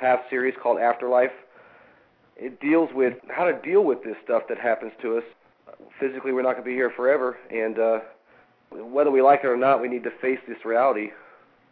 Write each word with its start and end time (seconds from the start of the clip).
past 0.00 0.28
series 0.30 0.54
called 0.62 0.78
Afterlife. 0.78 1.32
It 2.36 2.60
deals 2.60 2.90
with 2.94 3.14
how 3.28 3.44
to 3.44 3.60
deal 3.62 3.84
with 3.84 4.02
this 4.04 4.16
stuff 4.24 4.42
that 4.48 4.58
happens 4.58 4.92
to 5.02 5.18
us. 5.18 5.24
Physically, 6.00 6.32
we're 6.32 6.42
not 6.42 6.52
going 6.52 6.64
to 6.64 6.70
be 6.70 6.74
here 6.74 6.92
forever, 6.96 7.36
and 7.50 7.78
uh, 7.78 7.98
whether 8.70 9.10
we 9.10 9.22
like 9.22 9.40
it 9.44 9.46
or 9.46 9.56
not, 9.56 9.80
we 9.80 9.88
need 9.88 10.04
to 10.04 10.10
face 10.20 10.38
this 10.46 10.58
reality. 10.64 11.10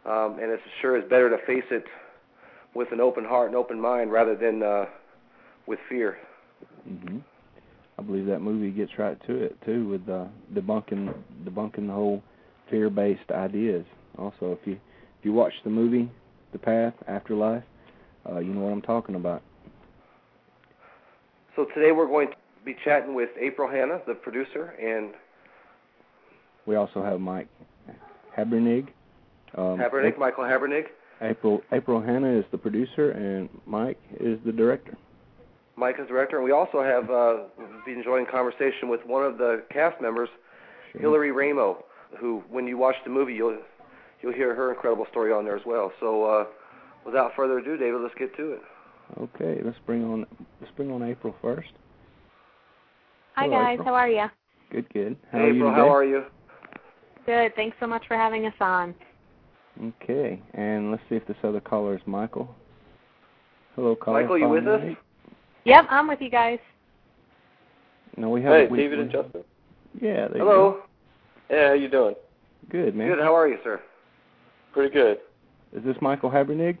Um, 0.05 0.37
and 0.41 0.51
it's 0.51 0.63
sure 0.81 0.97
it's 0.97 1.09
better 1.09 1.29
to 1.29 1.37
face 1.45 1.65
it 1.71 1.83
with 2.73 2.91
an 2.91 3.01
open 3.01 3.25
heart 3.25 3.47
and 3.47 3.55
open 3.55 3.79
mind 3.79 4.11
rather 4.11 4.35
than 4.35 4.63
uh, 4.63 4.85
with 5.67 5.79
fear. 5.89 6.17
Mm-hmm. 6.89 7.17
I 7.99 8.01
believe 8.03 8.25
that 8.27 8.39
movie 8.39 8.71
gets 8.71 8.91
right 8.97 9.17
to 9.25 9.35
it 9.35 9.57
too, 9.65 9.87
with 9.87 10.07
uh, 10.07 10.25
debunking 10.53 11.13
debunking 11.43 11.87
the 11.87 11.93
whole 11.93 12.21
fear-based 12.69 13.31
ideas. 13.31 13.85
Also, 14.17 14.57
if 14.59 14.65
you 14.65 14.73
if 14.73 15.25
you 15.25 15.33
watch 15.33 15.53
the 15.63 15.69
movie 15.69 16.09
The 16.51 16.59
Path 16.59 16.93
Afterlife, 17.07 17.63
uh, 18.29 18.39
you 18.39 18.53
know 18.53 18.61
what 18.61 18.71
I'm 18.71 18.81
talking 18.81 19.15
about. 19.15 19.41
So 21.55 21.65
today 21.73 21.91
we're 21.91 22.07
going 22.07 22.29
to 22.29 22.35
be 22.65 22.75
chatting 22.83 23.15
with 23.15 23.29
April 23.39 23.69
Hanna, 23.69 24.01
the 24.05 24.13
producer, 24.13 24.75
and 24.81 25.13
we 26.65 26.75
also 26.75 27.01
have 27.01 27.19
Mike 27.19 27.47
Habernig. 28.37 28.89
Um, 29.55 29.77
Habernig, 29.77 30.17
Michael 30.17 30.43
Habernig. 30.43 30.85
April 31.21 31.61
April 31.71 31.99
Hanna 32.01 32.31
is 32.37 32.45
the 32.51 32.57
producer, 32.57 33.11
and 33.11 33.49
Mike 33.65 33.99
is 34.19 34.37
the 34.45 34.51
director. 34.51 34.95
Mike 35.75 35.95
is 35.99 36.07
the 36.07 36.13
director, 36.13 36.37
and 36.37 36.45
we 36.45 36.51
also 36.51 36.83
have 36.83 37.09
uh, 37.09 37.43
been 37.85 37.97
enjoying 37.97 38.25
conversation 38.25 38.89
with 38.89 39.03
one 39.05 39.23
of 39.23 39.37
the 39.37 39.63
cast 39.71 39.99
members, 40.01 40.29
sure. 40.91 41.01
Hillary 41.01 41.31
Raimo, 41.31 41.77
who, 42.19 42.43
when 42.49 42.67
you 42.67 42.77
watch 42.77 42.95
the 43.03 43.09
movie, 43.09 43.33
you'll 43.33 43.57
you'll 44.21 44.33
hear 44.33 44.53
her 44.53 44.71
incredible 44.71 45.05
story 45.09 45.31
on 45.31 45.45
there 45.45 45.55
as 45.55 45.65
well. 45.65 45.91
So, 45.99 46.23
uh, 46.25 46.45
without 47.07 47.31
further 47.35 47.57
ado, 47.57 47.77
David, 47.77 48.01
let's 48.01 48.13
get 48.19 48.35
to 48.37 48.51
it. 48.51 48.61
Okay, 49.19 49.61
let's 49.63 49.77
bring 49.87 50.03
on 50.03 50.27
let's 50.61 50.71
bring 50.75 50.91
on 50.91 51.01
April 51.01 51.33
first. 51.41 51.69
Hi 53.35 53.45
Hello, 53.45 53.55
guys, 53.55 53.73
April. 53.75 53.87
how 53.87 53.93
are 53.95 54.09
you? 54.09 54.25
Good, 54.69 54.93
good. 54.93 55.15
How 55.31 55.37
hey, 55.39 55.43
are 55.45 55.49
April, 55.49 55.69
you 55.69 55.75
how 55.75 55.95
are 55.95 56.03
you? 56.03 56.23
Good. 57.25 57.55
Thanks 57.55 57.77
so 57.79 57.87
much 57.87 58.03
for 58.07 58.17
having 58.17 58.45
us 58.45 58.53
on. 58.59 58.93
Okay, 59.81 60.41
and 60.53 60.91
let's 60.91 61.03
see 61.07 61.15
if 61.15 61.25
this 61.25 61.37
other 61.43 61.61
caller 61.61 61.95
is 61.95 62.01
Michael. 62.05 62.53
Hello, 63.75 63.95
caller. 63.95 64.21
Michael, 64.21 64.37
you 64.37 64.49
with 64.49 64.67
us? 64.67 64.81
Yep, 65.63 65.85
I'm 65.89 66.07
with 66.07 66.19
you 66.19 66.29
guys. 66.29 66.59
No, 68.17 68.29
we 68.29 68.41
have. 68.43 68.53
Hey, 68.53 68.67
we, 68.67 68.77
David 68.77 68.97
we, 68.97 69.03
and 69.03 69.11
Justin. 69.11 69.43
Yeah. 70.01 70.27
There 70.27 70.39
Hello. 70.39 70.81
You 71.49 71.55
yeah, 71.55 71.67
how 71.69 71.73
you 71.73 71.89
doing? 71.89 72.15
Good, 72.69 72.95
man. 72.95 73.07
Good. 73.09 73.19
How 73.19 73.33
are 73.33 73.47
you, 73.47 73.57
sir? 73.63 73.81
Pretty 74.73 74.93
good. 74.93 75.19
Is 75.73 75.83
this 75.85 75.95
Michael 76.01 76.29
Habernig? 76.29 76.77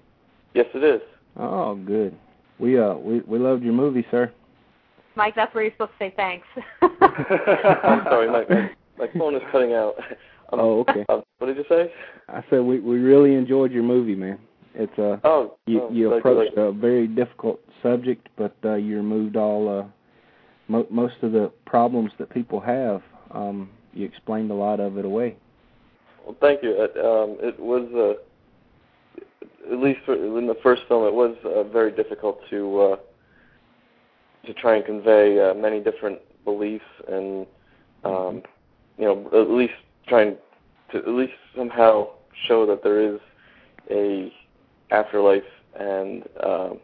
Yes, 0.53 0.65
it 0.73 0.83
is. 0.83 1.01
Oh, 1.37 1.75
good. 1.75 2.17
We 2.59 2.79
uh 2.79 2.95
we 2.95 3.19
we 3.21 3.37
loved 3.37 3.63
your 3.63 3.73
movie, 3.73 4.05
sir. 4.09 4.31
Mike, 5.15 5.35
that's 5.35 5.53
where 5.53 5.63
you're 5.63 5.73
supposed 5.73 5.91
to 5.99 6.05
say 6.05 6.13
thanks. 6.15 6.47
I'm 6.81 8.03
sorry, 8.05 8.29
Mike. 8.31 8.49
my 8.49 8.71
my 8.97 9.07
phone 9.17 9.35
is 9.35 9.41
cutting 9.51 9.73
out. 9.73 9.95
Um, 10.51 10.59
oh, 10.59 10.79
okay. 10.81 11.05
Uh, 11.09 11.21
what 11.37 11.47
did 11.47 11.57
you 11.57 11.65
say? 11.69 11.91
I 12.27 12.43
said 12.49 12.59
we 12.59 12.79
we 12.79 12.97
really 12.97 13.35
enjoyed 13.35 13.71
your 13.71 13.83
movie, 13.83 14.15
man. 14.15 14.39
It's 14.73 14.97
uh 14.97 15.17
oh 15.23 15.57
you 15.65 15.81
oh, 15.83 15.91
you 15.91 16.13
approached 16.13 16.57
a 16.57 16.71
very 16.71 17.07
difficult 17.07 17.59
subject, 17.83 18.29
but 18.37 18.55
uh, 18.65 18.75
you 18.75 18.97
removed 18.97 19.35
all 19.35 19.79
uh 19.81 19.85
mo- 20.67 20.87
most 20.89 21.15
of 21.21 21.31
the 21.31 21.51
problems 21.65 22.11
that 22.19 22.29
people 22.29 22.59
have. 22.59 23.01
Um, 23.31 23.69
you 23.93 24.05
explained 24.05 24.51
a 24.51 24.55
lot 24.55 24.79
of 24.79 24.97
it 24.97 25.05
away. 25.05 25.35
Well, 26.25 26.35
thank 26.41 26.61
you. 26.61 26.71
Uh, 26.77 27.23
um, 27.23 27.37
it 27.39 27.59
was 27.59 27.87
uh, 27.95 28.21
at 29.71 29.79
least 29.79 29.99
in 30.07 30.47
the 30.47 30.57
first 30.63 30.83
film, 30.87 31.05
it 31.05 31.13
was 31.13 31.35
uh, 31.43 31.63
very 31.63 31.91
difficult 31.91 32.39
to 32.49 32.79
uh, 32.79 32.95
to 34.45 34.53
try 34.53 34.75
and 34.77 34.85
convey 34.85 35.39
uh, 35.39 35.53
many 35.53 35.79
different 35.79 36.19
beliefs 36.45 36.85
and 37.09 37.45
um, 38.03 38.41
you 38.97 39.05
know 39.05 39.29
at 39.33 39.49
least 39.49 39.73
trying 40.07 40.37
to 40.91 40.97
at 40.99 41.07
least 41.09 41.33
somehow 41.55 42.07
show 42.47 42.65
that 42.65 42.81
there 42.83 43.01
is 43.01 43.19
a 43.91 44.31
afterlife 44.91 45.43
and 45.77 46.23
um, 46.43 46.79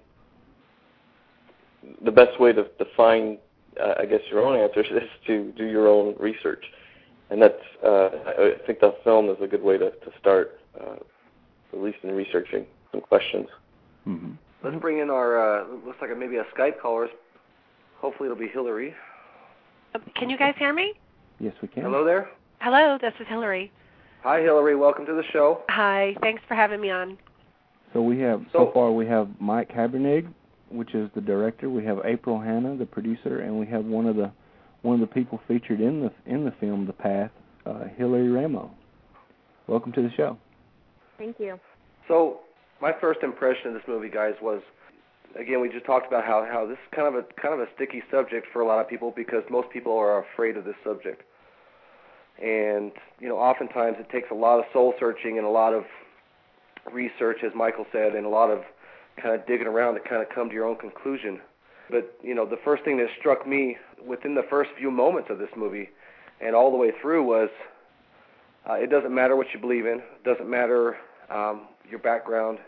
the 2.03 2.11
best 2.11 2.39
way 2.39 2.51
to 2.51 2.67
define 2.77 3.37
uh, 3.81 3.93
I 3.99 4.05
guess 4.05 4.21
your 4.29 4.45
own 4.45 4.59
answers 4.59 4.87
is 4.91 5.09
to 5.27 5.51
do 5.57 5.65
your 5.65 5.87
own 5.87 6.15
research. 6.19 6.63
And 7.29 7.41
that's 7.41 7.53
uh, 7.83 8.09
I 8.37 8.53
think 8.67 8.79
the 8.79 8.95
film 9.03 9.29
is 9.29 9.37
a 9.41 9.47
good 9.47 9.63
way 9.63 9.77
to, 9.77 9.91
to 9.91 10.11
start 10.19 10.59
uh, 10.79 10.97
at 11.73 11.81
least 11.81 11.97
in 12.03 12.11
researching 12.11 12.65
some 12.91 13.01
questions. 13.01 13.47
Mm-hmm. 14.07 14.31
Let's 14.63 14.77
bring 14.79 14.99
in 14.99 15.09
our 15.09 15.61
uh, 15.61 15.65
looks 15.85 15.97
like 16.01 16.11
a, 16.11 16.15
maybe 16.15 16.37
a 16.37 16.45
Skype 16.57 16.79
caller. 16.81 17.09
Hopefully 17.99 18.27
it'll 18.27 18.37
be 18.39 18.47
Hillary. 18.47 18.93
Can 20.15 20.29
you 20.29 20.37
guys 20.37 20.55
hear 20.57 20.73
me? 20.73 20.93
Yes, 21.39 21.53
we 21.61 21.67
can. 21.67 21.83
Hello 21.83 22.05
there. 22.05 22.29
Hello, 22.59 22.97
this 23.01 23.13
is 23.19 23.27
Hillary. 23.27 23.71
Hi, 24.23 24.39
Hillary. 24.41 24.75
Welcome 24.75 25.05
to 25.05 25.13
the 25.13 25.23
show. 25.31 25.61
Hi. 25.69 26.15
Thanks 26.21 26.41
for 26.47 26.55
having 26.55 26.79
me 26.79 26.89
on. 26.91 27.17
So 27.93 28.01
we 28.01 28.19
have 28.19 28.41
So- 28.51 28.65
so 28.67 28.71
far 28.73 28.91
we 28.91 29.05
have 29.07 29.27
Mike 29.39 29.69
Habernig, 29.69 30.27
which 30.69 30.95
is 30.95 31.09
the 31.13 31.21
director. 31.21 31.69
We 31.69 31.83
have 31.85 31.99
April 32.05 32.39
Hanna, 32.39 32.75
the 32.75 32.85
producer, 32.85 33.39
and 33.39 33.59
we 33.59 33.65
have 33.67 33.85
one 33.85 34.05
of 34.05 34.15
the 34.15 34.31
one 34.81 34.95
of 34.95 35.01
the 35.01 35.13
people 35.13 35.39
featured 35.47 35.79
in 35.79 36.01
the 36.01 36.11
in 36.25 36.43
the 36.45 36.51
film 36.51 36.85
The 36.85 36.93
Path, 36.93 37.31
uh, 37.65 37.85
Hillary 37.97 38.27
Raimo. 38.27 38.69
Welcome 39.67 39.91
to 39.93 40.01
the 40.01 40.11
show. 40.11 40.37
Thank 41.17 41.39
you. 41.39 41.59
So 42.07 42.39
my 42.81 42.91
first 42.99 43.21
impression 43.23 43.67
of 43.67 43.73
this 43.73 43.83
movie, 43.87 44.09
guys, 44.09 44.33
was 44.41 44.61
again 45.39 45.61
we 45.61 45.69
just 45.69 45.85
talked 45.85 46.07
about 46.07 46.25
how 46.25 46.45
how 46.49 46.65
this 46.65 46.77
is 46.77 46.95
kind 46.95 47.07
of 47.07 47.15
a 47.15 47.41
kind 47.41 47.53
of 47.53 47.59
a 47.59 47.67
sticky 47.75 48.03
subject 48.11 48.47
for 48.51 48.61
a 48.61 48.67
lot 48.67 48.79
of 48.79 48.87
people 48.87 49.13
because 49.15 49.43
most 49.49 49.69
people 49.69 49.97
are 49.97 50.23
afraid 50.23 50.57
of 50.57 50.65
this 50.65 50.75
subject. 50.83 51.23
And 52.41 52.91
you 53.19 53.29
know, 53.29 53.37
oftentimes 53.37 53.97
it 53.99 54.09
takes 54.09 54.29
a 54.31 54.35
lot 54.35 54.59
of 54.59 54.65
soul 54.73 54.93
searching 54.99 55.37
and 55.37 55.45
a 55.45 55.49
lot 55.49 55.73
of 55.73 55.85
research, 56.91 57.37
as 57.45 57.51
Michael 57.55 57.85
said, 57.91 58.15
and 58.15 58.25
a 58.25 58.29
lot 58.29 58.49
of 58.49 58.63
kind 59.21 59.39
of 59.39 59.45
digging 59.45 59.67
around 59.67 59.93
to 59.93 59.99
kind 60.01 60.21
of 60.21 60.29
come 60.33 60.49
to 60.49 60.55
your 60.55 60.65
own 60.65 60.75
conclusion. 60.75 61.39
But 61.89 62.17
you 62.23 62.33
know, 62.33 62.45
the 62.45 62.59
first 62.63 62.83
thing 62.83 62.97
that 62.97 63.07
struck 63.19 63.47
me 63.47 63.77
within 64.05 64.35
the 64.35 64.43
first 64.49 64.71
few 64.77 64.91
moments 64.91 65.29
of 65.29 65.37
this 65.37 65.49
movie, 65.55 65.89
and 66.41 66.55
all 66.55 66.71
the 66.71 66.77
way 66.77 66.91
through, 67.01 67.23
was 67.23 67.49
uh, 68.69 68.73
it 68.73 68.89
doesn't 68.89 69.13
matter 69.13 69.35
what 69.35 69.47
you 69.53 69.59
believe 69.59 69.85
in, 69.85 69.99
it 69.99 70.23
doesn't 70.23 70.49
matter 70.49 70.97
um, 71.29 71.67
your 71.89 71.99
background. 71.99 72.59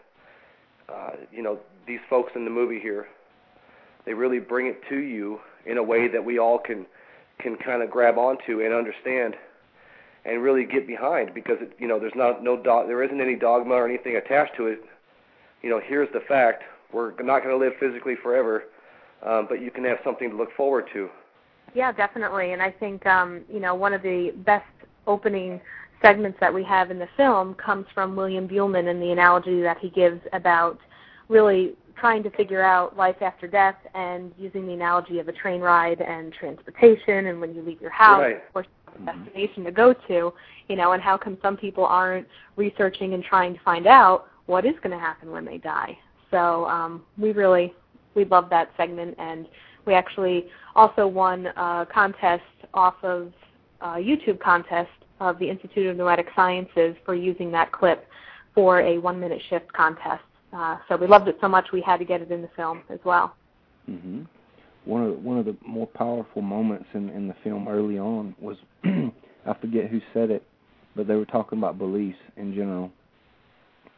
Uh, 0.90 1.12
you 1.32 1.42
know, 1.42 1.60
these 1.88 2.00
folks 2.10 2.34
in 2.36 2.46
the 2.46 2.52
movie 2.52 2.80
here, 2.80 3.08
they 4.06 4.14
really 4.14 4.40
bring 4.40 4.68
it 4.68 4.82
to 4.90 4.98
you 4.98 5.40
in 5.66 5.78
a 5.78 5.84
way 5.84 6.08
that 6.08 6.24
we 6.24 6.40
all 6.40 6.60
can 6.60 6.86
can 7.40 7.58
kind 7.58 7.82
of 7.82 7.92
grab 7.92 8.18
onto 8.18 8.62
and 8.62 8.74
understand 8.74 9.36
and 10.24 10.42
really 10.42 10.66
get 10.66 10.88
behind 10.88 11.34
because 11.34 11.58
it, 11.60 11.76
you 11.80 11.88
know 11.88 12.00
there's 12.00 12.16
not 12.16 12.44
no 12.44 12.56
do- 12.56 12.88
there 12.88 13.04
isn't 13.04 13.20
any 13.20 13.36
dogma 13.36 13.74
or 13.74 13.88
anything 13.88 14.16
attached 14.16 14.56
to 14.58 14.68
it. 14.68 14.84
You 15.62 15.70
know, 15.70 15.82
here's 15.84 16.12
the 16.14 16.22
fact: 16.22 16.64
we're 16.94 17.12
not 17.22 17.44
going 17.44 17.50
to 17.50 17.58
live 17.58 17.74
physically 17.80 18.16
forever, 18.16 18.66
um, 19.24 19.48
but 19.50 19.62
you 19.62 19.72
can 19.72 19.84
have 19.86 19.98
something 20.04 20.30
to 20.30 20.36
look 20.36 20.54
forward 20.56 20.86
to. 20.94 21.10
Yeah, 21.74 21.92
definitely. 21.92 22.54
And 22.54 22.62
I 22.62 22.72
think 22.72 23.06
um, 23.06 23.42
you 23.52 23.60
know 23.60 23.76
one 23.76 23.94
of 23.94 24.02
the 24.02 24.32
best 24.38 24.66
opening 25.08 25.62
segments 26.02 26.38
that 26.40 26.54
we 26.54 26.64
have 26.64 26.92
in 26.92 27.00
the 27.00 27.08
film 27.18 27.54
comes 27.56 27.86
from 27.94 28.16
William 28.16 28.48
Buhlman 28.48 28.90
and 28.90 29.02
the 29.02 29.12
analogy 29.12 29.62
that 29.62 29.78
he 29.80 29.90
gives 29.90 30.22
about 30.34 30.80
really 31.30 31.74
trying 31.98 32.24
to 32.24 32.30
figure 32.32 32.62
out 32.62 32.98
life 32.98 33.22
after 33.22 33.48
death 33.48 33.76
and 33.94 34.34
using 34.38 34.68
the 34.68 34.74
analogy 34.74 35.20
of 35.20 35.28
a 35.28 35.32
train 35.32 35.62
ride 35.62 36.02
and 36.02 36.34
transportation 36.34 37.28
and 37.28 37.40
when 37.40 37.56
you 37.56 37.62
leave 37.62 37.82
your 37.82 37.90
house 37.92 38.22
Right. 38.22 38.44
or 38.54 38.66
some 38.94 39.06
destination 39.06 39.64
to 39.64 39.72
go 39.72 39.94
to, 39.94 40.34
you 40.68 40.76
know, 40.76 40.92
and 40.92 41.02
how 41.02 41.18
come 41.18 41.38
some 41.42 41.58
people 41.58 41.86
aren't 41.86 42.28
researching 42.56 43.14
and 43.14 43.24
trying 43.24 43.54
to 43.54 43.60
find 43.62 43.88
out 43.88 44.28
what 44.46 44.66
is 44.66 44.76
going 44.84 44.92
to 44.92 45.00
happen 45.00 45.32
when 45.32 45.46
they 45.46 45.58
die. 45.58 45.98
So 46.32 46.66
um, 46.66 47.04
we 47.18 47.32
really 47.32 47.74
we 48.14 48.26
love 48.26 48.50
that 48.50 48.72
segment 48.78 49.16
and 49.18 49.48
we 49.86 49.94
actually 49.94 50.48
also 50.76 51.08
won 51.08 51.48
a 51.48 51.88
contest 51.92 52.44
off 52.74 52.96
of 53.04 53.32
a 53.82 53.96
YouTube 53.96 54.40
contest 54.40 54.90
of 55.20 55.40
the 55.40 55.50
Institute 55.50 55.88
of 55.88 55.98
Noetic 55.98 56.28
Sciences 56.36 56.96
for 57.06 57.16
using 57.16 57.52
that 57.52 57.72
clip 57.72 58.08
for 58.54 58.82
a 58.82 58.98
one 58.98 59.20
minute 59.20 59.42
shift 59.50 59.72
contest. 59.74 60.24
Uh, 60.54 60.78
so 60.88 60.96
we 60.96 61.08
loved 61.08 61.28
it 61.28 61.38
so 61.42 61.48
much 61.48 61.68
we 61.74 61.82
had 61.82 61.98
to 61.98 62.06
get 62.06 62.22
it 62.22 62.32
in 62.32 62.42
the 62.42 62.50
film 62.56 62.82
as 62.90 63.00
well. 63.04 63.36
hmm 63.86 64.24
One 64.86 65.04
of 65.04 65.10
the, 65.12 65.20
one 65.20 65.38
of 65.38 65.46
the 65.46 65.56
more 65.66 65.88
powerful 65.88 66.42
moments 66.42 66.86
in 66.94 67.10
in 67.10 67.28
the 67.28 67.36
film 67.44 67.68
early 67.68 68.00
on 68.00 68.36
was 68.40 68.58
I 68.84 69.54
forget 69.60 69.90
who 69.90 70.02
said 70.14 70.32
it, 70.32 70.44
but 70.96 71.08
they 71.08 71.16
were 71.16 71.26
talking 71.26 71.58
about 71.58 71.78
beliefs 71.78 72.18
in 72.38 72.54
general, 72.54 72.92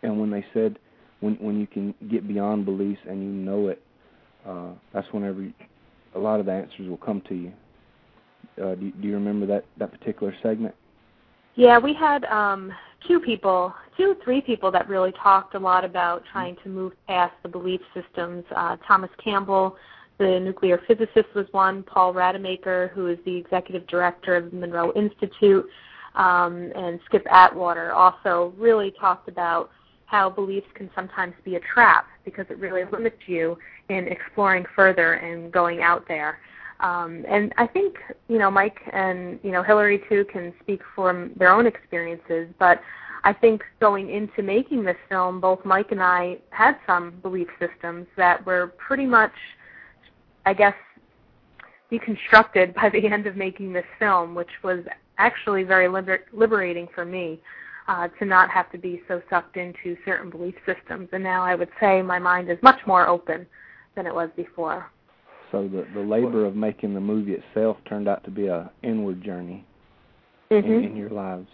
and 0.04 0.20
when 0.20 0.32
they 0.32 0.46
said 0.54 0.80
when 1.20 1.36
when 1.36 1.60
you 1.60 1.68
can 1.68 1.94
get 2.10 2.28
beyond 2.28 2.66
beliefs 2.66 3.02
and 3.08 3.22
you 3.22 3.30
know 3.30 3.68
it, 3.68 3.82
uh, 4.48 4.72
that's 4.94 5.08
whenever 5.12 5.48
a 6.16 6.20
lot 6.20 6.40
of 6.40 6.46
the 6.46 6.52
answers 6.52 6.90
will 6.90 6.98
come 6.98 7.22
to 7.30 7.36
you. 7.36 7.54
Uh, 8.62 8.74
do, 8.76 8.92
do 8.92 9.08
you 9.08 9.14
remember 9.14 9.46
that 9.46 9.66
that 9.78 9.92
particular 9.92 10.34
segment? 10.42 10.74
Yeah, 11.58 11.80
we 11.80 11.96
had 11.96 12.24
um, 12.26 12.72
two 13.08 13.20
people, 13.20 13.74
two 13.98 14.16
three 14.24 14.42
people 14.42 14.70
that 14.70 14.88
really 14.88 15.12
talked 15.14 15.56
a 15.56 15.60
lot 15.60 15.84
about 15.84 16.24
trying 16.32 16.56
to 16.64 16.70
move 16.70 16.94
past 17.08 17.34
the 17.42 17.50
belief 17.50 17.82
systems. 17.96 18.46
Uh, 18.56 18.78
Thomas 18.88 19.10
Campbell, 19.22 19.76
the 20.20 20.40
nuclear 20.40 20.80
physicist, 20.88 21.34
was 21.34 21.48
one. 21.54 21.82
Paul 21.82 22.14
Rademacher, 22.14 22.92
who 22.94 23.08
is 23.08 23.18
the 23.26 23.36
executive 23.36 23.88
director 23.88 24.36
of 24.36 24.52
the 24.52 24.56
Monroe 24.58 24.94
Institute, 24.94 25.68
um, 26.14 26.72
and 26.76 27.00
Skip 27.06 27.26
Atwater 27.28 27.92
also 27.92 28.54
really 28.56 28.92
talked 28.92 29.28
about 29.28 29.72
how 30.06 30.30
beliefs 30.30 30.68
can 30.76 30.92
sometimes 30.94 31.34
be 31.44 31.56
a 31.56 31.60
trap 31.62 32.06
because 32.24 32.46
it 32.52 32.60
really 32.60 32.84
limits 32.92 33.18
you 33.26 33.58
in 33.90 34.08
exploring 34.08 34.64
further 34.76 35.14
and 35.14 35.52
going 35.52 35.82
out 35.82 36.08
there. 36.08 36.38
Um, 36.80 37.26
and 37.28 37.54
I 37.58 37.66
think 37.66 37.96
you 38.28 38.38
know 38.38 38.52
Mike 38.52 38.80
and 38.94 39.40
you 39.44 39.52
know 39.52 39.64
Hillary 39.64 40.02
too 40.10 40.26
can 40.32 40.54
speak 40.62 40.82
from 40.96 41.32
their 41.38 41.52
own 41.52 41.66
experiences, 41.66 42.48
but 42.60 42.82
I 43.24 43.34
think 43.34 43.64
going 43.80 44.10
into 44.10 44.42
making 44.42 44.84
this 44.84 44.96
film, 45.10 45.42
both 45.42 45.66
Mike 45.66 45.92
and 45.92 46.02
I 46.02 46.38
had 46.52 46.78
some 46.86 47.20
belief 47.22 47.48
systems 47.60 48.08
that 48.16 48.46
were 48.46 48.74
pretty 48.78 49.06
much, 49.06 49.34
I 50.46 50.54
guess, 50.54 50.76
deconstructed 51.92 52.76
by 52.76 52.90
the 52.90 53.06
end 53.12 53.28
of 53.28 53.36
making 53.36 53.74
this 53.74 53.86
film, 54.00 54.36
which 54.36 54.52
was 54.64 54.80
actually 55.18 55.64
very 55.64 55.88
liber- 55.88 56.26
liberating 56.32 56.88
for 56.94 57.06
me 57.06 57.40
uh, 57.88 58.08
to 58.20 58.26
not 58.26 58.50
have 58.50 58.72
to 58.72 58.78
be 58.78 59.02
so 59.08 59.22
sucked 59.30 59.58
into 59.58 59.98
certain 60.06 60.30
belief 60.30 60.56
systems. 60.66 61.10
And 61.12 61.24
now 61.24 61.44
I 61.44 61.56
would 61.56 61.70
say 61.80 62.02
my 62.02 62.20
mind 62.20 62.50
is 62.50 62.58
much 62.62 62.80
more 62.86 63.08
open 63.08 63.48
than 63.96 64.06
it 64.06 64.14
was 64.14 64.30
before. 64.36 64.92
So 65.52 65.68
the 65.68 65.88
the 65.94 66.02
labor 66.02 66.46
of 66.46 66.56
making 66.56 66.94
the 66.94 67.00
movie 67.00 67.34
itself 67.34 67.78
turned 67.88 68.08
out 68.08 68.24
to 68.26 68.32
be 68.32 68.48
a 68.48 68.70
inward 68.84 69.24
journey 69.24 69.66
mm-hmm. 70.52 70.72
in, 70.72 70.84
in 70.84 70.96
your 70.96 71.10
lives. 71.10 71.48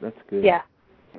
That's 0.00 0.16
good. 0.28 0.44
Yeah. 0.44 0.62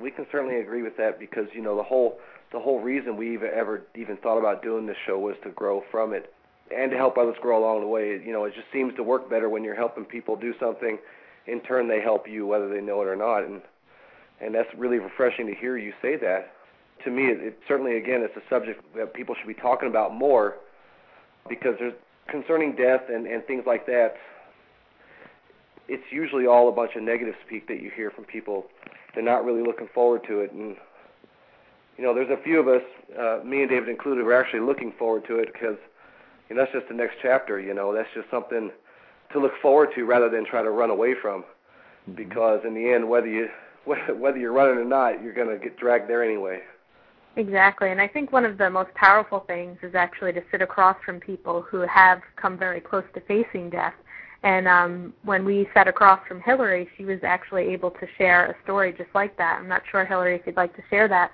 We 0.00 0.10
can 0.10 0.26
certainly 0.30 0.60
agree 0.60 0.82
with 0.82 0.96
that 0.98 1.18
because 1.18 1.46
you 1.52 1.62
know 1.62 1.76
the 1.76 1.82
whole 1.82 2.18
the 2.52 2.60
whole 2.60 2.80
reason 2.80 3.16
we 3.16 3.34
even 3.34 3.50
ever 3.54 3.82
even 3.96 4.16
thought 4.18 4.38
about 4.38 4.62
doing 4.62 4.86
this 4.86 4.96
show 5.06 5.18
was 5.18 5.36
to 5.44 5.50
grow 5.50 5.82
from 5.90 6.12
it 6.12 6.32
and 6.74 6.90
to 6.90 6.96
help 6.96 7.16
others 7.16 7.36
grow 7.40 7.58
along 7.58 7.80
the 7.80 7.86
way. 7.86 8.20
You 8.24 8.32
know, 8.32 8.44
it 8.44 8.54
just 8.54 8.66
seems 8.72 8.94
to 8.96 9.02
work 9.02 9.28
better 9.30 9.48
when 9.48 9.64
you're 9.64 9.74
helping 9.74 10.04
people 10.04 10.36
do 10.36 10.54
something. 10.60 10.98
In 11.46 11.60
turn, 11.62 11.88
they 11.88 12.00
help 12.00 12.28
you 12.28 12.46
whether 12.46 12.68
they 12.68 12.80
know 12.80 13.00
it 13.02 13.06
or 13.06 13.16
not, 13.16 13.44
and 13.44 13.62
and 14.40 14.54
that's 14.54 14.68
really 14.76 14.98
refreshing 14.98 15.46
to 15.46 15.54
hear 15.54 15.76
you 15.76 15.92
say 16.00 16.16
that. 16.16 16.52
To 17.04 17.10
me, 17.10 17.24
it, 17.24 17.40
it 17.40 17.58
certainly 17.66 17.96
again 17.96 18.20
it's 18.22 18.36
a 18.36 18.48
subject 18.50 18.82
that 18.96 19.14
people 19.14 19.34
should 19.38 19.48
be 19.48 19.60
talking 19.60 19.88
about 19.88 20.14
more 20.14 20.56
because 21.48 21.74
there's 21.78 21.94
concerning 22.28 22.76
death 22.76 23.02
and, 23.08 23.26
and 23.26 23.44
things 23.46 23.64
like 23.66 23.86
that. 23.86 24.14
It's 25.88 26.04
usually 26.10 26.46
all 26.46 26.68
a 26.68 26.72
bunch 26.72 26.92
of 26.96 27.02
negative 27.02 27.34
speak 27.46 27.66
that 27.68 27.80
you 27.80 27.90
hear 27.90 28.10
from 28.10 28.24
people. 28.24 28.66
They're 29.14 29.24
not 29.24 29.44
really 29.44 29.62
looking 29.62 29.88
forward 29.94 30.22
to 30.28 30.40
it, 30.40 30.52
and 30.52 30.76
you 31.96 32.04
know, 32.04 32.14
there's 32.14 32.30
a 32.30 32.40
few 32.42 32.60
of 32.60 32.68
us, 32.68 32.82
uh, 33.18 33.44
me 33.44 33.62
and 33.62 33.68
David 33.68 33.88
included, 33.88 34.24
we're 34.24 34.40
actually 34.40 34.60
looking 34.60 34.92
forward 34.98 35.26
to 35.26 35.38
it 35.38 35.52
because 35.52 35.76
you 36.48 36.56
know, 36.56 36.62
that's 36.62 36.72
just 36.72 36.88
the 36.88 36.94
next 36.94 37.16
chapter. 37.20 37.60
You 37.60 37.74
know, 37.74 37.92
that's 37.92 38.08
just 38.14 38.30
something 38.30 38.70
to 39.32 39.38
look 39.38 39.52
forward 39.60 39.90
to 39.96 40.04
rather 40.04 40.30
than 40.30 40.46
try 40.46 40.62
to 40.62 40.70
run 40.70 40.90
away 40.90 41.14
from. 41.20 41.42
Mm-hmm. 41.42 42.14
Because 42.14 42.60
in 42.64 42.74
the 42.74 42.92
end, 42.92 43.08
whether 43.08 43.26
you 43.26 43.48
whether 43.84 44.38
you're 44.38 44.52
running 44.52 44.78
or 44.78 44.84
not, 44.84 45.22
you're 45.22 45.34
going 45.34 45.48
to 45.48 45.58
get 45.58 45.76
dragged 45.78 46.08
there 46.08 46.22
anyway. 46.22 46.60
Exactly, 47.36 47.90
and 47.90 48.00
I 48.00 48.08
think 48.08 48.32
one 48.32 48.44
of 48.44 48.58
the 48.58 48.68
most 48.68 48.92
powerful 48.94 49.44
things 49.46 49.78
is 49.82 49.94
actually 49.94 50.32
to 50.32 50.42
sit 50.50 50.60
across 50.60 50.96
from 51.04 51.20
people 51.20 51.62
who 51.62 51.80
have 51.80 52.20
come 52.36 52.58
very 52.58 52.80
close 52.80 53.04
to 53.14 53.20
facing 53.22 53.70
death. 53.70 53.94
And 54.42 54.66
um, 54.68 55.14
when 55.24 55.44
we 55.44 55.68
sat 55.74 55.88
across 55.88 56.20
from 56.26 56.40
Hillary, 56.40 56.88
she 56.96 57.04
was 57.04 57.18
actually 57.22 57.64
able 57.72 57.90
to 57.92 58.06
share 58.16 58.46
a 58.46 58.62
story 58.64 58.92
just 58.92 59.10
like 59.14 59.36
that. 59.36 59.58
I'm 59.60 59.68
not 59.68 59.82
sure, 59.90 60.04
Hillary, 60.04 60.36
if 60.36 60.42
you'd 60.46 60.56
like 60.56 60.74
to 60.76 60.82
share 60.90 61.08
that 61.08 61.30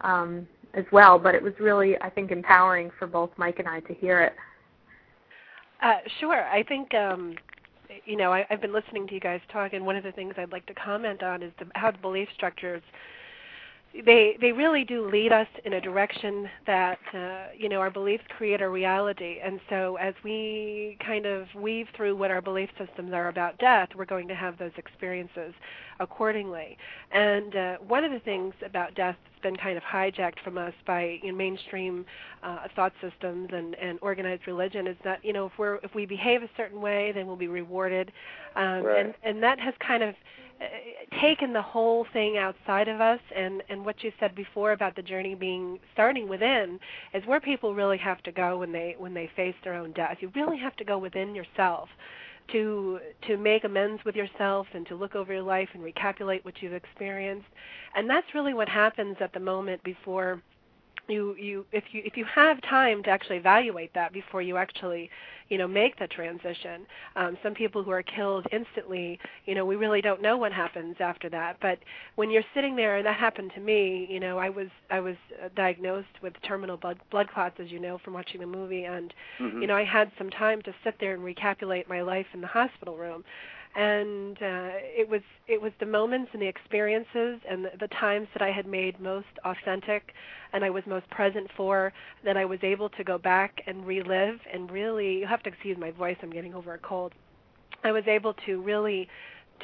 um, 0.00 0.46
as 0.74 0.84
well, 0.92 1.18
but 1.18 1.34
it 1.34 1.42
was 1.42 1.52
really, 1.60 2.00
I 2.00 2.10
think, 2.10 2.30
empowering 2.30 2.90
for 2.98 3.06
both 3.06 3.30
Mike 3.36 3.58
and 3.58 3.68
I 3.68 3.80
to 3.80 3.94
hear 3.94 4.20
it. 4.20 4.34
Uh, 5.82 5.98
sure. 6.20 6.44
I 6.44 6.62
think 6.62 6.94
um, 6.94 7.34
you 8.04 8.16
know 8.16 8.32
I, 8.32 8.46
I've 8.50 8.60
been 8.60 8.72
listening 8.72 9.06
to 9.08 9.14
you 9.14 9.20
guys 9.20 9.40
talk, 9.52 9.72
and 9.72 9.84
one 9.84 9.96
of 9.96 10.04
the 10.04 10.12
things 10.12 10.34
I'd 10.36 10.52
like 10.52 10.66
to 10.66 10.74
comment 10.74 11.22
on 11.22 11.42
is 11.42 11.52
the, 11.58 11.66
how 11.74 11.90
the 11.90 11.98
belief 11.98 12.28
structures 12.34 12.82
they 14.06 14.36
they 14.40 14.52
really 14.52 14.84
do 14.84 15.08
lead 15.08 15.32
us 15.32 15.48
in 15.64 15.74
a 15.74 15.80
direction 15.80 16.48
that 16.66 16.98
uh, 17.14 17.46
you 17.56 17.68
know 17.68 17.78
our 17.80 17.90
beliefs 17.90 18.24
create 18.36 18.62
our 18.62 18.70
reality. 18.70 19.38
And 19.42 19.60
so 19.68 19.96
as 19.96 20.14
we 20.24 20.96
kind 21.04 21.26
of 21.26 21.46
weave 21.54 21.86
through 21.96 22.16
what 22.16 22.30
our 22.30 22.40
belief 22.40 22.70
systems 22.78 23.12
are 23.12 23.28
about 23.28 23.58
death 23.58 23.88
we're 23.96 24.04
going 24.04 24.28
to 24.28 24.34
have 24.34 24.58
those 24.58 24.72
experiences 24.76 25.54
accordingly. 26.02 26.76
And 27.12 27.54
uh, 27.56 27.76
one 27.86 28.04
of 28.04 28.12
the 28.12 28.20
things 28.20 28.54
about 28.64 28.94
death 28.94 29.16
that's 29.24 29.42
been 29.42 29.56
kind 29.56 29.76
of 29.76 29.82
hijacked 29.82 30.40
from 30.44 30.58
us 30.58 30.74
by 30.86 31.18
you 31.22 31.32
know, 31.32 31.38
mainstream 31.38 32.04
uh, 32.42 32.68
thought 32.74 32.92
systems 33.00 33.50
and, 33.52 33.74
and 33.76 33.98
organized 34.02 34.46
religion 34.46 34.86
is 34.86 34.96
that 35.04 35.24
you 35.24 35.32
know 35.32 35.46
if 35.46 35.52
we're 35.58 35.76
if 35.76 35.94
we 35.94 36.06
behave 36.06 36.42
a 36.42 36.50
certain 36.56 36.80
way 36.80 37.12
then 37.12 37.26
we'll 37.26 37.36
be 37.36 37.48
rewarded. 37.48 38.12
Um, 38.56 38.84
right. 38.84 39.06
and 39.06 39.14
and 39.22 39.42
that 39.42 39.58
has 39.60 39.74
kind 39.86 40.02
of 40.02 40.14
taken 41.20 41.52
the 41.52 41.62
whole 41.62 42.06
thing 42.12 42.36
outside 42.38 42.88
of 42.88 43.00
us. 43.00 43.20
And 43.34 43.62
and 43.68 43.84
what 43.84 44.02
you 44.02 44.12
said 44.20 44.34
before 44.34 44.72
about 44.72 44.96
the 44.96 45.02
journey 45.02 45.34
being 45.34 45.78
starting 45.92 46.28
within 46.28 46.78
is 47.14 47.24
where 47.26 47.40
people 47.40 47.74
really 47.74 47.98
have 47.98 48.22
to 48.24 48.32
go 48.32 48.58
when 48.58 48.72
they 48.72 48.96
when 48.98 49.14
they 49.14 49.30
face 49.34 49.54
their 49.64 49.74
own 49.74 49.92
death. 49.92 50.18
You 50.20 50.30
really 50.34 50.58
have 50.58 50.76
to 50.76 50.84
go 50.84 50.98
within 50.98 51.34
yourself 51.34 51.88
to 52.52 53.00
to 53.26 53.36
make 53.36 53.64
amends 53.64 54.04
with 54.04 54.14
yourself 54.14 54.66
and 54.74 54.86
to 54.86 54.94
look 54.94 55.14
over 55.14 55.32
your 55.32 55.42
life 55.42 55.68
and 55.74 55.82
recapitulate 55.82 56.44
what 56.44 56.54
you've 56.60 56.72
experienced. 56.72 57.46
And 57.94 58.08
that's 58.08 58.26
really 58.34 58.54
what 58.54 58.68
happens 58.68 59.16
at 59.20 59.32
the 59.32 59.40
moment 59.40 59.82
before 59.82 60.42
you 61.08 61.34
you 61.36 61.66
if 61.72 61.84
you 61.92 62.02
if 62.04 62.16
you 62.16 62.24
have 62.24 62.60
time 62.62 63.02
to 63.02 63.10
actually 63.10 63.36
evaluate 63.36 63.92
that 63.94 64.12
before 64.12 64.42
you 64.42 64.56
actually 64.56 65.10
you 65.48 65.58
know 65.58 65.66
make 65.66 65.98
the 65.98 66.06
transition 66.06 66.86
um 67.16 67.36
some 67.42 67.54
people 67.54 67.82
who 67.82 67.90
are 67.90 68.02
killed 68.02 68.46
instantly 68.52 69.18
you 69.46 69.54
know 69.54 69.64
we 69.64 69.76
really 69.76 70.00
don't 70.00 70.22
know 70.22 70.36
what 70.36 70.52
happens 70.52 70.96
after 71.00 71.28
that. 71.28 71.56
But 71.60 71.78
when 72.14 72.30
you're 72.30 72.44
sitting 72.54 72.76
there 72.76 72.96
and 72.96 73.06
that 73.06 73.16
happened 73.16 73.52
to 73.54 73.60
me 73.60 74.06
you 74.08 74.20
know 74.20 74.38
i 74.38 74.48
was 74.48 74.68
i 74.90 75.00
was 75.00 75.16
uh, 75.42 75.48
diagnosed 75.56 76.22
with 76.22 76.34
terminal 76.46 76.76
blood 76.76 76.98
blood 77.10 77.28
clots 77.28 77.56
as 77.58 77.70
you 77.70 77.80
know 77.80 77.98
from 77.98 78.14
watching 78.14 78.40
the 78.40 78.46
movie. 78.46 78.84
And 78.84 79.12
mm-hmm. 79.40 79.60
you 79.60 79.66
know 79.66 79.76
i 79.76 79.84
had 79.84 80.10
some 80.18 80.30
time 80.30 80.62
to 80.62 80.74
sit 80.84 80.96
there 81.00 81.14
and 81.14 81.24
recapitulate 81.24 81.88
my 81.88 82.02
life 82.02 82.26
in 82.32 82.40
the 82.40 82.46
hospital 82.46 82.96
room 82.96 83.24
and 83.74 84.36
uh, 84.36 84.70
it 84.74 85.08
was 85.08 85.22
it 85.48 85.60
was 85.60 85.72
the 85.80 85.86
moments 85.86 86.30
and 86.32 86.42
the 86.42 86.46
experiences 86.46 87.40
and 87.48 87.64
the, 87.64 87.70
the 87.80 87.88
times 87.88 88.28
that 88.34 88.42
I 88.42 88.50
had 88.50 88.66
made 88.66 89.00
most 89.00 89.26
authentic 89.44 90.12
and 90.52 90.64
I 90.64 90.70
was 90.70 90.82
most 90.86 91.08
present 91.10 91.48
for 91.56 91.92
that 92.24 92.36
I 92.36 92.44
was 92.44 92.58
able 92.62 92.90
to 92.90 93.04
go 93.04 93.16
back 93.16 93.62
and 93.66 93.86
relive 93.86 94.38
and 94.52 94.70
really 94.70 95.18
you 95.18 95.26
have 95.26 95.42
to 95.44 95.48
excuse 95.48 95.78
my 95.78 95.90
voice 95.90 96.16
I'm 96.22 96.30
getting 96.30 96.54
over 96.54 96.74
a 96.74 96.78
cold. 96.78 97.12
I 97.84 97.92
was 97.92 98.04
able 98.06 98.34
to 98.46 98.60
really 98.60 99.08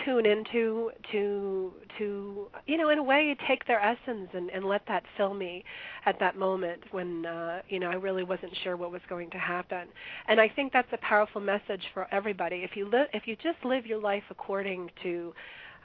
tune 0.05 0.27
into 0.27 0.91
to 1.13 1.73
to 1.99 2.49
you 2.67 2.77
know 2.77 2.91
in 2.91 2.99
a 2.99 3.03
way 3.03 3.37
take 3.47 3.67
their 3.67 3.81
essence 3.81 4.29
and, 4.33 4.51
and 4.51 4.65
let 4.65 4.83
that 4.89 5.03
fill 5.17 5.35
me 5.35 5.65
at 6.07 6.19
that 6.21 6.37
moment 6.37 6.83
when 6.91 7.27
uh, 7.27 7.63
you 7.69 7.79
know 7.79 7.89
I 7.91 7.95
really 7.95 8.25
wasn't 8.25 8.53
sure 8.63 8.77
what 8.77 8.91
was 8.91 9.03
going 9.09 9.31
to 9.31 9.39
happen. 9.39 9.89
And 10.29 10.41
I 10.41 10.49
think 10.49 10.73
that's 10.73 10.93
a 10.93 10.99
powerful 10.99 11.41
message 11.41 11.83
for 11.95 12.07
everybody. 12.13 12.57
If 12.57 12.77
you 12.77 12.89
li- 12.89 13.09
if 13.13 13.27
you 13.27 13.37
just 13.37 13.65
live 13.65 13.87
your 13.87 14.01
life 14.01 14.25
according 14.31 14.91
to 15.03 15.35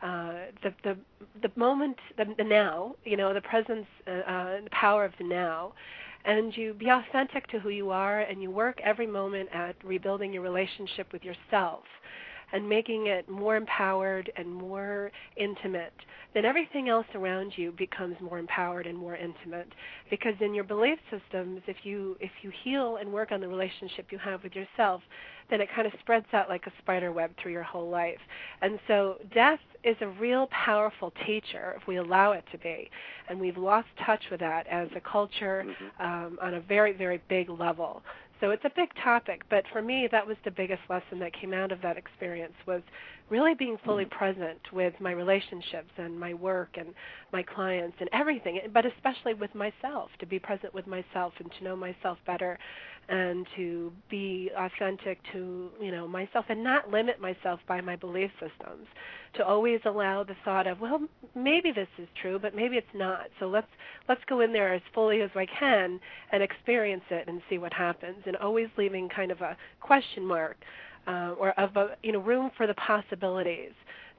uh, 0.02 0.34
the 0.64 0.74
the 0.84 0.98
the 1.42 1.52
moment, 1.56 1.98
the, 2.18 2.26
the 2.38 2.44
now, 2.44 2.96
you 3.06 3.18
know, 3.18 3.34
the 3.34 3.42
presence, 3.42 3.88
uh, 4.08 4.12
uh, 4.12 4.62
the 4.64 4.70
power 4.72 5.06
of 5.06 5.14
the 5.18 5.24
now, 5.24 5.74
and 6.26 6.56
you 6.56 6.74
be 6.74 6.90
authentic 6.90 7.48
to 7.48 7.60
who 7.60 7.70
you 7.70 7.90
are, 7.90 8.22
and 8.22 8.42
you 8.42 8.52
work 8.52 8.80
every 8.84 9.08
moment 9.08 9.50
at 9.54 9.76
rebuilding 9.84 10.34
your 10.34 10.44
relationship 10.44 11.12
with 11.14 11.24
yourself 11.24 11.84
and 12.54 12.70
making 12.70 13.08
it 13.08 13.28
more 13.28 13.56
empowered 13.58 14.32
and 14.38 14.48
more 14.48 15.12
intimate, 15.36 15.94
then 16.34 16.46
everything 16.46 16.88
else 16.88 17.08
around 17.16 17.52
you 17.56 17.72
becomes 17.74 18.16
more 18.22 18.40
empowered 18.40 18.88
and 18.88 18.98
more 18.98 19.16
intimate. 19.16 19.68
Because 20.10 20.36
in 20.40 20.54
your 20.54 20.64
belief 20.64 21.00
systems, 21.12 21.62
if 21.68 21.78
you 21.84 22.16
if 22.20 22.32
you 22.42 22.52
heal 22.64 22.98
and 22.98 23.12
work 23.12 23.32
on 23.32 23.42
the 23.42 23.48
relationship 23.48 24.12
you 24.12 24.20
have 24.20 24.44
with 24.44 24.56
yourself, 24.56 25.02
then 25.50 25.62
it 25.62 25.70
kind 25.76 25.88
of 25.88 25.94
spreads 26.00 26.26
out 26.34 26.48
like 26.48 26.66
a 26.68 26.72
spider 26.80 27.12
web 27.12 27.32
through 27.42 27.52
your 27.52 27.64
whole 27.64 27.90
life. 27.90 28.20
And 28.62 28.80
so 28.88 29.18
death 29.34 29.60
is 29.84 29.98
a 30.02 30.08
real 30.08 30.48
powerful 30.48 31.12
teacher 31.26 31.76
if 31.80 31.88
we 31.88 31.98
allow 31.98 32.32
it 32.32 32.44
to 32.52 32.58
be. 32.58 32.90
And 33.30 33.40
we've 33.40 33.58
lost 33.58 33.88
touch 34.06 34.24
with 34.32 34.40
that 34.40 34.66
as 34.68 34.88
a 34.96 35.02
culture 35.02 35.66
mm-hmm. 35.68 36.06
um, 36.06 36.40
on 36.42 36.56
a 36.56 36.62
very, 36.62 36.94
very 36.94 37.22
big 37.30 37.50
level. 37.50 38.02
So 38.44 38.52
it's 38.52 38.66
a 38.66 38.72
big 38.76 38.90
topic, 39.02 39.44
but 39.50 39.64
for 39.72 39.82
me, 39.82 40.10
that 40.12 40.28
was 40.28 40.36
the 40.44 40.52
biggest 40.52 40.82
lesson 40.90 41.18
that 41.20 41.32
came 41.32 41.54
out 41.54 41.72
of 41.72 41.82
that 41.82 41.96
experience 41.96 42.52
was 42.68 42.82
really 43.34 43.56
being 43.56 43.80
fully 43.84 44.06
present 44.06 44.60
with 44.72 44.94
my 45.00 45.10
relationships 45.10 45.90
and 45.98 46.20
my 46.20 46.36
work 46.36 46.70
and 46.78 46.94
my 47.32 47.42
clients 47.42 47.98
and 48.00 48.08
everything, 48.14 48.60
but 48.72 48.86
especially 48.86 49.34
with 49.34 49.50
myself, 49.56 50.12
to 50.20 50.28
be 50.28 50.38
present 50.38 50.72
with 50.72 50.86
myself 50.86 51.34
and 51.40 51.52
to 51.58 51.64
know 51.64 51.76
myself 51.76 52.20
better 52.28 52.60
and 53.10 53.48
to 53.56 53.92
be 54.10 54.50
authentic 54.58 55.20
to 55.34 55.70
you 55.82 55.92
know 55.92 56.08
myself 56.08 56.46
and 56.48 56.64
not 56.64 56.90
limit 56.90 57.20
myself 57.20 57.60
by 57.68 57.82
my 57.82 57.96
belief 57.96 58.30
systems. 58.40 58.88
To 59.38 59.46
always 59.46 59.82
allow 59.86 60.24
the 60.24 60.36
thought 60.46 60.68
of 60.68 60.80
well 60.80 61.02
maybe 61.36 61.72
this 61.72 61.88
is 61.98 62.08
true 62.22 62.38
but 62.40 62.56
maybe 62.56 62.78
it's 62.78 62.88
not. 62.94 63.30
So 63.40 63.48
let's 63.48 63.68
let's 64.08 64.22
go 64.30 64.42
in 64.42 64.54
there 64.54 64.76
as 64.76 64.82
fully 64.94 65.22
as 65.22 65.32
I 65.36 65.48
can 65.48 66.00
and 66.32 66.44
experience 66.44 67.04
it 67.10 67.28
and 67.28 67.42
see 67.50 67.58
what 67.58 67.74
happens. 67.74 68.18
And 68.28 68.38
always 68.38 68.68
leaving 68.78 69.10
kind 69.10 69.32
of 69.32 69.42
a 69.42 69.58
question 69.82 70.24
mark 70.24 70.58
uh, 71.08 71.36
or 71.40 71.52
of 71.60 71.76
a 71.76 71.96
you 72.04 72.12
know 72.12 72.20
room 72.20 72.52
for 72.58 72.68
the 72.68 72.74
possibilities 72.76 73.72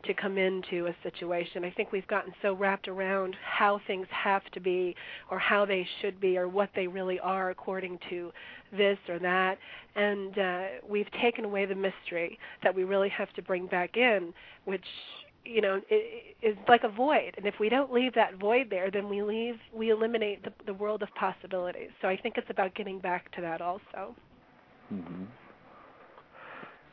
to 0.07 0.15
come 0.15 0.39
into 0.39 0.87
a 0.87 0.97
situation. 1.03 1.65
I 1.65 1.71
think 1.71 1.93
we've 1.93 2.07
gotten 2.07 2.33
so 2.43 2.55
wrapped 2.55 2.89
around 2.89 3.37
how 3.43 3.81
things 3.87 4.07
have 4.11 4.43
to 4.53 4.61
be 4.61 4.95
or 5.31 5.39
how 5.39 5.65
they 5.65 5.87
should 6.01 6.21
be 6.21 6.37
or 6.37 6.49
what 6.49 6.71
they 6.75 6.87
really 6.87 7.19
are 7.21 7.51
according 7.51 7.99
to 8.11 8.31
this 8.77 8.99
or 9.09 9.19
that. 9.21 9.59
And 9.97 10.39
uh, 10.39 10.63
we've 10.89 11.11
taken 11.23 11.45
away 11.45 11.67
the 11.67 11.75
mystery 11.75 12.39
that 12.63 12.75
we 12.75 12.85
really 12.85 13.09
have 13.11 13.33
to 13.35 13.43
bring 13.43 13.67
back 13.67 13.97
in, 13.97 14.33
which 14.65 14.85
you 15.45 15.61
know 15.61 15.81
is 16.43 16.57
like 16.69 16.85
a 16.85 16.89
void 16.89 17.35
and 17.37 17.45
if 17.45 17.55
we 17.61 17.69
don't 17.69 17.93
leave 17.93 18.15
that 18.15 18.35
void 18.41 18.69
there 18.71 18.91
then 18.91 19.11
we 19.11 19.23
leave 19.23 19.57
we 19.75 19.91
eliminate 19.91 20.43
the, 20.43 20.51
the 20.65 20.73
world 20.73 21.03
of 21.03 21.09
possibilities 21.17 21.91
so 22.01 22.09
i 22.09 22.17
think 22.17 22.39
it's 22.39 22.49
about 22.49 22.75
getting 22.75 22.99
back 22.99 23.31
to 23.33 23.43
that 23.43 23.61
also 23.61 24.17
mm-hmm. 24.91 25.25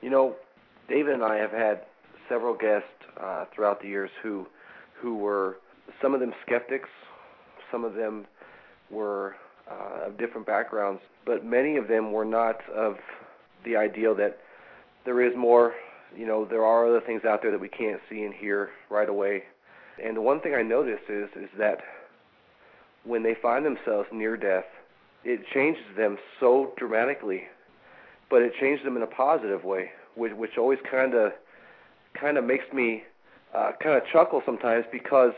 You 0.01 0.09
know 0.09 0.35
david 0.89 1.13
and 1.13 1.23
i 1.23 1.35
have 1.35 1.51
had 1.51 1.81
several 2.29 2.55
guests 2.55 2.87
uh, 3.21 3.45
throughout 3.53 3.81
the 3.81 3.87
years 3.87 4.09
who 4.23 4.45
who 5.01 5.17
were 5.17 5.57
some 6.01 6.13
of 6.13 6.19
them 6.19 6.33
skeptics, 6.45 6.89
some 7.71 7.83
of 7.83 7.93
them 7.93 8.25
were 8.89 9.35
uh, 9.69 10.07
of 10.07 10.17
different 10.17 10.45
backgrounds, 10.45 11.01
but 11.25 11.45
many 11.45 11.77
of 11.77 11.87
them 11.87 12.11
were 12.11 12.25
not 12.25 12.57
of 12.69 12.95
the 13.65 13.75
ideal 13.75 14.15
that 14.15 14.37
there 15.05 15.21
is 15.21 15.35
more. 15.35 15.73
You 16.15 16.27
know, 16.27 16.45
there 16.45 16.63
are 16.63 16.87
other 16.87 17.01
things 17.05 17.23
out 17.25 17.41
there 17.41 17.51
that 17.51 17.59
we 17.59 17.69
can't 17.69 18.01
see 18.09 18.23
and 18.23 18.33
hear 18.33 18.69
right 18.89 19.07
away. 19.09 19.43
And 20.03 20.17
the 20.17 20.21
one 20.21 20.41
thing 20.41 20.53
I 20.53 20.61
noticed 20.61 21.03
is 21.09 21.29
is 21.35 21.49
that 21.57 21.79
when 23.03 23.23
they 23.23 23.35
find 23.41 23.65
themselves 23.65 24.07
near 24.11 24.37
death, 24.37 24.65
it 25.23 25.41
changes 25.53 25.83
them 25.95 26.17
so 26.39 26.73
dramatically, 26.77 27.43
but 28.31 28.41
it 28.41 28.53
changed 28.59 28.83
them 28.85 28.95
in 28.95 29.03
a 29.03 29.07
positive 29.07 29.63
way, 29.63 29.91
which 30.15 30.31
which 30.33 30.57
always 30.57 30.79
kind 30.89 31.13
of 31.13 31.33
kind 32.19 32.37
of 32.37 32.45
makes 32.45 32.65
me 32.73 33.03
uh, 33.53 33.73
kind 33.83 33.95
of 33.95 34.03
chuckle 34.11 34.41
sometimes 34.45 34.85
because 34.91 35.33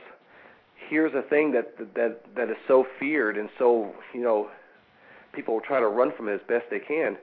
here's 0.89 1.13
a 1.13 1.23
thing 1.23 1.51
that 1.51 1.75
that 1.95 2.21
that 2.35 2.49
is 2.49 2.55
so 2.67 2.85
feared 2.99 3.37
and 3.37 3.49
so 3.57 3.91
you 4.13 4.21
know 4.21 4.49
people 5.33 5.59
try 5.59 5.79
to 5.79 5.87
run 5.87 6.11
from 6.15 6.29
it 6.29 6.33
as 6.35 6.41
best 6.47 6.65
they 6.69 6.79
can. 6.79 7.17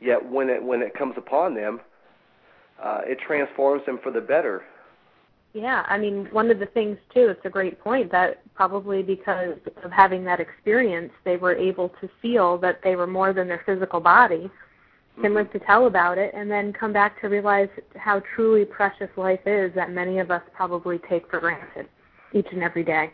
Yet 0.00 0.30
when 0.30 0.50
it 0.50 0.62
when 0.62 0.82
it 0.82 0.94
comes 0.94 1.14
upon 1.16 1.54
them, 1.54 1.80
uh, 2.82 3.00
it 3.04 3.18
transforms 3.26 3.84
them 3.86 3.98
for 4.02 4.12
the 4.12 4.20
better. 4.20 4.62
Yeah, 5.54 5.86
I 5.88 5.96
mean, 5.96 6.28
one 6.32 6.50
of 6.50 6.58
the 6.58 6.66
things 6.66 6.98
too, 7.14 7.28
it's 7.28 7.46
a 7.46 7.48
great 7.48 7.80
point 7.80 8.12
that 8.12 8.42
probably 8.54 9.02
because 9.02 9.56
of 9.82 9.90
having 9.90 10.22
that 10.24 10.38
experience, 10.38 11.10
they 11.24 11.38
were 11.38 11.56
able 11.56 11.88
to 12.02 12.10
feel 12.20 12.58
that 12.58 12.80
they 12.84 12.94
were 12.94 13.06
more 13.06 13.32
than 13.32 13.48
their 13.48 13.62
physical 13.64 13.98
body 13.98 14.50
can 15.20 15.34
live 15.34 15.50
to 15.52 15.58
tell 15.60 15.86
about 15.86 16.18
it 16.18 16.32
and 16.34 16.50
then 16.50 16.72
come 16.72 16.92
back 16.92 17.20
to 17.20 17.28
realize 17.28 17.68
how 17.96 18.22
truly 18.34 18.64
precious 18.64 19.08
life 19.16 19.40
is 19.46 19.72
that 19.74 19.90
many 19.90 20.18
of 20.18 20.30
us 20.30 20.42
probably 20.54 21.00
take 21.08 21.28
for 21.30 21.40
granted 21.40 21.88
each 22.34 22.46
and 22.52 22.62
every 22.62 22.84
day. 22.84 23.10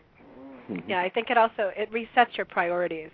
Mm-hmm. 0.69 0.89
Yeah, 0.89 1.01
I 1.01 1.09
think 1.09 1.29
it 1.29 1.37
also 1.37 1.71
it 1.75 1.91
resets 1.91 2.35
your 2.35 2.45
priorities. 2.45 3.09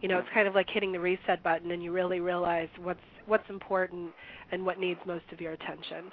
You 0.00 0.08
know, 0.08 0.18
it's 0.18 0.28
kind 0.32 0.46
of 0.46 0.54
like 0.54 0.70
hitting 0.70 0.92
the 0.92 1.00
reset 1.00 1.42
button 1.42 1.72
and 1.72 1.82
you 1.82 1.90
really 1.90 2.20
realize 2.20 2.68
what's 2.80 3.00
what's 3.26 3.48
important 3.50 4.12
and 4.52 4.64
what 4.64 4.78
needs 4.78 5.00
most 5.06 5.24
of 5.32 5.40
your 5.40 5.52
attention. 5.52 6.10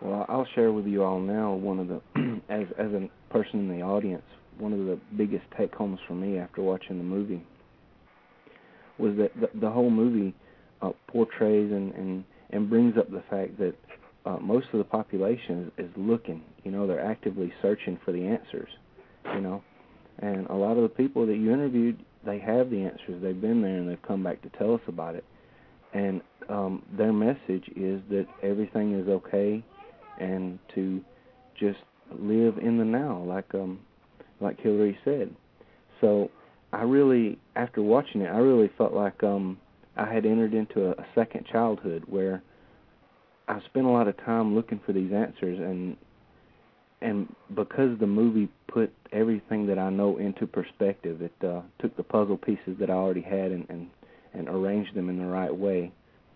Well, 0.00 0.24
I'll 0.28 0.46
share 0.54 0.72
with 0.72 0.86
you 0.86 1.02
all 1.02 1.20
now 1.20 1.52
one 1.52 1.78
of 1.78 1.88
the 1.88 2.00
as 2.48 2.66
as 2.78 2.92
a 2.92 3.08
person 3.32 3.60
in 3.60 3.68
the 3.68 3.82
audience, 3.82 4.22
one 4.58 4.72
of 4.72 4.80
the 4.80 4.98
biggest 5.16 5.44
take 5.58 5.74
homes 5.74 5.98
for 6.06 6.14
me 6.14 6.38
after 6.38 6.62
watching 6.62 6.98
the 6.98 7.04
movie 7.04 7.44
was 8.98 9.16
that 9.16 9.32
the, 9.40 9.48
the 9.60 9.70
whole 9.70 9.90
movie 9.90 10.34
uh, 10.82 10.90
portrays 11.08 11.70
and, 11.72 11.94
and 11.94 12.24
and 12.50 12.68
brings 12.68 12.96
up 12.98 13.10
the 13.10 13.22
fact 13.30 13.58
that 13.58 13.74
uh, 14.26 14.36
most 14.38 14.66
of 14.72 14.78
the 14.78 14.84
population 14.84 15.70
is, 15.78 15.86
is 15.86 15.90
looking. 15.96 16.42
You 16.64 16.72
know, 16.72 16.86
they're 16.86 17.04
actively 17.04 17.52
searching 17.62 17.98
for 18.04 18.12
the 18.12 18.26
answers. 18.26 18.68
You 19.34 19.40
know, 19.40 19.62
and 20.20 20.46
a 20.46 20.54
lot 20.54 20.76
of 20.76 20.82
the 20.82 20.88
people 20.88 21.26
that 21.26 21.36
you 21.36 21.52
interviewed, 21.52 22.02
they 22.24 22.38
have 22.38 22.70
the 22.70 22.82
answers. 22.82 23.22
They've 23.22 23.40
been 23.40 23.62
there 23.62 23.76
and 23.76 23.88
they've 23.88 24.02
come 24.02 24.22
back 24.22 24.42
to 24.42 24.50
tell 24.58 24.74
us 24.74 24.80
about 24.88 25.14
it. 25.14 25.24
And 25.92 26.22
um, 26.48 26.82
their 26.96 27.12
message 27.12 27.68
is 27.76 28.00
that 28.10 28.26
everything 28.42 28.98
is 28.98 29.08
okay, 29.08 29.64
and 30.18 30.58
to 30.74 31.00
just 31.58 31.78
live 32.18 32.58
in 32.58 32.78
the 32.78 32.84
now, 32.84 33.22
like 33.26 33.54
um, 33.54 33.80
like 34.40 34.60
Hillary 34.60 34.98
said. 35.04 35.34
So 36.00 36.30
I 36.72 36.82
really, 36.82 37.38
after 37.56 37.82
watching 37.82 38.22
it, 38.22 38.28
I 38.28 38.38
really 38.38 38.70
felt 38.78 38.92
like 38.92 39.22
um, 39.22 39.58
I 39.96 40.12
had 40.12 40.24
entered 40.24 40.54
into 40.54 40.86
a, 40.86 40.90
a 40.92 41.06
second 41.14 41.46
childhood 41.46 42.04
where 42.06 42.42
I 43.48 43.60
spent 43.66 43.86
a 43.86 43.90
lot 43.90 44.08
of 44.08 44.16
time 44.18 44.54
looking 44.54 44.80
for 44.84 44.92
these 44.92 45.12
answers 45.12 45.58
and 45.58 45.96
and 47.02 47.34
because 47.54 47.98
the 47.98 48.06
movie 48.06 48.48
put 48.68 48.92
everything 49.10 49.66
that 49.66 49.78
I 49.78 49.88
know 49.88 50.18
into 50.18 50.46
perspective, 50.46 51.22
it 51.22 51.32
uh, 51.42 51.62
took 51.80 51.96
the 51.96 52.02
puzzle 52.02 52.36
pieces 52.36 52.76
that 52.78 52.90
I 52.90 52.92
already 52.92 53.22
had 53.22 53.52
and, 53.52 53.66
and 53.68 53.88
and 54.32 54.48
arranged 54.48 54.94
them 54.94 55.08
in 55.08 55.18
the 55.18 55.26
right 55.26 55.54
way. 55.54 55.92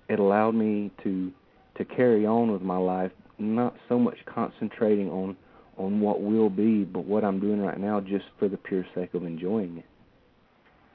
It 0.08 0.18
allowed 0.18 0.54
me 0.54 0.90
to 1.04 1.32
to 1.76 1.84
carry 1.84 2.26
on 2.26 2.52
with 2.52 2.62
my 2.62 2.78
life, 2.78 3.12
not 3.38 3.74
so 3.88 3.98
much 3.98 4.16
concentrating 4.26 5.10
on 5.10 5.36
on 5.76 6.00
what 6.00 6.22
will 6.22 6.50
be, 6.50 6.84
but 6.84 7.04
what 7.04 7.24
I'm 7.24 7.40
doing 7.40 7.60
right 7.60 7.78
now, 7.78 8.00
just 8.00 8.26
for 8.38 8.48
the 8.48 8.56
pure 8.56 8.86
sake 8.94 9.14
of 9.14 9.24
enjoying 9.24 9.78
it. 9.78 9.84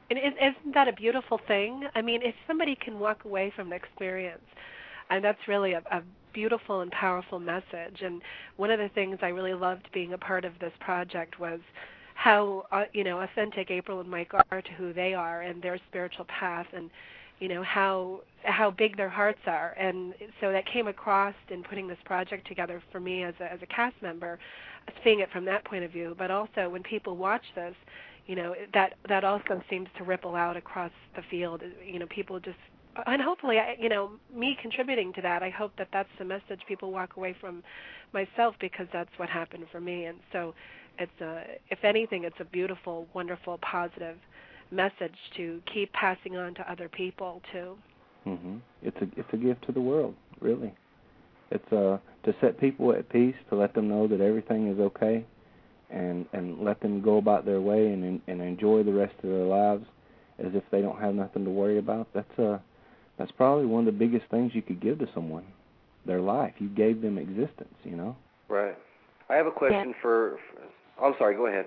And 0.10 0.18
isn't 0.20 0.74
that 0.74 0.88
a 0.88 0.94
beautiful 0.94 1.40
thing? 1.48 1.88
I 1.96 2.02
mean, 2.02 2.22
if 2.24 2.34
somebody 2.48 2.76
can 2.76 3.00
walk 3.00 3.26
away 3.26 3.52
from 3.56 3.68
an 3.68 3.74
experience, 3.74 4.42
and 5.10 5.24
that's 5.24 5.40
really 5.48 5.74
a, 5.74 5.84
a 5.92 6.02
beautiful 6.34 6.82
and 6.82 6.92
powerful 6.92 7.40
message. 7.40 8.02
And 8.02 8.22
one 8.58 8.72
of 8.72 8.80
the 8.80 8.90
things 8.90 9.20
I 9.22 9.30
really 9.30 9.54
loved 9.54 9.88
being 9.94 10.14
a 10.14 10.18
part 10.18 10.46
of 10.46 10.54
this 10.60 10.74
project 10.80 11.40
was 11.40 11.60
how 12.16 12.66
uh, 12.72 12.84
you 12.94 13.04
know 13.04 13.22
authentic 13.22 13.72
April 13.72 14.02
and 14.02 14.10
Mike 14.10 14.32
are 14.34 14.62
to 14.62 14.72
who 14.74 14.94
they 14.94 15.14
are 15.14 15.42
and 15.42 15.62
their 15.62 15.80
spiritual 15.90 16.26
path, 16.26 16.68
and 16.74 16.90
you 17.40 17.48
know 17.48 17.64
how 17.64 18.22
how 18.44 18.72
big 18.72 18.98
their 18.98 19.10
hearts 19.10 19.40
are. 19.48 19.76
And 19.80 20.14
so 20.42 20.52
that 20.52 20.66
came 20.66 20.88
across 20.88 21.36
in 21.50 21.64
putting 21.64 21.88
this 21.88 21.98
project 22.06 22.48
together 22.48 22.82
for 22.92 23.00
me 23.00 23.24
as 23.24 23.36
a 23.40 23.52
as 23.52 23.60
a 23.62 23.68
cast 23.68 23.96
member, 24.02 24.38
seeing 25.04 25.20
it 25.22 25.32
from 25.32 25.46
that 25.46 25.64
point 25.66 25.84
of 25.84 25.92
view. 25.92 26.16
But 26.18 26.30
also 26.32 26.70
when 26.70 26.84
people 26.84 27.16
watch 27.16 27.44
this 27.56 27.76
you 28.30 28.36
know 28.36 28.54
that 28.76 28.94
that 29.10 29.24
also 29.24 29.62
seems 29.72 29.88
to 29.98 30.04
ripple 30.04 30.36
out 30.36 30.56
across 30.56 30.92
the 31.16 31.24
field. 31.32 31.64
You 31.84 31.98
know 31.98 32.06
people 32.08 32.40
just 32.40 32.58
and 33.08 33.22
hopefully 33.22 33.58
I, 33.58 33.76
you 33.80 33.90
know 33.90 34.12
me 34.34 34.58
contributing 34.62 35.14
to 35.14 35.22
that 35.22 35.42
i 35.42 35.50
hope 35.50 35.72
that 35.78 35.88
that's 35.94 36.10
the 36.18 36.26
message 36.26 36.60
people 36.68 36.92
walk 36.92 37.16
away 37.18 37.36
from 37.40 37.64
myself 38.14 38.56
because 38.60 38.88
that's 38.92 39.12
what 39.18 39.30
happened 39.30 39.66
for 39.72 39.80
me. 39.80 40.06
And 40.06 40.18
so 40.32 40.54
it's 40.98 41.22
a 41.22 41.44
if 41.70 41.84
anything 41.84 42.24
it's 42.24 42.40
a 42.40 42.46
beautiful 42.46 43.08
wonderful 43.14 43.58
positive 43.60 44.18
message 44.72 45.16
to 45.38 45.62
keep 45.74 45.92
passing 45.94 46.38
on 46.38 46.54
to 46.56 46.72
other 46.72 46.88
people 46.88 47.42
too. 47.52 47.78
Mhm 48.28 48.60
it's 48.84 48.98
a 49.02 49.08
it's 49.20 49.34
a 49.34 49.38
gift 49.38 49.66
to 49.66 49.72
the 49.72 49.82
world 49.82 50.14
really. 50.40 50.72
It's 51.52 51.74
uh 51.74 51.98
to 52.26 52.36
set 52.42 52.60
people 52.60 52.94
at 52.94 53.10
peace 53.10 53.36
to 53.50 53.56
let 53.56 53.74
them 53.74 53.88
know 53.88 54.08
that 54.08 54.22
everything 54.22 54.68
is 54.68 54.80
okay 54.80 55.26
and 55.90 56.26
and 56.34 56.64
let 56.64 56.80
them 56.82 57.02
go 57.02 57.18
about 57.18 57.46
their 57.46 57.62
way 57.62 57.92
and 57.92 58.22
and 58.28 58.42
enjoy 58.42 58.84
the 58.84 58.94
rest 58.94 59.14
of 59.24 59.30
their 59.30 59.46
lives 59.46 59.86
as 60.40 60.54
if 60.54 60.64
they 60.72 60.82
don't 60.82 61.00
have 61.00 61.16
nothing 61.16 61.44
to 61.44 61.50
worry 61.50 61.78
about. 61.78 62.08
That's 62.14 62.40
uh 62.40 62.60
that's 63.18 63.32
probably 63.32 63.66
one 63.66 63.88
of 63.88 63.94
the 63.94 64.00
biggest 64.00 64.26
things 64.32 64.54
you 64.56 64.62
could 64.62 64.80
give 64.80 65.00
to 65.00 65.08
someone. 65.14 65.46
Their 66.06 66.22
life. 66.22 66.54
You 66.60 66.70
gave 66.70 67.02
them 67.02 67.18
existence, 67.18 67.76
you 67.84 67.96
know. 67.96 68.16
Right. 68.48 68.78
I 69.30 69.36
have 69.36 69.46
a 69.46 69.52
question 69.52 69.90
yeah. 69.90 70.02
for, 70.02 70.40
for 70.98 71.06
I'm 71.06 71.14
sorry, 71.20 71.36
go 71.36 71.48
ahead. 71.48 71.66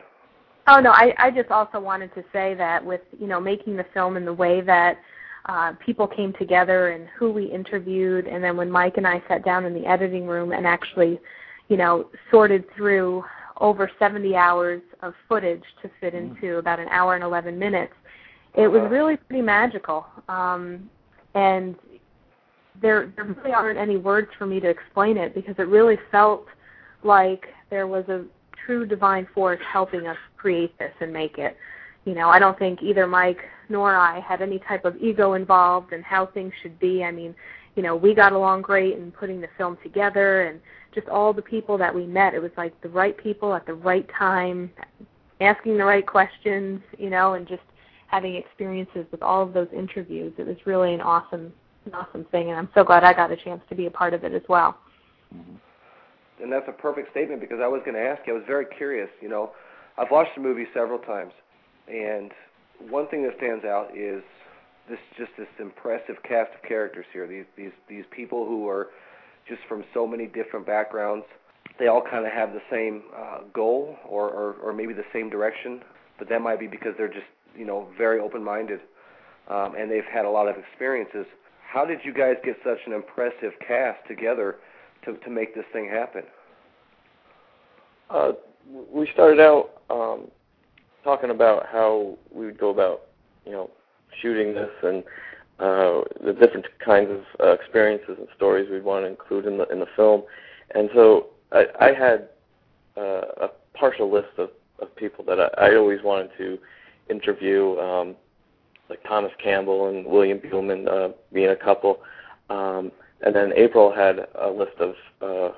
Oh 0.66 0.80
no, 0.80 0.90
I 0.90 1.12
I 1.18 1.30
just 1.30 1.50
also 1.50 1.78
wanted 1.80 2.14
to 2.14 2.24
say 2.32 2.54
that 2.54 2.84
with, 2.84 3.02
you 3.18 3.26
know, 3.26 3.40
making 3.40 3.76
the 3.76 3.86
film 3.92 4.16
in 4.16 4.24
the 4.24 4.32
way 4.32 4.60
that 4.62 4.98
uh, 5.46 5.72
people 5.84 6.06
came 6.06 6.32
together 6.34 6.90
and 6.90 7.08
who 7.18 7.32
we 7.32 7.44
interviewed, 7.44 8.26
and 8.26 8.42
then 8.42 8.56
when 8.56 8.70
Mike 8.70 8.96
and 8.96 9.06
I 9.06 9.22
sat 9.28 9.44
down 9.44 9.64
in 9.64 9.74
the 9.74 9.86
editing 9.86 10.26
room 10.26 10.52
and 10.52 10.66
actually, 10.66 11.20
you 11.68 11.76
know, 11.76 12.08
sorted 12.30 12.64
through 12.76 13.24
over 13.62 13.88
70 13.98 14.34
hours 14.34 14.82
of 15.02 15.14
footage 15.28 15.62
to 15.80 15.90
fit 16.00 16.14
mm. 16.14 16.18
into 16.18 16.56
about 16.58 16.80
an 16.80 16.88
hour 16.88 17.14
and 17.14 17.24
11 17.24 17.58
minutes. 17.58 17.94
It 18.54 18.68
was 18.68 18.82
really 18.90 19.16
pretty 19.16 19.40
magical. 19.40 20.04
Um, 20.28 20.90
and 21.34 21.76
there 22.82 23.12
there 23.16 23.24
really 23.24 23.52
aren't 23.52 23.78
any 23.78 23.96
words 23.96 24.28
for 24.36 24.46
me 24.46 24.60
to 24.60 24.68
explain 24.68 25.16
it 25.16 25.34
because 25.34 25.54
it 25.58 25.68
really 25.68 25.96
felt 26.10 26.46
like 27.04 27.46
there 27.70 27.86
was 27.86 28.04
a 28.08 28.24
true 28.66 28.84
divine 28.84 29.26
force 29.34 29.60
helping 29.72 30.06
us 30.06 30.16
create 30.36 30.76
this 30.78 30.92
and 31.00 31.12
make 31.12 31.38
it. 31.38 31.56
You 32.04 32.14
know, 32.14 32.28
I 32.28 32.38
don't 32.38 32.58
think 32.58 32.82
either 32.82 33.06
Mike 33.06 33.38
nor 33.68 33.94
I 33.94 34.20
had 34.20 34.42
any 34.42 34.58
type 34.58 34.84
of 34.84 34.96
ego 34.96 35.34
involved 35.34 35.92
in 35.92 36.02
how 36.02 36.26
things 36.26 36.52
should 36.62 36.78
be. 36.78 37.04
I 37.04 37.12
mean, 37.12 37.34
you 37.74 37.82
know, 37.82 37.96
we 37.96 38.14
got 38.14 38.32
along 38.32 38.62
great 38.62 38.96
in 38.96 39.10
putting 39.12 39.40
the 39.40 39.48
film 39.56 39.78
together 39.82 40.42
and 40.42 40.60
just 40.94 41.08
all 41.08 41.32
the 41.32 41.42
people 41.42 41.78
that 41.78 41.94
we 41.94 42.06
met. 42.06 42.34
It 42.34 42.42
was 42.42 42.50
like 42.56 42.78
the 42.82 42.88
right 42.88 43.16
people 43.16 43.54
at 43.54 43.66
the 43.66 43.74
right 43.74 44.08
time, 44.16 44.70
asking 45.40 45.78
the 45.78 45.84
right 45.84 46.06
questions, 46.06 46.82
you 46.98 47.10
know, 47.10 47.34
and 47.34 47.48
just 47.48 47.62
having 48.08 48.34
experiences 48.36 49.06
with 49.10 49.22
all 49.22 49.42
of 49.42 49.54
those 49.54 49.68
interviews. 49.74 50.34
It 50.36 50.46
was 50.46 50.56
really 50.66 50.92
an 50.92 51.00
awesome, 51.00 51.52
an 51.86 51.94
awesome 51.94 52.24
thing, 52.26 52.50
and 52.50 52.58
I'm 52.58 52.68
so 52.74 52.84
glad 52.84 53.04
I 53.04 53.14
got 53.14 53.30
a 53.30 53.36
chance 53.36 53.62
to 53.70 53.74
be 53.74 53.86
a 53.86 53.90
part 53.90 54.12
of 54.12 54.22
it 54.22 54.34
as 54.34 54.42
well. 54.48 54.76
Mm-hmm. 55.34 55.56
And 56.42 56.52
that's 56.52 56.68
a 56.68 56.72
perfect 56.72 57.10
statement 57.12 57.40
because 57.40 57.58
I 57.62 57.68
was 57.68 57.80
going 57.84 57.94
to 57.94 58.02
ask 58.02 58.26
you. 58.26 58.34
I 58.34 58.36
was 58.36 58.46
very 58.46 58.66
curious. 58.66 59.08
You 59.20 59.28
know, 59.28 59.52
I've 59.96 60.10
watched 60.10 60.34
the 60.34 60.42
movie 60.42 60.66
several 60.74 60.98
times, 60.98 61.32
and 61.88 62.32
one 62.90 63.06
thing 63.08 63.22
that 63.22 63.36
stands 63.38 63.64
out 63.64 63.96
is 63.96 64.22
this 64.88 64.98
just 65.16 65.30
this 65.38 65.48
impressive 65.58 66.16
cast 66.22 66.50
of 66.54 66.62
characters 66.66 67.06
here. 67.12 67.26
These 67.26 67.44
these 67.56 67.72
these 67.88 68.04
people 68.10 68.46
who 68.46 68.68
are 68.68 68.88
just 69.48 69.60
from 69.68 69.84
so 69.94 70.06
many 70.06 70.26
different 70.26 70.66
backgrounds. 70.66 71.24
They 71.78 71.86
all 71.86 72.02
kind 72.02 72.26
of 72.26 72.32
have 72.32 72.52
the 72.52 72.60
same 72.70 73.02
uh, 73.16 73.38
goal, 73.52 73.96
or, 74.06 74.28
or 74.28 74.52
or 74.54 74.72
maybe 74.72 74.92
the 74.92 75.04
same 75.12 75.30
direction, 75.30 75.82
but 76.18 76.28
that 76.28 76.40
might 76.40 76.60
be 76.60 76.66
because 76.66 76.94
they're 76.98 77.08
just 77.08 77.26
you 77.56 77.64
know 77.64 77.88
very 77.96 78.20
open-minded, 78.20 78.80
um, 79.48 79.74
and 79.76 79.90
they've 79.90 80.04
had 80.04 80.24
a 80.24 80.30
lot 80.30 80.48
of 80.48 80.56
experiences. 80.56 81.26
How 81.66 81.84
did 81.84 82.00
you 82.04 82.12
guys 82.12 82.36
get 82.44 82.56
such 82.64 82.78
an 82.86 82.92
impressive 82.92 83.52
cast 83.66 84.06
together 84.06 84.56
to 85.04 85.14
to 85.14 85.30
make 85.30 85.54
this 85.54 85.64
thing 85.72 85.88
happen? 85.88 86.24
Uh, 88.10 88.32
we 88.90 89.08
started 89.12 89.40
out 89.40 89.82
um, 89.88 90.30
talking 91.02 91.30
about 91.30 91.66
how 91.66 92.18
we 92.30 92.46
would 92.46 92.58
go 92.58 92.70
about, 92.70 93.02
you 93.46 93.52
know, 93.52 93.70
shooting 94.20 94.54
this 94.54 94.70
and 94.82 95.02
uh, 95.58 96.02
the 96.24 96.32
different 96.32 96.66
kinds 96.84 97.10
of 97.10 97.20
uh, 97.40 97.52
experiences 97.52 98.16
and 98.18 98.28
stories 98.36 98.68
we'd 98.70 98.84
want 98.84 99.04
to 99.04 99.08
include 99.08 99.46
in 99.46 99.58
the 99.58 99.68
in 99.68 99.78
the 99.80 99.86
film. 99.96 100.22
And 100.74 100.90
so 100.94 101.28
I, 101.52 101.66
I 101.80 101.92
had 101.92 102.28
uh, 102.96 103.46
a 103.46 103.50
partial 103.74 104.10
list 104.10 104.38
of, 104.38 104.50
of 104.80 104.94
people 104.96 105.24
that 105.24 105.38
I, 105.38 105.68
I 105.70 105.76
always 105.76 106.02
wanted 106.02 106.30
to 106.38 106.58
interview, 107.08 107.78
um, 107.78 108.16
like 108.88 109.02
Thomas 109.04 109.32
Campbell 109.42 109.88
and 109.88 110.06
William 110.06 110.38
Buhlman 110.38 110.88
uh, 110.88 111.12
being 111.32 111.50
a 111.50 111.56
couple. 111.56 112.00
Um, 112.50 112.90
and 113.24 113.34
then 113.34 113.52
April 113.56 113.92
had 113.92 114.26
a 114.40 114.50
list 114.50 114.76
of 114.80 114.94
uh, 115.20 115.54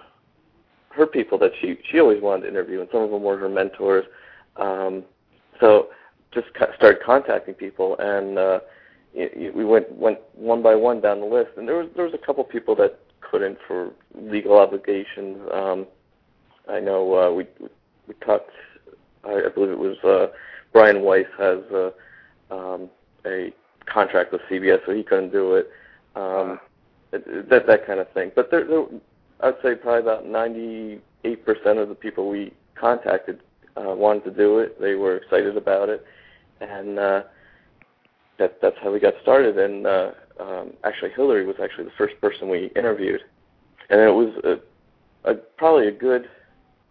her 0.91 1.07
people 1.07 1.39
that 1.39 1.53
she 1.61 1.79
she 1.91 1.99
always 1.99 2.23
wanted 2.23 2.43
to 2.43 2.49
interview, 2.49 2.81
and 2.81 2.89
some 2.93 3.03
of 3.03 3.11
them 3.11 3.23
were 3.23 3.39
her 3.39 3.49
mentors. 3.49 4.05
Um, 4.57 5.05
so 5.61 5.89
just 6.35 6.49
started 6.77 7.03
contacting 7.05 7.55
people, 7.55 7.97
and 7.99 8.39
uh, 8.39 8.61
we 9.55 9.65
went 9.65 9.91
went 9.93 10.19
one 10.35 10.63
by 10.63 10.75
one 10.75 11.01
down 11.01 11.21
the 11.21 11.27
list, 11.27 11.51
and 11.57 11.69
there 11.69 11.77
was 11.77 11.89
there 11.95 12.05
was 12.05 12.15
a 12.15 12.27
couple 12.27 12.45
people 12.45 12.75
that 12.77 12.99
couldn't 13.21 13.59
for 13.67 13.93
legal 14.15 14.59
obligations. 14.59 15.39
Um, 15.53 15.87
I 16.69 16.81
know 16.81 17.15
uh, 17.15 17.33
we 17.33 17.47
we 18.09 18.15
talked. 18.25 18.51
I, 19.25 19.47
I 19.47 19.49
believe 19.49 19.71
it 19.71 19.79
was 19.79 19.97
uh, 20.05 20.35
Brian 20.73 21.03
Weiss 21.03 21.27
has 21.39 21.61
uh, 21.73 21.91
um, 22.51 22.91
a 23.25 23.53
contract 23.87 24.33
with 24.33 24.43
CBS, 24.51 24.85
so 24.87 24.93
he 24.93 25.03
couldn't 25.03 25.33
do 25.33 25.55
it. 25.55 25.71
Um, 26.17 26.61
that 27.13 27.67
that 27.67 27.87
kind 27.87 28.01
of 28.01 28.11
thing. 28.11 28.33
But 28.35 28.51
there, 28.51 28.67
there, 28.67 28.85
I'd 29.41 29.55
say 29.63 29.75
probably 29.75 30.01
about 30.01 30.27
98% 30.27 31.01
of 31.81 31.89
the 31.89 31.95
people 31.95 32.29
we 32.29 32.53
contacted 32.75 33.41
uh, 33.77 33.95
wanted 33.95 34.25
to 34.25 34.31
do 34.31 34.59
it. 34.59 34.81
They 34.81 34.95
were 34.95 35.17
excited 35.17 35.57
about 35.57 35.89
it, 35.89 36.05
and 36.65 36.99
uh, 36.99 37.23
that 38.39 38.61
that's 38.61 38.77
how 38.83 38.93
we 38.93 39.01
got 39.01 39.15
started. 39.23 39.59
And 39.59 39.87
uh, 39.87 40.11
um, 40.41 40.73
actually, 40.85 41.11
Hillary 41.11 41.47
was 41.47 41.57
actually 41.63 41.85
the 41.85 41.93
first 41.97 42.21
person 42.21 42.49
we 42.49 42.71
interviewed, 42.77 43.21
and 43.91 44.01
it 44.01 44.13
was 44.13 44.33
a, 44.45 45.31
a 45.31 45.35
probably 45.35 45.89
a 45.89 45.93
good 45.93 46.29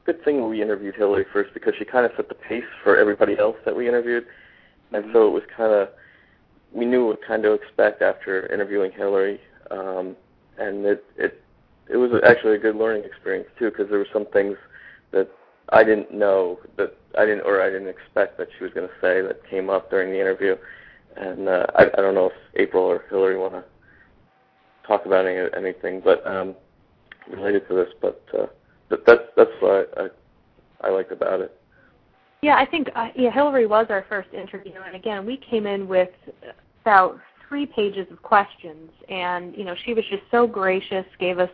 good 0.05 0.23
thing 0.23 0.49
we 0.49 0.61
interviewed 0.61 0.95
Hillary 0.95 1.25
first 1.31 1.53
because 1.53 1.73
she 1.77 1.85
kind 1.85 2.05
of 2.05 2.11
set 2.15 2.27
the 2.27 2.35
pace 2.35 2.63
for 2.83 2.97
everybody 2.97 3.37
else 3.37 3.55
that 3.65 3.75
we 3.75 3.87
interviewed, 3.87 4.25
and 4.91 5.05
so 5.13 5.27
it 5.27 5.31
was 5.31 5.43
kind 5.55 5.73
of 5.73 5.89
we 6.73 6.85
knew 6.85 7.07
what 7.07 7.19
kind 7.25 7.43
to 7.43 7.53
expect 7.53 8.01
after 8.01 8.51
interviewing 8.51 8.91
Hillary, 8.91 9.39
um, 9.71 10.15
and 10.57 10.85
it 10.85 11.05
it 11.17 11.41
it 11.89 11.97
was 11.97 12.11
actually 12.25 12.55
a 12.55 12.59
good 12.59 12.75
learning 12.75 13.03
experience 13.03 13.47
too 13.59 13.69
because 13.69 13.89
there 13.89 13.99
were 13.99 14.07
some 14.13 14.25
things 14.27 14.57
that 15.11 15.29
I 15.73 15.83
didn't 15.83 16.13
know 16.13 16.59
that 16.77 16.95
I 17.17 17.25
didn't 17.25 17.41
or 17.41 17.61
I 17.61 17.69
didn't 17.69 17.87
expect 17.87 18.37
that 18.37 18.47
she 18.57 18.63
was 18.63 18.73
going 18.73 18.87
to 18.87 18.93
say 19.01 19.21
that 19.21 19.47
came 19.49 19.69
up 19.69 19.89
during 19.89 20.11
the 20.11 20.19
interview, 20.19 20.55
and 21.17 21.49
uh, 21.49 21.65
I, 21.75 21.85
I 21.97 22.01
don't 22.01 22.15
know 22.15 22.27
if 22.27 22.33
April 22.55 22.83
or 22.83 23.03
Hillary 23.09 23.37
want 23.37 23.53
to 23.53 23.63
talk 24.87 25.05
about 25.05 25.25
any, 25.25 25.49
anything, 25.55 26.01
but 26.03 26.25
um, 26.27 26.55
related 27.29 27.67
to 27.69 27.75
this, 27.75 27.89
but 28.01 28.23
uh, 28.37 28.45
that, 28.89 29.05
that's 29.05 29.23
that's 29.35 29.51
what 29.59 29.89
I, 29.97 30.03
I, 30.03 30.87
I 30.89 30.91
liked 30.91 31.11
about 31.11 31.41
it. 31.41 31.59
Yeah, 32.41 32.57
I 32.57 32.65
think 32.65 32.89
uh, 32.95 33.09
yeah, 33.15 33.31
Hillary 33.31 33.65
was 33.65 33.87
our 33.89 34.05
first 34.07 34.33
interview, 34.33 34.73
and 34.85 34.95
again, 34.95 35.25
we 35.25 35.37
came 35.37 35.65
in 35.65 35.87
with 35.87 36.09
about 36.81 37.19
three 37.47 37.65
pages 37.65 38.05
of 38.11 38.21
questions, 38.21 38.91
and 39.09 39.55
you 39.57 39.63
know, 39.63 39.75
she 39.85 39.93
was 39.93 40.03
just 40.09 40.23
so 40.29 40.45
gracious, 40.45 41.05
gave 41.19 41.39
us 41.39 41.49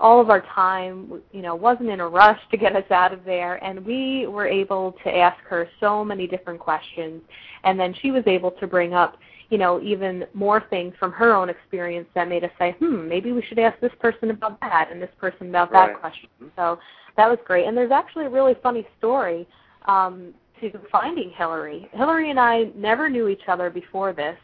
all 0.00 0.20
of 0.20 0.30
our 0.30 0.40
time, 0.40 1.20
you 1.30 1.42
know, 1.42 1.54
wasn't 1.54 1.88
in 1.88 2.00
a 2.00 2.08
rush 2.08 2.40
to 2.50 2.56
get 2.56 2.74
us 2.74 2.90
out 2.90 3.12
of 3.12 3.22
there, 3.24 3.62
and 3.62 3.84
we 3.84 4.26
were 4.26 4.46
able 4.46 4.92
to 5.04 5.14
ask 5.14 5.38
her 5.44 5.68
so 5.78 6.02
many 6.04 6.26
different 6.26 6.58
questions, 6.58 7.22
and 7.64 7.78
then 7.78 7.94
she 8.00 8.10
was 8.10 8.24
able 8.26 8.50
to 8.52 8.66
bring 8.66 8.94
up, 8.94 9.18
you 9.50 9.58
know, 9.58 9.80
even 9.82 10.24
more 10.32 10.64
things 10.70 10.94
from 10.98 11.12
her 11.12 11.34
own 11.34 11.50
experience 11.50 12.08
that 12.14 12.28
made 12.28 12.42
us 12.44 12.50
say, 12.58 12.74
hmm, 12.78 13.06
maybe 13.06 13.32
we 13.32 13.42
should 13.42 13.58
ask 13.58 13.78
this 13.80 13.92
person 14.00 14.30
about 14.30 14.58
that 14.60 14.88
and 14.90 15.02
this 15.02 15.10
person 15.18 15.50
about 15.50 15.70
right. 15.70 15.88
that 15.88 16.00
question. 16.00 16.30
So 16.56 16.78
that 17.18 17.28
was 17.28 17.38
great, 17.44 17.66
and 17.66 17.76
there's 17.76 17.92
actually 17.92 18.24
a 18.24 18.30
really 18.30 18.54
funny 18.62 18.86
story 18.98 19.46
um, 19.86 20.32
to 20.62 20.72
finding 20.90 21.30
Hillary. 21.30 21.90
Hillary 21.92 22.30
and 22.30 22.40
I 22.40 22.70
never 22.74 23.10
knew 23.10 23.28
each 23.28 23.48
other 23.48 23.68
before 23.68 24.14
this, 24.14 24.38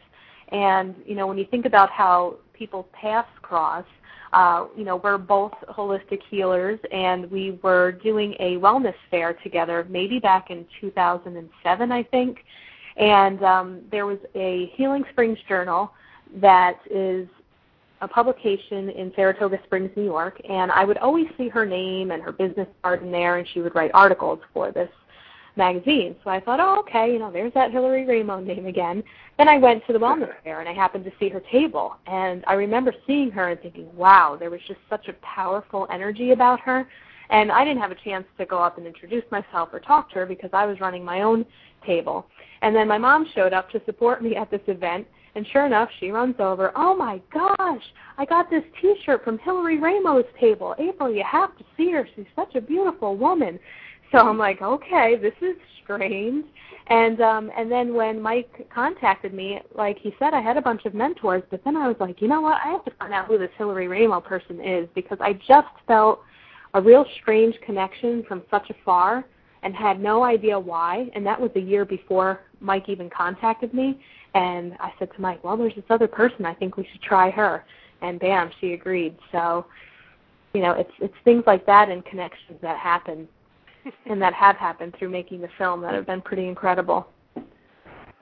and 0.52 0.94
you 1.06 1.14
know, 1.14 1.26
when 1.26 1.38
you 1.38 1.46
think 1.46 1.64
about 1.64 1.90
how 1.90 2.36
people's 2.52 2.86
paths 2.92 3.28
cross 3.40 3.84
uh, 4.36 4.66
you 4.76 4.84
know, 4.84 4.96
we're 4.96 5.16
both 5.16 5.54
holistic 5.70 6.20
healers, 6.28 6.78
and 6.92 7.30
we 7.30 7.58
were 7.62 7.90
doing 7.90 8.34
a 8.38 8.56
wellness 8.56 8.94
fair 9.10 9.32
together, 9.32 9.86
maybe 9.88 10.18
back 10.18 10.50
in 10.50 10.66
2007, 10.78 11.90
I 11.90 12.02
think. 12.02 12.44
And 12.98 13.42
um, 13.42 13.80
there 13.90 14.04
was 14.04 14.18
a 14.34 14.70
Healing 14.74 15.04
Springs 15.10 15.38
Journal 15.48 15.90
that 16.34 16.78
is 16.90 17.26
a 18.02 18.08
publication 18.08 18.90
in 18.90 19.10
Saratoga 19.16 19.58
Springs, 19.64 19.90
New 19.96 20.04
York, 20.04 20.38
and 20.46 20.70
I 20.70 20.84
would 20.84 20.98
always 20.98 21.28
see 21.38 21.48
her 21.48 21.64
name 21.64 22.10
and 22.10 22.22
her 22.22 22.32
business 22.32 22.68
card 22.82 23.02
in 23.02 23.10
there, 23.10 23.38
and 23.38 23.48
she 23.54 23.62
would 23.62 23.74
write 23.74 23.90
articles 23.94 24.40
for 24.52 24.70
this 24.70 24.90
magazine. 25.56 26.14
So 26.22 26.30
I 26.30 26.40
thought, 26.40 26.60
oh, 26.60 26.80
okay, 26.80 27.12
you 27.12 27.18
know, 27.18 27.30
there's 27.30 27.52
that 27.54 27.72
Hillary 27.72 28.04
Raimo 28.04 28.44
name 28.44 28.66
again. 28.66 29.02
Then 29.38 29.48
I 29.48 29.58
went 29.58 29.86
to 29.86 29.92
the 29.92 29.98
wellness 29.98 30.32
fair 30.44 30.60
and 30.60 30.68
I 30.68 30.72
happened 30.72 31.04
to 31.04 31.12
see 31.18 31.28
her 31.28 31.42
table. 31.52 31.96
And 32.06 32.44
I 32.46 32.54
remember 32.54 32.94
seeing 33.06 33.30
her 33.32 33.50
and 33.50 33.60
thinking, 33.60 33.88
wow, 33.96 34.36
there 34.38 34.50
was 34.50 34.60
just 34.66 34.80
such 34.88 35.08
a 35.08 35.14
powerful 35.14 35.86
energy 35.90 36.32
about 36.32 36.60
her. 36.60 36.86
And 37.30 37.50
I 37.50 37.64
didn't 37.64 37.80
have 37.80 37.90
a 37.90 37.96
chance 37.96 38.24
to 38.38 38.46
go 38.46 38.58
up 38.58 38.78
and 38.78 38.86
introduce 38.86 39.24
myself 39.30 39.70
or 39.72 39.80
talk 39.80 40.10
to 40.10 40.16
her 40.16 40.26
because 40.26 40.50
I 40.52 40.64
was 40.66 40.80
running 40.80 41.04
my 41.04 41.22
own 41.22 41.44
table. 41.84 42.26
And 42.62 42.74
then 42.74 42.88
my 42.88 42.98
mom 42.98 43.26
showed 43.34 43.52
up 43.52 43.70
to 43.70 43.82
support 43.84 44.22
me 44.22 44.36
at 44.36 44.50
this 44.50 44.60
event. 44.68 45.06
And 45.34 45.46
sure 45.52 45.66
enough, 45.66 45.90
she 46.00 46.10
runs 46.10 46.36
over. 46.38 46.72
Oh 46.76 46.96
my 46.96 47.20
gosh, 47.30 47.82
I 48.16 48.24
got 48.24 48.48
this 48.48 48.62
T-shirt 48.80 49.22
from 49.22 49.38
Hillary 49.38 49.76
Raimo's 49.76 50.24
table. 50.40 50.74
April, 50.78 51.12
you 51.12 51.22
have 51.30 51.56
to 51.58 51.64
see 51.76 51.90
her. 51.90 52.08
She's 52.16 52.24
such 52.34 52.54
a 52.54 52.60
beautiful 52.60 53.16
woman. 53.16 53.58
So 54.12 54.18
I'm 54.18 54.38
like, 54.38 54.62
okay, 54.62 55.16
this 55.20 55.34
is 55.40 55.56
strange. 55.82 56.44
And 56.88 57.20
um 57.20 57.50
and 57.56 57.70
then 57.70 57.94
when 57.94 58.22
Mike 58.22 58.68
contacted 58.72 59.34
me, 59.34 59.60
like 59.74 59.98
he 59.98 60.14
said 60.18 60.32
I 60.32 60.40
had 60.40 60.56
a 60.56 60.62
bunch 60.62 60.84
of 60.84 60.94
mentors, 60.94 61.42
but 61.50 61.62
then 61.64 61.76
I 61.76 61.88
was 61.88 61.96
like, 61.98 62.22
you 62.22 62.28
know 62.28 62.40
what? 62.40 62.60
I 62.64 62.68
have 62.68 62.84
to 62.84 62.92
find 62.92 63.12
out 63.12 63.26
who 63.26 63.38
this 63.38 63.50
Hillary 63.58 63.86
Raimo 63.86 64.22
person 64.22 64.60
is 64.60 64.88
because 64.94 65.18
I 65.20 65.32
just 65.32 65.68
felt 65.86 66.20
a 66.74 66.80
real 66.80 67.04
strange 67.20 67.56
connection 67.64 68.22
from 68.28 68.42
such 68.50 68.70
afar 68.70 69.24
and 69.62 69.74
had 69.74 70.00
no 70.00 70.22
idea 70.22 70.58
why. 70.58 71.10
And 71.14 71.26
that 71.26 71.40
was 71.40 71.50
a 71.56 71.60
year 71.60 71.84
before 71.84 72.40
Mike 72.60 72.88
even 72.88 73.10
contacted 73.10 73.74
me. 73.74 73.98
And 74.34 74.74
I 74.78 74.92
said 74.98 75.08
to 75.14 75.20
Mike, 75.20 75.42
well, 75.42 75.56
there's 75.56 75.74
this 75.74 75.84
other 75.90 76.06
person. 76.06 76.44
I 76.44 76.54
think 76.54 76.76
we 76.76 76.86
should 76.92 77.02
try 77.02 77.30
her. 77.30 77.64
And 78.02 78.20
bam, 78.20 78.50
she 78.60 78.74
agreed. 78.74 79.16
So, 79.32 79.66
you 80.52 80.60
know, 80.60 80.72
it's 80.72 80.92
it's 81.00 81.14
things 81.24 81.42
like 81.46 81.66
that 81.66 81.88
and 81.88 82.04
connections 82.04 82.58
that 82.62 82.78
happen 82.78 83.26
and 84.06 84.20
that 84.20 84.34
have 84.34 84.56
happened 84.56 84.94
through 84.98 85.10
making 85.10 85.40
the 85.40 85.48
film 85.58 85.80
that 85.82 85.94
have 85.94 86.06
been 86.06 86.20
pretty 86.20 86.48
incredible. 86.48 87.08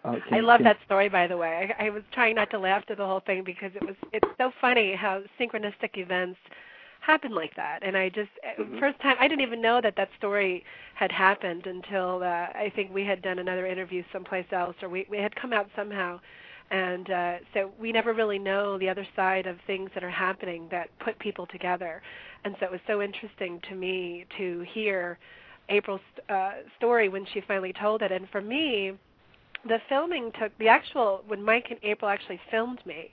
Uh, 0.04 0.16
I 0.30 0.40
love 0.40 0.60
that 0.64 0.76
story, 0.84 1.08
by 1.08 1.26
the 1.26 1.36
way. 1.36 1.72
I, 1.78 1.86
I 1.86 1.90
was 1.90 2.02
trying 2.12 2.34
not 2.34 2.50
to 2.50 2.58
laugh 2.58 2.84
to 2.86 2.94
the 2.94 3.06
whole 3.06 3.20
thing 3.20 3.42
because 3.44 3.70
it 3.74 3.82
was 3.82 3.96
it's 4.12 4.28
so 4.36 4.50
funny 4.60 4.94
how 4.94 5.22
synchronistic 5.40 5.96
events 5.96 6.38
happen 7.00 7.34
like 7.34 7.54
that. 7.56 7.80
And 7.82 7.96
I 7.96 8.08
just 8.10 8.30
uh, 8.44 8.62
mm-hmm. 8.62 8.78
first 8.78 9.00
time 9.00 9.16
I 9.18 9.28
didn't 9.28 9.42
even 9.42 9.62
know 9.62 9.80
that 9.82 9.94
that 9.96 10.10
story 10.18 10.64
had 10.94 11.10
happened 11.10 11.66
until 11.66 12.22
uh, 12.22 12.48
I 12.54 12.70
think 12.76 12.92
we 12.92 13.04
had 13.04 13.22
done 13.22 13.38
another 13.38 13.66
interview 13.66 14.02
someplace 14.12 14.46
else, 14.52 14.76
or 14.82 14.88
we 14.88 15.06
we 15.10 15.18
had 15.18 15.34
come 15.36 15.52
out 15.52 15.68
somehow. 15.74 16.20
And 16.70 17.10
uh, 17.10 17.34
so 17.52 17.70
we 17.78 17.92
never 17.92 18.14
really 18.14 18.38
know 18.38 18.78
the 18.78 18.88
other 18.88 19.06
side 19.14 19.46
of 19.46 19.58
things 19.66 19.90
that 19.94 20.02
are 20.02 20.10
happening 20.10 20.66
that 20.70 20.88
put 20.98 21.18
people 21.18 21.46
together. 21.46 22.02
And 22.44 22.56
so 22.58 22.66
it 22.66 22.72
was 22.72 22.80
so 22.86 23.02
interesting 23.02 23.60
to 23.68 23.74
me 23.74 24.24
to 24.38 24.64
hear 24.72 25.18
April's 25.68 26.00
uh, 26.28 26.52
story 26.76 27.08
when 27.08 27.26
she 27.32 27.40
finally 27.40 27.72
told 27.72 28.02
it. 28.02 28.12
And 28.12 28.28
for 28.30 28.40
me, 28.40 28.92
the 29.66 29.78
filming 29.88 30.32
took 30.40 30.56
the 30.58 30.68
actual 30.68 31.22
when 31.26 31.42
Mike 31.42 31.66
and 31.70 31.78
April 31.82 32.10
actually 32.10 32.40
filmed 32.50 32.84
me. 32.84 33.10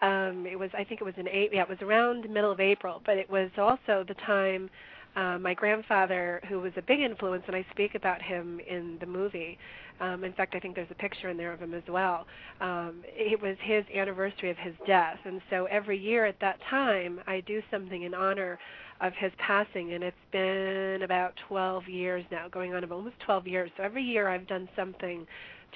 Um, 0.00 0.46
it 0.46 0.58
was 0.58 0.70
I 0.74 0.84
think 0.84 1.00
it 1.00 1.04
was 1.04 1.14
in 1.16 1.26
eight 1.28 1.50
yeah 1.52 1.62
it 1.62 1.68
was 1.68 1.82
around 1.82 2.30
middle 2.30 2.52
of 2.52 2.60
April, 2.60 3.02
but 3.04 3.16
it 3.16 3.28
was 3.28 3.50
also 3.58 4.04
the 4.06 4.14
time 4.26 4.70
uh, 5.16 5.38
my 5.38 5.52
grandfather, 5.52 6.40
who 6.48 6.60
was 6.60 6.72
a 6.76 6.82
big 6.82 7.00
influence, 7.00 7.42
and 7.48 7.56
I 7.56 7.66
speak 7.72 7.96
about 7.96 8.22
him 8.22 8.60
in 8.68 8.98
the 9.00 9.06
movie. 9.06 9.58
Um, 10.00 10.22
in 10.22 10.32
fact, 10.32 10.54
I 10.54 10.60
think 10.60 10.76
there's 10.76 10.90
a 10.92 10.94
picture 10.94 11.28
in 11.28 11.36
there 11.36 11.52
of 11.52 11.58
him 11.58 11.74
as 11.74 11.82
well. 11.88 12.26
Um, 12.60 13.02
it 13.04 13.40
was 13.40 13.56
his 13.60 13.84
anniversary 13.92 14.50
of 14.50 14.56
his 14.58 14.74
death, 14.86 15.18
and 15.24 15.40
so 15.50 15.64
every 15.64 15.98
year 15.98 16.24
at 16.24 16.38
that 16.40 16.60
time, 16.70 17.20
I 17.26 17.40
do 17.40 17.62
something 17.68 18.02
in 18.02 18.14
honor 18.14 18.60
of 19.00 19.12
his 19.14 19.32
passing, 19.38 19.92
and 19.92 20.02
it's 20.02 20.16
been 20.32 21.02
about 21.02 21.34
12 21.48 21.88
years 21.88 22.24
now, 22.30 22.48
going 22.48 22.74
on 22.74 22.84
almost 22.90 23.18
12 23.20 23.46
years. 23.46 23.70
So 23.76 23.82
every 23.82 24.02
year 24.02 24.28
I've 24.28 24.46
done 24.46 24.68
something 24.74 25.26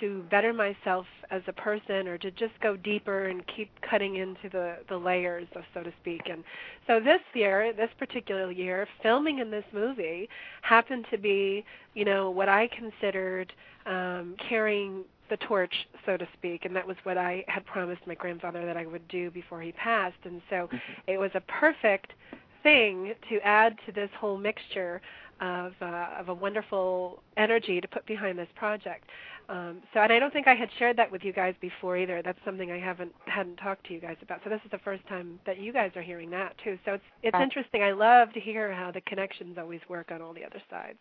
to 0.01 0.23
better 0.31 0.53
myself 0.53 1.07
as 1.31 1.43
a 1.47 1.53
person 1.53 2.09
or 2.09 2.17
to 2.19 2.31
just 2.31 2.53
go 2.63 2.77
deeper 2.77 3.27
and 3.27 3.45
keep 3.47 3.71
cutting 3.83 4.17
into 4.17 4.49
the 4.51 4.77
the 4.89 4.97
layers 4.97 5.47
so 5.75 5.83
to 5.83 5.93
speak 6.01 6.23
and 6.31 6.43
so 6.87 6.99
this 6.99 7.21
year 7.35 7.73
this 7.73 7.91
particular 7.99 8.51
year 8.51 8.89
filming 9.03 9.39
in 9.39 9.51
this 9.51 9.65
movie 9.73 10.29
happened 10.63 11.05
to 11.11 11.19
be 11.19 11.65
you 11.95 12.05
know 12.05 12.31
what 12.31 12.49
i 12.49 12.69
considered 12.69 13.53
um 13.87 14.35
carrying 14.49 15.05
the 15.29 15.37
torch 15.39 15.87
so 16.07 16.17
to 16.17 16.27
speak 16.39 16.65
and 16.65 16.75
that 16.75 16.87
was 16.87 16.97
what 17.03 17.19
i 17.19 17.45
had 17.47 17.65
promised 17.67 18.01
my 18.07 18.15
grandfather 18.15 18.65
that 18.65 18.77
i 18.77 18.87
would 18.87 19.07
do 19.09 19.31
before 19.31 19.61
he 19.61 19.73
passed 19.73 20.17
and 20.25 20.41
so 20.49 20.57
mm-hmm. 20.57 20.77
it 21.07 21.19
was 21.19 21.31
a 21.35 21.41
perfect 21.43 22.13
thing 22.62 23.14
to 23.29 23.38
add 23.40 23.77
to 23.87 23.92
this 23.92 24.11
whole 24.18 24.38
mixture 24.38 25.01
of 25.40 25.72
uh, 25.81 26.09
of 26.18 26.29
a 26.29 26.35
wonderful 26.35 27.22
energy 27.37 27.81
to 27.81 27.88
put 27.88 28.07
behind 28.07 28.38
this 28.38 28.48
project. 28.55 29.05
Um, 29.48 29.83
so, 29.92 30.01
and 30.01 30.12
I 30.12 30.18
don't 30.18 30.33
think 30.33 30.46
I 30.46 30.55
had 30.55 30.68
shared 30.79 30.96
that 30.96 31.11
with 31.11 31.25
you 31.25 31.33
guys 31.33 31.55
before 31.61 31.96
either. 31.96 32.22
That's 32.25 32.38
something 32.44 32.70
I 32.70 32.79
haven't 32.79 33.12
hadn't 33.27 33.57
talked 33.57 33.87
to 33.88 33.94
you 33.94 34.01
guys 34.01 34.16
about. 34.22 34.40
So 34.44 34.51
this 34.51 34.61
is 34.64 34.70
the 34.70 34.79
first 34.79 35.07
time 35.09 35.40
that 35.46 35.59
you 35.59 35.72
guys 35.72 35.90
are 35.96 36.03
hearing 36.03 36.31
that 36.31 36.55
too. 36.62 36.79
So 36.85 36.94
it's 36.94 37.05
it's 37.22 37.37
interesting. 37.40 37.83
I 37.83 37.92
love 37.92 38.33
to 38.35 38.40
hear 38.40 38.72
how 38.72 38.90
the 38.90 39.01
connections 39.03 39.59
always 39.59 39.81
work 39.88 40.11
on 40.12 40.22
all 40.22 40.33
the 40.33 40.44
other 40.44 40.62
sides. 40.70 40.98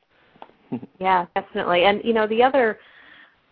yeah, 0.99 1.25
definitely. 1.35 1.83
And 1.83 2.01
you 2.03 2.13
know, 2.13 2.27
the 2.27 2.41
other 2.41 2.79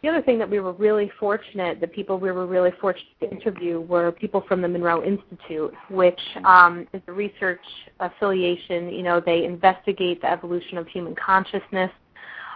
the 0.01 0.07
other 0.07 0.21
thing 0.21 0.39
that 0.39 0.49
we 0.49 0.59
were 0.61 0.71
really 0.73 1.11
fortunate, 1.19 1.81
the 1.81 1.87
people 1.87 2.19
we 2.19 2.31
were 2.31 2.47
really 2.47 2.71
fortunate 2.79 3.19
to 3.19 3.29
interview 3.29 3.81
were 3.81 4.11
people 4.13 4.43
from 4.47 4.61
the 4.61 4.67
Monroe 4.67 5.03
Institute, 5.03 5.73
which 5.89 6.19
um, 6.45 6.87
is 6.93 7.01
a 7.07 7.11
research 7.11 7.59
affiliation. 7.99 8.89
You 8.89 9.03
know, 9.03 9.19
they 9.19 9.43
investigate 9.43 10.21
the 10.21 10.31
evolution 10.31 10.77
of 10.77 10.87
human 10.87 11.15
consciousness. 11.15 11.91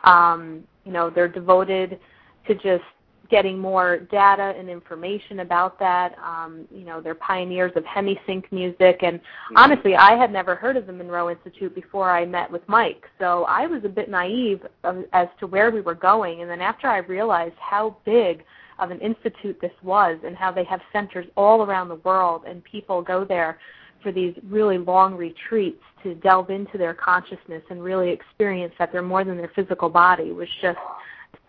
Um, 0.06 0.64
you 0.86 0.94
know, 0.94 1.10
they're 1.10 1.28
devoted 1.28 2.00
to 2.48 2.56
just 2.56 2.84
getting 3.30 3.58
more 3.58 4.00
data 4.00 4.54
and 4.58 4.70
information 4.70 5.40
about 5.40 5.80
that. 5.80 6.16
Um, 6.20 6.68
you 6.72 6.84
know, 6.84 7.02
they're 7.02 7.16
pioneers 7.16 7.72
of 7.76 7.84
hemisync 7.84 8.52
music, 8.52 9.00
and 9.02 9.20
mm-hmm. 9.20 9.58
honestly, 9.58 9.96
I 9.96 10.16
had 10.16 10.32
never 10.32 10.56
heard 10.56 10.78
of 10.78 10.88
the 10.88 10.94
Monroe 10.94 11.30
Institute 11.30 11.74
before 11.74 12.10
I 12.10 12.26
met 12.26 12.52
with 12.52 12.62
Mike, 12.68 13.06
so 13.20 13.46
I 13.46 13.68
was 13.68 13.84
a 13.86 13.90
bit 13.90 14.10
naive 14.10 14.62
of, 14.84 15.06
as 15.14 15.28
to 15.40 15.48
where 15.48 15.72
we 15.72 15.82
were 15.82 15.96
going. 15.96 16.42
And 16.42 16.50
then 16.50 16.62
after 16.62 16.88
I 16.88 16.98
realized 16.98 17.56
how 17.60 17.98
big 18.06 18.44
of 18.80 18.92
an 18.92 19.00
institute 19.00 19.60
this 19.62 19.72
was, 19.84 20.18
and 20.26 20.36
how 20.36 20.52
they 20.52 20.64
have 20.66 20.82
centers 20.92 21.26
all 21.38 21.64
around 21.64 21.90
the 21.90 21.96
world, 21.96 22.44
and 22.48 22.64
people 22.64 23.02
go 23.02 23.24
there 23.24 23.60
for 24.02 24.12
these 24.12 24.36
really 24.44 24.78
long 24.78 25.16
retreats 25.16 25.82
to 26.04 26.14
delve 26.16 26.50
into 26.50 26.78
their 26.78 26.94
consciousness 26.94 27.64
and 27.70 27.82
really 27.82 28.10
experience 28.10 28.74
that 28.78 28.92
they're 28.92 29.02
more 29.02 29.24
than 29.24 29.38
their 29.38 29.52
physical 29.56 29.90
body 29.90 30.32
was 30.32 30.50
just 30.62 30.78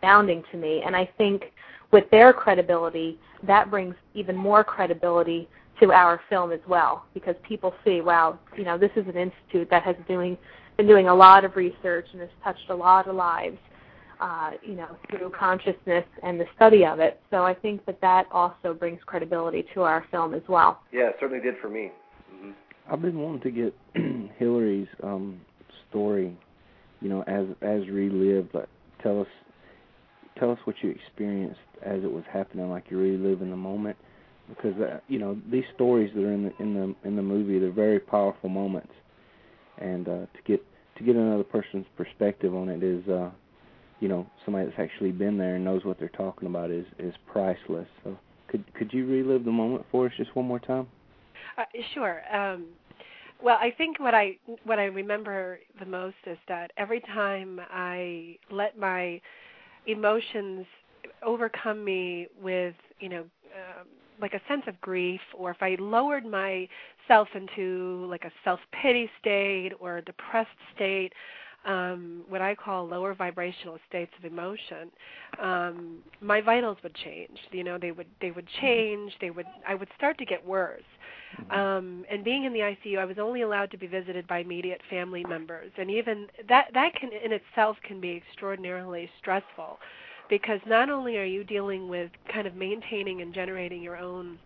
astounding 0.05 0.43
to 0.53 0.57
me. 0.57 0.83
And 0.85 0.95
I 0.95 1.09
think 1.19 1.45
with 1.93 2.11
their 2.11 2.33
credibility, 2.33 3.19
that 3.47 3.71
brings 3.71 3.95
even 4.15 4.37
more 4.37 4.65
credibility 4.65 5.49
to 5.81 5.93
our 5.93 6.21
film 6.29 6.53
as 6.53 6.61
well 6.69 7.05
because 7.15 7.35
people 7.47 7.75
see, 7.85 8.01
wow, 8.01 8.39
you 8.57 8.65
know, 8.65 8.79
this 8.79 8.91
is 8.97 9.07
an 9.09 9.17
institute 9.17 9.69
that 9.71 9.83
has 9.83 9.97
doing 10.07 10.37
been 10.77 10.87
doing 10.89 11.07
a 11.07 11.15
lot 11.15 11.45
of 11.45 11.55
research 11.55 12.07
and 12.13 12.21
has 12.21 12.31
touched 12.43 12.69
a 12.69 12.75
lot 12.75 13.07
of 13.07 13.15
lives, 13.15 13.59
uh, 14.19 14.51
you 14.61 14.75
know, 14.75 14.97
through 15.09 15.31
consciousness 15.31 16.05
and 16.25 16.41
the 16.41 16.47
study 16.57 16.85
of 16.85 16.99
it. 16.99 17.21
So 17.31 17.45
I 17.45 17.55
think 17.55 17.87
that 17.87 18.01
that 18.01 18.27
also 18.33 18.75
brings 18.75 18.99
credibility 19.07 19.65
to 19.75 19.83
our 19.83 20.05
film 20.11 20.35
as 20.35 20.43
well. 20.49 20.81
Yeah, 20.93 21.11
it 21.11 21.17
certainly 21.21 21.41
did 21.41 21.55
for 21.63 21.69
me. 21.69 21.93
Mm-hmm. 22.35 22.51
I've 22.91 23.01
been 23.01 23.21
wanting 23.21 23.43
to 23.43 23.51
get 23.53 23.75
Hillary's 24.39 24.89
um, 25.05 25.41
story, 25.91 26.37
you 27.01 27.09
know, 27.09 27.23
as 27.29 27.47
as 27.63 27.89
relived. 27.89 28.51
But 28.53 28.69
tell 29.01 29.21
us 29.21 29.29
tell 30.39 30.51
us 30.51 30.59
what 30.65 30.77
you 30.83 30.91
experienced 30.91 31.61
as 31.83 32.03
it 32.03 32.11
was 32.11 32.25
happening, 32.33 32.71
like 32.71 32.85
you 32.91 32.99
really 32.99 33.17
live 33.17 33.43
in 33.43 33.51
the 33.51 33.57
moment. 33.57 33.97
Because 34.49 34.79
uh, 34.81 35.01
you 35.09 35.19
know 35.19 35.39
these 35.51 35.65
stories 35.75 36.11
that 36.15 36.23
are 36.23 36.33
in 36.33 36.45
the 36.45 36.63
in 36.63 36.75
the 36.75 37.09
in 37.09 37.17
the 37.17 37.23
movie, 37.23 37.59
they're 37.59 37.71
very 37.71 37.99
powerful 37.99 38.51
moments, 38.51 38.93
and 39.79 40.07
uh, 40.07 40.13
to 40.13 40.43
get 40.45 40.63
to 40.99 41.05
get 41.05 41.17
another 41.17 41.45
person's 41.45 41.87
perspective 41.97 42.55
on 42.55 42.69
it 42.69 42.83
is, 42.83 43.07
uh, 43.09 43.31
you 44.01 44.09
know, 44.09 44.27
somebody 44.45 44.67
that's 44.67 44.79
actually 44.79 45.13
been 45.13 45.39
there 45.39 45.57
and 45.57 45.65
knows 45.65 45.85
what 45.85 45.99
they're 45.99 46.09
talking 46.11 46.47
about 46.47 46.71
is 46.71 46.85
is 46.99 47.15
priceless. 47.27 47.89
So 48.03 48.19
could 48.49 48.65
could 48.75 48.93
you 48.93 49.07
relive 49.07 49.45
the 49.45 49.53
moment 49.53 49.87
for 49.91 50.07
us 50.07 50.13
just 50.17 50.35
one 50.37 50.45
more 50.47 50.61
time? 50.61 50.89
Uh, 51.57 51.65
sure. 51.95 52.23
Um, 52.35 52.67
well, 53.43 53.59
I 53.61 53.71
think 53.77 53.99
what 53.99 54.15
I 54.15 54.37
what 54.65 54.79
I 54.79 54.85
remember 54.85 55.59
the 55.81 55.87
most 55.87 56.17
is 56.27 56.39
that 56.49 56.71
every 56.77 57.01
time 57.01 57.61
I 57.71 58.37
let 58.51 58.79
my 58.79 59.21
emotions 59.87 60.67
overcome 61.25 61.85
me 61.85 62.27
with 62.43 62.75
you 63.01 63.09
know 63.09 63.21
um, 63.21 63.87
like 64.21 64.35
a 64.35 64.41
sense 64.49 64.63
of 64.67 64.81
grief 64.81 65.21
or 65.37 65.51
if 65.51 65.63
i 65.63 65.77
lowered 65.79 66.25
myself 66.25 67.29
into 67.35 68.07
like 68.09 68.25
a 68.25 68.33
self 68.45 68.61
pity 68.83 69.11
state 69.21 69.73
or 69.81 69.99
a 69.99 70.03
depressed 70.03 70.49
state 70.75 71.13
um 71.67 72.23
what 72.29 72.41
i 72.43 72.55
call 72.55 72.87
lower 72.87 73.15
vibrational 73.15 73.79
states 73.89 74.13
of 74.19 74.25
emotion 74.31 74.91
um 75.43 75.99
my 76.21 76.41
vitals 76.41 76.77
would 76.83 76.95
change 76.95 77.39
you 77.53 77.65
know 77.65 77.79
they 77.79 77.93
would 77.93 78.07
they 78.21 78.31
would 78.31 78.47
mm-hmm. 78.47 78.67
change 78.67 79.13
they 79.21 79.31
would 79.31 79.47
i 79.67 79.75
would 79.75 79.89
start 79.97 80.19
to 80.19 80.25
get 80.25 80.45
worse. 80.47 80.83
Um 81.51 82.05
and 82.11 82.25
being 82.25 82.45
in 82.45 82.53
the 82.53 82.61
icu 82.61 82.99
i 82.99 83.05
was 83.05 83.19
only 83.19 83.43
allowed 83.43 83.71
to 83.71 83.79
be 83.79 83.87
visited 83.87 84.27
by 84.27 84.39
immediate 84.39 84.81
family 84.91 85.25
members. 85.25 85.71
And 85.77 85.91
even 85.91 86.27
that 86.49 86.69
that 86.75 86.95
can 86.95 87.11
in 87.13 87.33
itself 87.33 87.77
can 87.87 88.01
be 88.01 88.13
extraordinarily 88.17 89.11
stressful 89.19 89.79
because 90.29 90.61
not 90.67 90.91
only 90.91 91.17
are 91.19 91.25
you 91.25 91.45
dealing 91.45 91.89
with 91.89 92.11
kind 92.33 92.47
of 92.47 92.55
maintaining 92.55 93.21
and 93.23 93.35
generating 93.35 93.83
your 93.83 93.97
own 93.97 94.39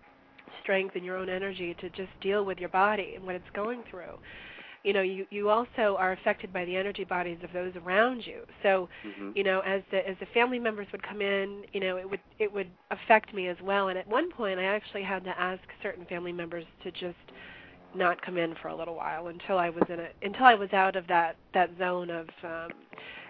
strength 0.62 0.96
and 0.96 1.04
your 1.04 1.16
own 1.16 1.28
energy 1.28 1.74
to 1.80 1.88
just 1.90 2.10
deal 2.20 2.44
with 2.44 2.58
your 2.58 2.68
body 2.68 3.12
and 3.16 3.24
what 3.24 3.34
it's 3.34 3.50
going 3.54 3.82
through 3.90 4.18
you 4.88 4.94
know 4.94 5.02
you 5.02 5.26
you 5.28 5.50
also 5.50 5.96
are 5.98 6.12
affected 6.12 6.50
by 6.50 6.64
the 6.64 6.74
energy 6.74 7.04
bodies 7.04 7.36
of 7.44 7.52
those 7.52 7.74
around 7.84 8.26
you 8.26 8.40
so 8.62 8.88
mm-hmm. 9.06 9.32
you 9.34 9.44
know 9.44 9.60
as 9.60 9.82
the 9.90 10.08
as 10.08 10.16
the 10.18 10.24
family 10.32 10.58
members 10.58 10.86
would 10.92 11.02
come 11.02 11.20
in 11.20 11.62
you 11.74 11.80
know 11.80 11.98
it 11.98 12.08
would 12.08 12.20
it 12.38 12.50
would 12.50 12.70
affect 12.90 13.34
me 13.34 13.48
as 13.48 13.56
well 13.62 13.88
and 13.88 13.98
at 13.98 14.08
one 14.08 14.32
point 14.32 14.58
i 14.58 14.64
actually 14.64 15.02
had 15.02 15.22
to 15.24 15.38
ask 15.38 15.60
certain 15.82 16.06
family 16.06 16.32
members 16.32 16.64
to 16.82 16.90
just 16.92 17.16
not 17.94 18.20
come 18.22 18.38
in 18.38 18.54
for 18.62 18.68
a 18.68 18.74
little 18.74 18.94
while 18.94 19.26
until 19.26 19.58
i 19.58 19.68
was 19.68 19.84
in 19.90 20.00
a 20.00 20.08
until 20.22 20.46
i 20.46 20.54
was 20.54 20.72
out 20.72 20.96
of 20.96 21.06
that 21.06 21.36
that 21.52 21.68
zone 21.78 22.08
of 22.08 22.26
um 22.42 22.70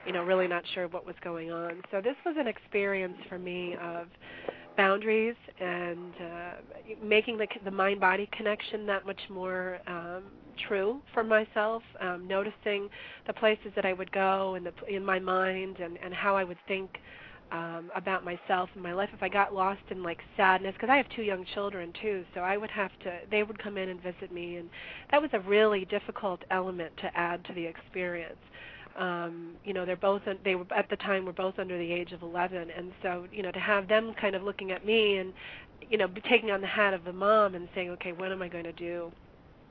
you 0.06 0.14
know, 0.14 0.22
really 0.22 0.48
not 0.48 0.64
sure 0.74 0.88
what 0.88 1.04
was 1.04 1.16
going 1.22 1.52
on. 1.52 1.82
So 1.90 2.00
this 2.00 2.16
was 2.24 2.34
an 2.38 2.46
experience 2.46 3.18
for 3.28 3.38
me 3.38 3.74
of 3.74 4.06
boundaries 4.78 5.34
and 5.60 6.14
uh, 6.14 6.52
making 7.04 7.36
the 7.36 7.46
the 7.64 7.70
mind 7.70 8.00
body 8.00 8.28
connection 8.32 8.86
that 8.86 9.04
much 9.04 9.20
more 9.28 9.80
um, 9.88 10.22
true 10.68 11.00
for 11.12 11.24
myself. 11.24 11.82
Um, 12.00 12.26
noticing 12.26 12.88
the 13.26 13.34
places 13.34 13.72
that 13.76 13.84
I 13.84 13.92
would 13.92 14.10
go 14.12 14.54
and 14.54 14.64
the, 14.64 14.72
in 14.88 15.04
my 15.04 15.18
mind 15.18 15.80
and 15.80 15.98
and 16.02 16.14
how 16.14 16.34
I 16.36 16.44
would 16.44 16.58
think. 16.66 16.88
Um, 17.50 17.90
about 17.96 18.26
myself 18.26 18.68
and 18.74 18.82
my 18.82 18.92
life 18.92 19.08
if 19.14 19.22
I 19.22 19.30
got 19.30 19.54
lost 19.54 19.80
in 19.88 20.02
like 20.02 20.18
sadness 20.36 20.74
because 20.74 20.90
I 20.90 20.98
have 20.98 21.06
two 21.16 21.22
young 21.22 21.46
children 21.54 21.94
too 22.02 22.22
so 22.34 22.40
I 22.40 22.58
would 22.58 22.68
have 22.68 22.90
to 23.04 23.20
they 23.30 23.42
would 23.42 23.58
come 23.58 23.78
in 23.78 23.88
and 23.88 24.02
visit 24.02 24.30
me 24.30 24.56
and 24.56 24.68
that 25.10 25.22
was 25.22 25.30
a 25.32 25.40
really 25.40 25.86
difficult 25.86 26.42
element 26.50 26.92
to 26.98 27.10
add 27.16 27.42
to 27.46 27.54
the 27.54 27.64
experience 27.64 28.36
um 28.98 29.56
you 29.64 29.72
know 29.72 29.86
they're 29.86 29.96
both 29.96 30.22
they 30.44 30.54
were 30.54 30.66
at 30.76 30.88
the 30.90 30.96
time 30.96 31.24
were 31.24 31.32
both 31.32 31.58
under 31.58 31.78
the 31.78 31.92
age 31.92 32.12
of 32.12 32.22
11 32.22 32.68
and 32.76 32.92
so 33.02 33.26
you 33.32 33.42
know 33.42 33.52
to 33.52 33.58
have 33.60 33.88
them 33.88 34.12
kind 34.20 34.34
of 34.34 34.42
looking 34.42 34.72
at 34.72 34.84
me 34.84 35.18
and 35.18 35.32
you 35.88 35.96
know 35.96 36.08
taking 36.28 36.50
on 36.50 36.60
the 36.60 36.66
hat 36.66 36.92
of 36.92 37.04
the 37.04 37.12
mom 37.12 37.54
and 37.54 37.68
saying 37.74 37.90
okay 37.90 38.12
what 38.12 38.32
am 38.32 38.42
i 38.42 38.48
going 38.48 38.64
to 38.64 38.72
do? 38.72 39.12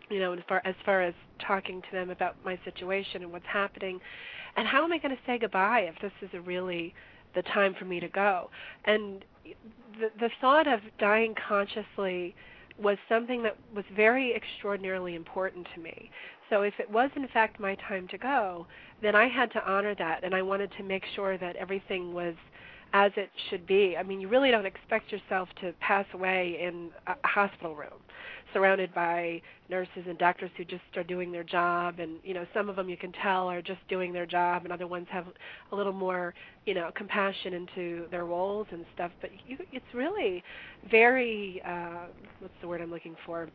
You 0.09 0.19
know 0.19 0.33
as 0.33 0.39
far 0.47 0.61
as 0.65 0.75
far 0.85 1.01
as 1.01 1.13
talking 1.45 1.81
to 1.81 1.87
them 1.91 2.09
about 2.09 2.35
my 2.45 2.57
situation 2.63 3.23
and 3.23 3.31
what's 3.31 3.45
happening. 3.45 3.99
And 4.55 4.67
how 4.67 4.83
am 4.83 4.91
i 4.93 4.97
going 4.97 5.15
to 5.15 5.21
say 5.25 5.37
goodbye 5.37 5.81
if 5.81 5.95
this 6.01 6.13
is 6.21 6.29
a 6.33 6.41
really 6.41 6.93
the 7.35 7.41
time 7.43 7.75
for 7.77 7.85
me 7.85 7.99
to 7.99 8.07
go? 8.07 8.49
And 8.85 9.25
the 9.99 10.09
the 10.19 10.29
thought 10.39 10.67
of 10.67 10.79
dying 10.99 11.35
consciously 11.47 12.35
was 12.81 12.97
something 13.09 13.43
that 13.43 13.57
was 13.75 13.85
very 13.95 14.35
extraordinarily 14.35 15.15
important 15.15 15.67
to 15.73 15.81
me. 15.81 16.09
So 16.49 16.61
if 16.61 16.73
it 16.79 16.89
was 16.89 17.09
in 17.15 17.27
fact 17.29 17.59
my 17.59 17.75
time 17.87 18.07
to 18.09 18.17
go, 18.17 18.67
then 19.01 19.15
I 19.15 19.27
had 19.27 19.51
to 19.51 19.69
honor 19.69 19.95
that 19.95 20.23
and 20.23 20.33
I 20.33 20.41
wanted 20.41 20.71
to 20.77 20.83
make 20.83 21.03
sure 21.15 21.37
that 21.37 21.55
everything 21.55 22.13
was 22.13 22.35
as 22.93 23.11
it 23.17 23.29
should 23.49 23.67
be. 23.67 23.97
I 23.97 24.03
mean, 24.03 24.21
you 24.21 24.29
really 24.29 24.49
don't 24.49 24.65
expect 24.65 25.11
yourself 25.11 25.49
to 25.61 25.73
pass 25.79 26.05
away 26.13 26.57
in 26.61 26.89
a 27.07 27.15
hospital 27.27 27.75
room 27.75 27.99
surrounded 28.53 28.93
by 28.93 29.41
nurses 29.69 30.03
and 30.07 30.17
doctors 30.17 30.49
who 30.57 30.63
just 30.63 30.81
are 30.95 31.03
doing 31.03 31.31
their 31.31 31.43
job 31.43 31.99
and 31.99 32.17
you 32.23 32.33
know 32.33 32.45
some 32.53 32.69
of 32.69 32.75
them 32.75 32.87
you 32.89 32.95
can 32.97 33.11
tell 33.11 33.49
are 33.49 33.61
just 33.61 33.79
doing 33.89 34.13
their 34.13 34.25
job 34.25 34.63
and 34.63 34.71
other 34.71 34.87
ones 34.87 35.05
have 35.09 35.25
a 35.71 35.75
little 35.75 35.93
more 35.93 36.33
you 36.65 36.73
know 36.73 36.89
compassion 36.95 37.53
into 37.53 38.05
their 38.09 38.25
roles 38.25 38.65
and 38.71 38.85
stuff 38.95 39.11
but 39.19 39.29
you, 39.45 39.57
it's 39.73 39.85
really 39.93 40.41
very 40.89 41.61
uh 41.65 42.05
what's 42.39 42.53
the 42.61 42.67
word 42.67 42.81
I'm 42.81 42.89
looking 42.89 43.15
for 43.25 43.49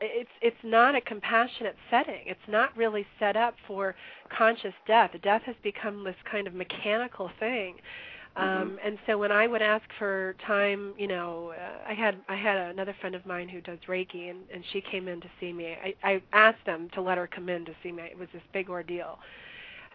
it's 0.00 0.30
it's 0.40 0.56
not 0.62 0.94
a 0.94 1.00
compassionate 1.00 1.76
setting. 1.90 2.22
It's 2.26 2.40
not 2.48 2.76
really 2.76 3.06
set 3.18 3.36
up 3.36 3.54
for 3.66 3.94
conscious 4.36 4.74
death. 4.86 5.10
Death 5.22 5.42
has 5.42 5.56
become 5.62 6.04
this 6.04 6.16
kind 6.30 6.46
of 6.46 6.54
mechanical 6.54 7.30
thing 7.40 7.76
Mm-hmm. 8.38 8.62
Um, 8.62 8.78
and 8.84 8.98
so 9.06 9.18
when 9.18 9.32
I 9.32 9.46
would 9.46 9.62
ask 9.62 9.84
for 9.98 10.36
time, 10.46 10.94
you 10.96 11.08
know, 11.08 11.52
uh, 11.58 11.90
I 11.90 11.94
had 11.94 12.16
I 12.28 12.36
had 12.36 12.56
another 12.56 12.94
friend 13.00 13.14
of 13.14 13.26
mine 13.26 13.48
who 13.48 13.60
does 13.60 13.78
Reiki, 13.88 14.30
and 14.30 14.40
and 14.52 14.62
she 14.72 14.80
came 14.80 15.08
in 15.08 15.20
to 15.20 15.28
see 15.40 15.52
me. 15.52 15.76
I, 15.82 15.94
I 16.04 16.22
asked 16.32 16.64
them 16.66 16.88
to 16.94 17.00
let 17.00 17.18
her 17.18 17.26
come 17.26 17.48
in 17.48 17.64
to 17.64 17.72
see 17.82 17.92
me. 17.92 18.04
It 18.04 18.18
was 18.18 18.28
this 18.32 18.42
big 18.52 18.70
ordeal, 18.70 19.18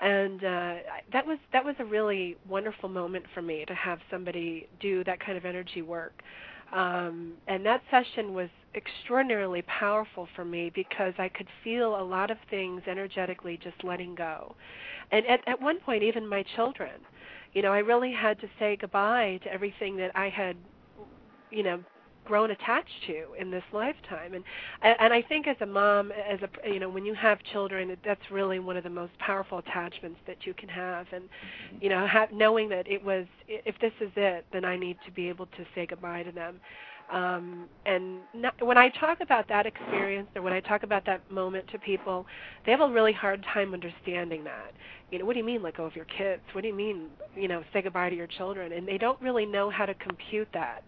and 0.02 0.44
uh, 0.44 0.76
that 1.14 1.26
was 1.26 1.38
that 1.54 1.64
was 1.64 1.76
a 1.80 1.86
really 1.86 2.36
wonderful 2.50 2.90
moment 2.90 3.26
for 3.34 3.42
me 3.42 3.64
to 3.66 3.74
have 3.74 4.00
somebody 4.12 4.68
do 4.80 5.04
that 5.06 5.20
kind 5.20 5.38
of 5.38 5.46
energy 5.46 5.82
work. 5.82 6.22
Um, 6.74 7.34
and 7.48 7.66
that 7.66 7.82
session 7.92 8.34
was 8.34 8.50
extraordinarily 8.76 9.62
powerful 9.64 10.28
for 10.36 10.46
me 10.46 10.72
because 10.74 11.14
I 11.18 11.30
could 11.30 11.48
feel 11.64 12.00
a 12.00 12.04
lot 12.04 12.32
of 12.32 12.38
things 12.50 12.82
energetically 12.88 13.60
just 13.62 13.84
letting 13.84 14.16
go. 14.16 14.56
And 15.12 15.26
at, 15.28 15.48
at 15.48 15.62
one 15.62 15.80
point, 15.80 16.04
even 16.04 16.28
my 16.28 16.44
children, 16.56 16.94
you 17.54 17.62
know, 17.62 17.72
I 17.72 17.80
really 17.80 18.12
had 18.12 18.40
to 18.42 18.48
say 18.60 18.78
goodbye 18.80 19.40
to 19.44 19.54
everything 19.54 19.98
that 19.98 20.16
I 20.16 20.30
had, 20.30 20.56
you 21.52 21.64
know, 21.64 21.84
grown 22.26 22.52
attached 22.52 23.06
to 23.08 23.34
in 23.40 23.52
this 23.52 23.64
lifetime. 23.74 24.34
And 24.34 24.44
and 24.82 25.14
I 25.14 25.22
think 25.22 25.48
as 25.48 25.58
a 25.62 25.66
mom 25.66 26.12
as 26.12 26.40
a 26.42 26.70
you 26.70 26.80
know 26.80 26.90
when 26.90 27.06
you 27.06 27.14
have 27.14 27.40
children 27.52 27.96
that's 28.04 28.22
really 28.32 28.60
one 28.60 28.78
of 28.78 28.84
the 28.84 28.90
most 28.90 29.12
powerful 29.20 29.58
attachments 29.58 30.20
that 30.28 30.46
you 30.46 30.54
can 30.54 30.70
have. 30.70 31.06
And 31.12 31.24
mm-hmm. 31.24 31.78
you 31.82 31.90
know 31.90 32.08
have, 32.08 32.32
knowing 32.32 32.70
that 32.70 32.88
it 32.88 33.04
was 33.04 33.26
if 33.48 33.76
this 33.80 33.94
is 34.00 34.12
it 34.16 34.46
then 34.54 34.66
I 34.66 34.78
need 34.78 34.98
to 35.06 35.12
be 35.12 35.30
able 35.30 35.48
to 35.48 35.66
say 35.76 35.86
goodbye 35.86 36.24
to 36.24 36.32
them 36.32 36.60
um, 37.12 37.66
and 37.86 38.20
not, 38.34 38.56
when 38.66 38.78
I 38.78 38.90
talk 38.90 39.20
about 39.22 39.48
that 39.50 39.66
experience 39.66 40.30
or 40.36 40.42
when 40.42 40.54
I 40.54 40.60
talk 40.60 40.84
about 40.84 41.06
that 41.06 41.30
moment 41.32 41.68
to 41.72 41.80
people, 41.80 42.26
they 42.66 42.72
have 42.72 42.82
a 42.82 42.88
really 42.88 43.14
hard 43.14 43.44
time 43.54 43.74
understanding 43.74 44.44
that. 44.46 44.74
You 45.12 45.20
know, 45.20 45.26
what 45.26 45.34
do 45.34 45.40
you 45.40 45.46
mean 45.46 45.62
let 45.62 45.78
go 45.78 45.86
of 45.86 45.96
your 45.96 46.06
kids? 46.06 46.42
What 46.54 46.62
do 46.62 46.68
you 46.68 46.74
mean, 46.74 47.08
you 47.36 47.48
know, 47.48 47.64
say 47.72 47.82
goodbye 47.82 48.10
to 48.10 48.16
your 48.16 48.28
children? 48.28 48.72
And 48.72 48.88
they 48.88 48.98
don't 48.98 49.22
really 49.22 49.46
know 49.46 49.70
how 49.70 49.86
to 49.86 49.94
compute 49.96 50.48
that. 50.54 50.84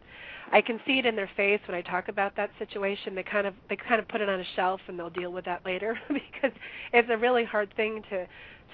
I 0.51 0.61
can 0.61 0.79
see 0.85 0.99
it 0.99 1.05
in 1.05 1.15
their 1.15 1.29
face 1.35 1.59
when 1.67 1.75
I 1.75 1.81
talk 1.81 2.07
about 2.07 2.35
that 2.37 2.51
situation. 2.59 3.15
They 3.15 3.23
kind 3.23 3.47
of 3.47 3.55
they 3.69 3.75
kind 3.75 3.99
of 3.99 4.07
put 4.07 4.21
it 4.21 4.29
on 4.29 4.39
a 4.39 4.45
shelf 4.55 4.79
and 4.87 4.97
they'll 4.97 5.09
deal 5.09 5.31
with 5.31 5.45
that 5.45 5.65
later 5.65 5.97
because 6.07 6.55
it's 6.93 7.09
a 7.11 7.17
really 7.17 7.43
hard 7.43 7.73
thing 7.75 8.03
to 8.09 8.27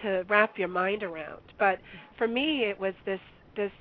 to 0.04 0.25
wrap 0.30 0.58
your 0.58 0.67
mind 0.67 1.04
around. 1.04 1.41
But 1.58 1.80
for 2.17 2.27
me, 2.27 2.65
it 2.65 2.80
was 2.80 2.93
this 3.06 3.19
this 3.56 3.71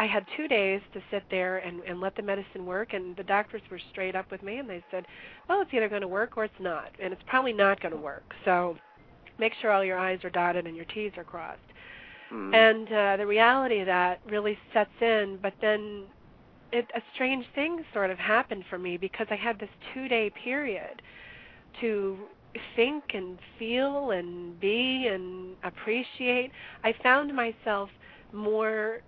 I 0.00 0.06
had 0.06 0.24
two 0.34 0.48
days 0.48 0.80
to 0.94 1.02
sit 1.10 1.24
there 1.30 1.58
and, 1.58 1.82
and 1.82 2.00
let 2.00 2.16
the 2.16 2.22
medicine 2.22 2.64
work, 2.64 2.94
and 2.94 3.14
the 3.16 3.22
doctors 3.22 3.60
were 3.70 3.78
straight 3.90 4.16
up 4.16 4.30
with 4.30 4.42
me, 4.42 4.56
and 4.56 4.68
they 4.68 4.82
said, 4.90 5.04
"Well, 5.46 5.60
it's 5.60 5.70
either 5.74 5.90
going 5.90 6.00
to 6.00 6.08
work 6.08 6.38
or 6.38 6.44
it's 6.44 6.54
not, 6.58 6.90
and 7.02 7.12
it's 7.12 7.22
probably 7.26 7.52
not 7.52 7.82
going 7.82 7.92
to 7.92 8.00
work. 8.00 8.24
So, 8.46 8.78
make 9.38 9.52
sure 9.60 9.70
all 9.70 9.84
your 9.84 9.98
I's 9.98 10.24
are 10.24 10.30
dotted 10.30 10.66
and 10.66 10.74
your 10.74 10.86
T's 10.86 11.12
are 11.18 11.24
crossed." 11.24 11.60
Mm. 12.32 12.54
And 12.54 12.88
uh, 12.90 13.16
the 13.18 13.26
reality 13.26 13.80
of 13.80 13.86
that 13.88 14.20
really 14.26 14.56
sets 14.72 14.88
in, 15.02 15.38
but 15.42 15.52
then 15.60 16.04
it, 16.72 16.90
a 16.96 17.02
strange 17.14 17.44
thing 17.54 17.84
sort 17.92 18.10
of 18.10 18.16
happened 18.16 18.64
for 18.70 18.78
me 18.78 18.96
because 18.96 19.26
I 19.30 19.36
had 19.36 19.60
this 19.60 19.68
two-day 19.92 20.30
period 20.42 21.02
to 21.82 22.16
think 22.74 23.04
and 23.12 23.38
feel 23.58 24.12
and 24.12 24.58
be 24.58 25.08
and 25.08 25.56
appreciate. 25.62 26.52
I 26.84 26.94
found 27.02 27.34
myself 27.36 27.90
more 28.32 29.02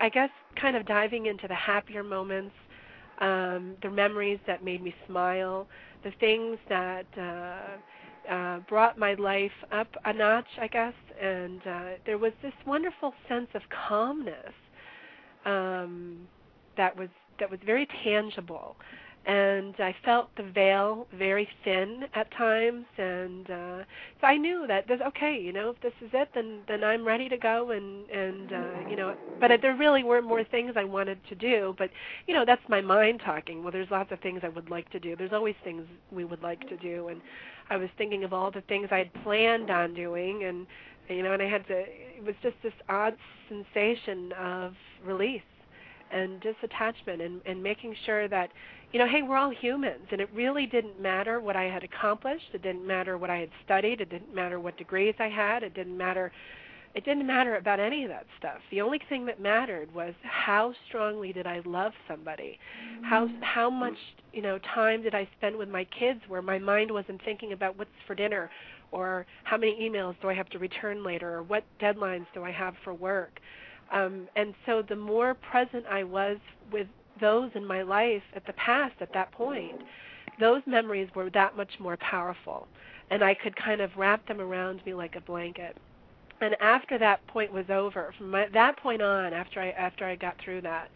I 0.00 0.08
guess 0.08 0.30
kind 0.60 0.76
of 0.76 0.86
diving 0.86 1.26
into 1.26 1.46
the 1.46 1.54
happier 1.54 2.02
moments, 2.02 2.54
um, 3.20 3.76
the 3.82 3.90
memories 3.90 4.38
that 4.46 4.64
made 4.64 4.82
me 4.82 4.94
smile, 5.06 5.66
the 6.02 6.12
things 6.18 6.58
that 6.68 7.06
uh, 7.18 8.32
uh, 8.32 8.58
brought 8.60 8.98
my 8.98 9.14
life 9.14 9.52
up 9.72 9.88
a 10.04 10.12
notch, 10.12 10.46
I 10.60 10.68
guess. 10.68 10.94
And 11.20 11.60
uh, 11.66 11.82
there 12.06 12.18
was 12.18 12.32
this 12.42 12.52
wonderful 12.66 13.12
sense 13.28 13.48
of 13.54 13.62
calmness 13.88 14.54
um, 15.44 16.28
that 16.76 16.96
was 16.96 17.08
that 17.38 17.50
was 17.50 17.60
very 17.64 17.88
tangible 18.04 18.76
and 19.26 19.74
I 19.78 19.94
felt 20.04 20.34
the 20.36 20.42
veil 20.42 21.06
very 21.16 21.46
thin 21.62 22.04
at 22.14 22.30
times, 22.32 22.86
and 22.96 23.50
uh, 23.50 23.84
so 24.20 24.26
I 24.26 24.36
knew 24.38 24.66
that 24.66 24.88
this 24.88 25.00
okay, 25.08 25.38
you 25.38 25.52
know, 25.52 25.70
if 25.70 25.80
this 25.82 25.92
is 26.00 26.10
it, 26.14 26.30
then 26.34 26.60
then 26.66 26.82
I'm 26.82 27.04
ready 27.04 27.28
to 27.28 27.36
go, 27.36 27.70
and 27.70 28.08
and 28.08 28.52
uh, 28.52 28.88
you 28.88 28.96
know, 28.96 29.14
but 29.38 29.50
there 29.60 29.76
really 29.76 30.04
were 30.04 30.22
more 30.22 30.42
things 30.44 30.72
I 30.76 30.84
wanted 30.84 31.18
to 31.28 31.34
do, 31.34 31.74
but 31.76 31.90
you 32.26 32.34
know, 32.34 32.44
that's 32.46 32.66
my 32.68 32.80
mind 32.80 33.20
talking. 33.24 33.62
Well, 33.62 33.72
there's 33.72 33.90
lots 33.90 34.10
of 34.10 34.20
things 34.20 34.40
I 34.42 34.48
would 34.48 34.70
like 34.70 34.90
to 34.90 34.98
do. 34.98 35.16
There's 35.16 35.32
always 35.34 35.56
things 35.64 35.84
we 36.10 36.24
would 36.24 36.42
like 36.42 36.66
to 36.68 36.76
do, 36.78 37.08
and 37.08 37.20
I 37.68 37.76
was 37.76 37.90
thinking 37.98 38.24
of 38.24 38.32
all 38.32 38.50
the 38.50 38.62
things 38.62 38.88
I 38.90 38.98
had 38.98 39.12
planned 39.22 39.70
on 39.70 39.92
doing, 39.92 40.44
and 40.44 40.66
you 41.10 41.22
know, 41.22 41.32
and 41.32 41.42
I 41.42 41.48
had 41.48 41.66
to. 41.66 41.78
It 41.78 42.24
was 42.24 42.34
just 42.42 42.56
this 42.62 42.72
odd 42.88 43.16
sensation 43.48 44.32
of 44.32 44.72
release 45.04 45.42
and 46.12 46.42
disattachment, 46.42 47.24
and 47.24 47.40
and 47.46 47.62
making 47.62 47.94
sure 48.04 48.28
that 48.28 48.50
you 48.92 48.98
know, 48.98 49.06
hey, 49.06 49.22
we're 49.22 49.36
all 49.36 49.50
humans, 49.50 50.06
and 50.10 50.20
it 50.20 50.28
really 50.34 50.66
didn't 50.66 51.00
matter 51.00 51.40
what 51.40 51.54
I 51.54 51.64
had 51.64 51.84
accomplished. 51.84 52.46
It 52.52 52.62
didn't 52.62 52.86
matter 52.86 53.16
what 53.16 53.30
I 53.30 53.38
had 53.38 53.50
studied. 53.64 54.00
It 54.00 54.10
didn't 54.10 54.34
matter 54.34 54.58
what 54.58 54.76
degrees 54.76 55.14
I 55.20 55.28
had. 55.28 55.62
It 55.62 55.74
didn't 55.74 55.96
matter. 55.96 56.32
It 56.96 57.04
didn't 57.04 57.24
matter 57.24 57.54
about 57.54 57.78
any 57.78 58.02
of 58.02 58.08
that 58.08 58.26
stuff. 58.36 58.58
The 58.72 58.80
only 58.80 59.00
thing 59.08 59.24
that 59.26 59.40
mattered 59.40 59.94
was 59.94 60.12
how 60.22 60.74
strongly 60.88 61.32
did 61.32 61.46
I 61.46 61.60
love 61.64 61.92
somebody, 62.08 62.58
mm-hmm. 62.84 63.04
how 63.04 63.28
how 63.42 63.70
much 63.70 63.94
you 64.32 64.42
know 64.42 64.58
time 64.74 65.02
did 65.02 65.14
I 65.14 65.28
spend 65.38 65.54
with 65.56 65.68
my 65.68 65.84
kids, 65.84 66.20
where 66.26 66.42
my 66.42 66.58
mind 66.58 66.90
wasn't 66.90 67.22
thinking 67.24 67.52
about 67.52 67.78
what's 67.78 67.90
for 68.08 68.16
dinner, 68.16 68.50
or 68.90 69.24
how 69.44 69.56
many 69.56 69.78
emails 69.80 70.16
do 70.20 70.28
I 70.28 70.34
have 70.34 70.48
to 70.50 70.58
return 70.58 71.04
later, 71.04 71.32
or 71.32 71.42
what 71.44 71.62
deadlines 71.80 72.26
do 72.34 72.42
I 72.42 72.50
have 72.50 72.74
for 72.82 72.92
work. 72.92 73.38
Um, 73.92 74.28
and 74.36 74.54
so 74.66 74.82
the 74.88 74.96
more 74.96 75.34
present 75.34 75.84
I 75.90 76.04
was 76.04 76.38
with 76.72 76.86
those 77.20 77.50
in 77.54 77.66
my 77.66 77.82
life 77.82 78.22
at 78.34 78.46
the 78.46 78.52
past 78.54 78.94
at 79.00 79.12
that 79.12 79.32
point, 79.32 79.80
those 80.38 80.62
memories 80.66 81.08
were 81.14 81.30
that 81.30 81.56
much 81.56 81.72
more 81.78 81.96
powerful. 81.98 82.66
And 83.10 83.22
I 83.22 83.34
could 83.34 83.56
kind 83.56 83.80
of 83.80 83.90
wrap 83.96 84.26
them 84.26 84.40
around 84.40 84.84
me 84.86 84.94
like 84.94 85.16
a 85.16 85.20
blanket. 85.20 85.76
And 86.40 86.56
after 86.60 86.98
that 86.98 87.26
point 87.26 87.52
was 87.52 87.66
over, 87.68 88.14
from 88.16 88.30
my, 88.30 88.46
that 88.54 88.78
point 88.78 89.02
on, 89.02 89.32
after 89.34 89.60
I 89.60 89.70
after 89.70 90.06
I 90.06 90.16
got 90.16 90.36
through 90.42 90.62
that, 90.62 90.90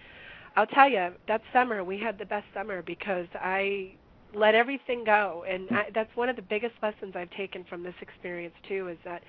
I'll 0.57 0.67
tell 0.67 0.89
you 0.89 1.11
that 1.29 1.43
summer 1.53 1.85
we 1.85 1.99
had 1.99 2.19
the 2.19 2.25
best 2.25 2.47
summer 2.55 2.83
because 2.83 3.27
I 3.35 3.93
let 4.35 4.55
everything 4.55 5.05
go, 5.05 5.45
and 5.49 5.69
I, 5.71 5.87
that's 5.95 6.15
one 6.17 6.29
of 6.29 6.37
the 6.37 6.43
biggest 6.43 6.75
lessons 6.83 7.15
I've 7.15 7.31
taken 7.31 7.65
from 7.65 7.83
this 7.83 7.95
experience 8.01 8.55
too. 8.67 8.89
Is 8.89 8.99
that 9.05 9.23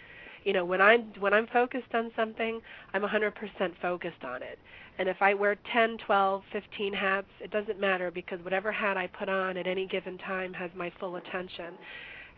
you 0.46 0.54
know 0.54 0.64
when 0.64 0.82
i'm 0.82 1.12
when 1.20 1.34
i'm 1.34 1.48
focused 1.48 1.94
on 1.94 2.12
something 2.16 2.62
i'm 2.94 3.02
100% 3.02 3.34
focused 3.82 4.24
on 4.24 4.42
it 4.42 4.58
and 5.00 5.10
if 5.10 5.18
i 5.22 5.34
wear 5.34 5.58
10 5.74 5.98
12 6.06 6.44
15 6.54 6.94
hats 6.94 7.28
it 7.42 7.52
doesn't 7.52 7.80
matter 7.80 8.12
because 8.12 8.40
whatever 8.44 8.72
hat 8.72 8.98
i 8.98 9.08
put 9.08 9.28
on 9.28 9.58
at 9.58 9.68
any 9.68 9.88
given 9.88 10.18
time 10.20 10.54
has 10.54 10.72
my 10.76 10.92
full 11.00 11.18
attention 11.18 11.74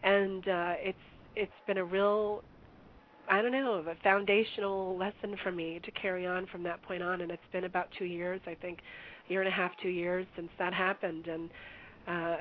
and 0.03 0.47
uh 0.47 0.73
it's 0.79 0.97
it's 1.35 1.51
been 1.67 1.77
a 1.77 1.85
real 1.85 2.43
I 3.29 3.41
don't 3.41 3.51
know, 3.51 3.73
a 3.73 3.95
foundational 4.03 4.97
lesson 4.97 5.35
for 5.43 5.51
me 5.51 5.81
to 5.83 5.91
carry 5.91 6.25
on 6.25 6.45
from 6.47 6.63
that 6.63 6.81
point 6.83 7.03
on. 7.03 7.21
And 7.21 7.31
it's 7.31 7.41
been 7.51 7.65
about 7.65 7.89
two 7.97 8.05
years, 8.05 8.39
I 8.47 8.55
think, 8.55 8.79
year 9.27 9.41
and 9.41 9.49
a 9.49 9.51
half, 9.51 9.71
two 9.81 9.89
years 9.89 10.25
since 10.35 10.49
that 10.59 10.73
happened. 10.73 11.27
And 11.27 11.49
uh, 12.07 12.37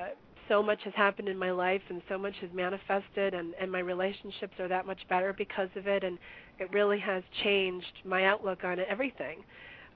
so 0.47 0.63
much 0.63 0.79
has 0.83 0.93
happened 0.95 1.27
in 1.27 1.37
my 1.37 1.51
life 1.51 1.81
and 1.89 2.01
so 2.09 2.17
much 2.17 2.33
has 2.41 2.49
manifested 2.53 3.33
and 3.33 3.53
and 3.59 3.71
my 3.71 3.79
relationships 3.79 4.53
are 4.59 4.67
that 4.67 4.85
much 4.85 4.99
better 5.09 5.33
because 5.33 5.69
of 5.75 5.87
it 5.87 6.03
and 6.03 6.17
it 6.59 6.71
really 6.73 6.99
has 6.99 7.23
changed 7.43 8.01
my 8.05 8.25
outlook 8.25 8.63
on 8.63 8.79
everything. 8.79 9.43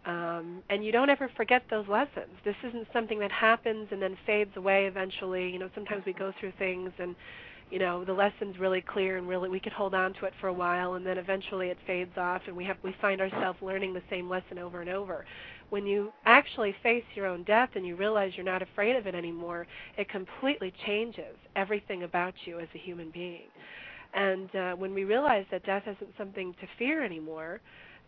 Um, 0.05 0.63
and 0.69 0.83
you 0.83 0.91
don't 0.91 1.09
ever 1.09 1.29
forget 1.37 1.63
those 1.69 1.87
lessons. 1.87 2.31
This 2.43 2.55
isn't 2.63 2.87
something 2.91 3.19
that 3.19 3.31
happens 3.31 3.87
and 3.91 4.01
then 4.01 4.17
fades 4.25 4.51
away 4.55 4.85
eventually. 4.85 5.49
You 5.49 5.59
know 5.59 5.69
sometimes 5.75 6.03
we 6.05 6.13
go 6.13 6.33
through 6.39 6.53
things 6.57 6.91
and 6.97 7.15
you 7.71 7.79
know 7.79 8.03
the 8.03 8.13
lesson's 8.13 8.59
really 8.59 8.81
clear 8.81 9.17
and 9.17 9.27
really 9.27 9.49
we 9.49 9.59
could 9.59 9.71
hold 9.71 9.93
on 9.93 10.13
to 10.15 10.25
it 10.25 10.33
for 10.41 10.47
a 10.47 10.53
while 10.53 10.95
and 10.95 11.05
then 11.05 11.17
eventually 11.17 11.69
it 11.69 11.77
fades 11.87 12.17
off 12.17 12.41
and 12.45 12.55
we 12.55 12.65
have 12.65 12.77
we 12.83 12.93
find 13.01 13.21
ourselves 13.21 13.57
learning 13.61 13.93
the 13.93 14.01
same 14.09 14.29
lesson 14.29 14.59
over 14.59 14.81
and 14.81 14.89
over 14.89 15.25
when 15.71 15.87
you 15.87 16.11
actually 16.25 16.75
face 16.83 17.03
your 17.15 17.25
own 17.25 17.43
death 17.43 17.69
and 17.75 17.87
you 17.87 17.95
realize 17.95 18.33
you're 18.35 18.45
not 18.45 18.61
afraid 18.61 18.95
of 18.95 19.07
it 19.07 19.15
anymore 19.15 19.65
it 19.97 20.07
completely 20.09 20.71
changes 20.85 21.35
everything 21.55 22.03
about 22.03 22.33
you 22.45 22.59
as 22.59 22.67
a 22.75 22.77
human 22.77 23.09
being 23.11 23.47
and 24.13 24.53
uh, 24.55 24.73
when 24.73 24.93
we 24.93 25.05
realize 25.05 25.45
that 25.49 25.65
death 25.65 25.83
isn't 25.83 26.13
something 26.17 26.53
to 26.59 26.67
fear 26.77 27.03
anymore 27.03 27.61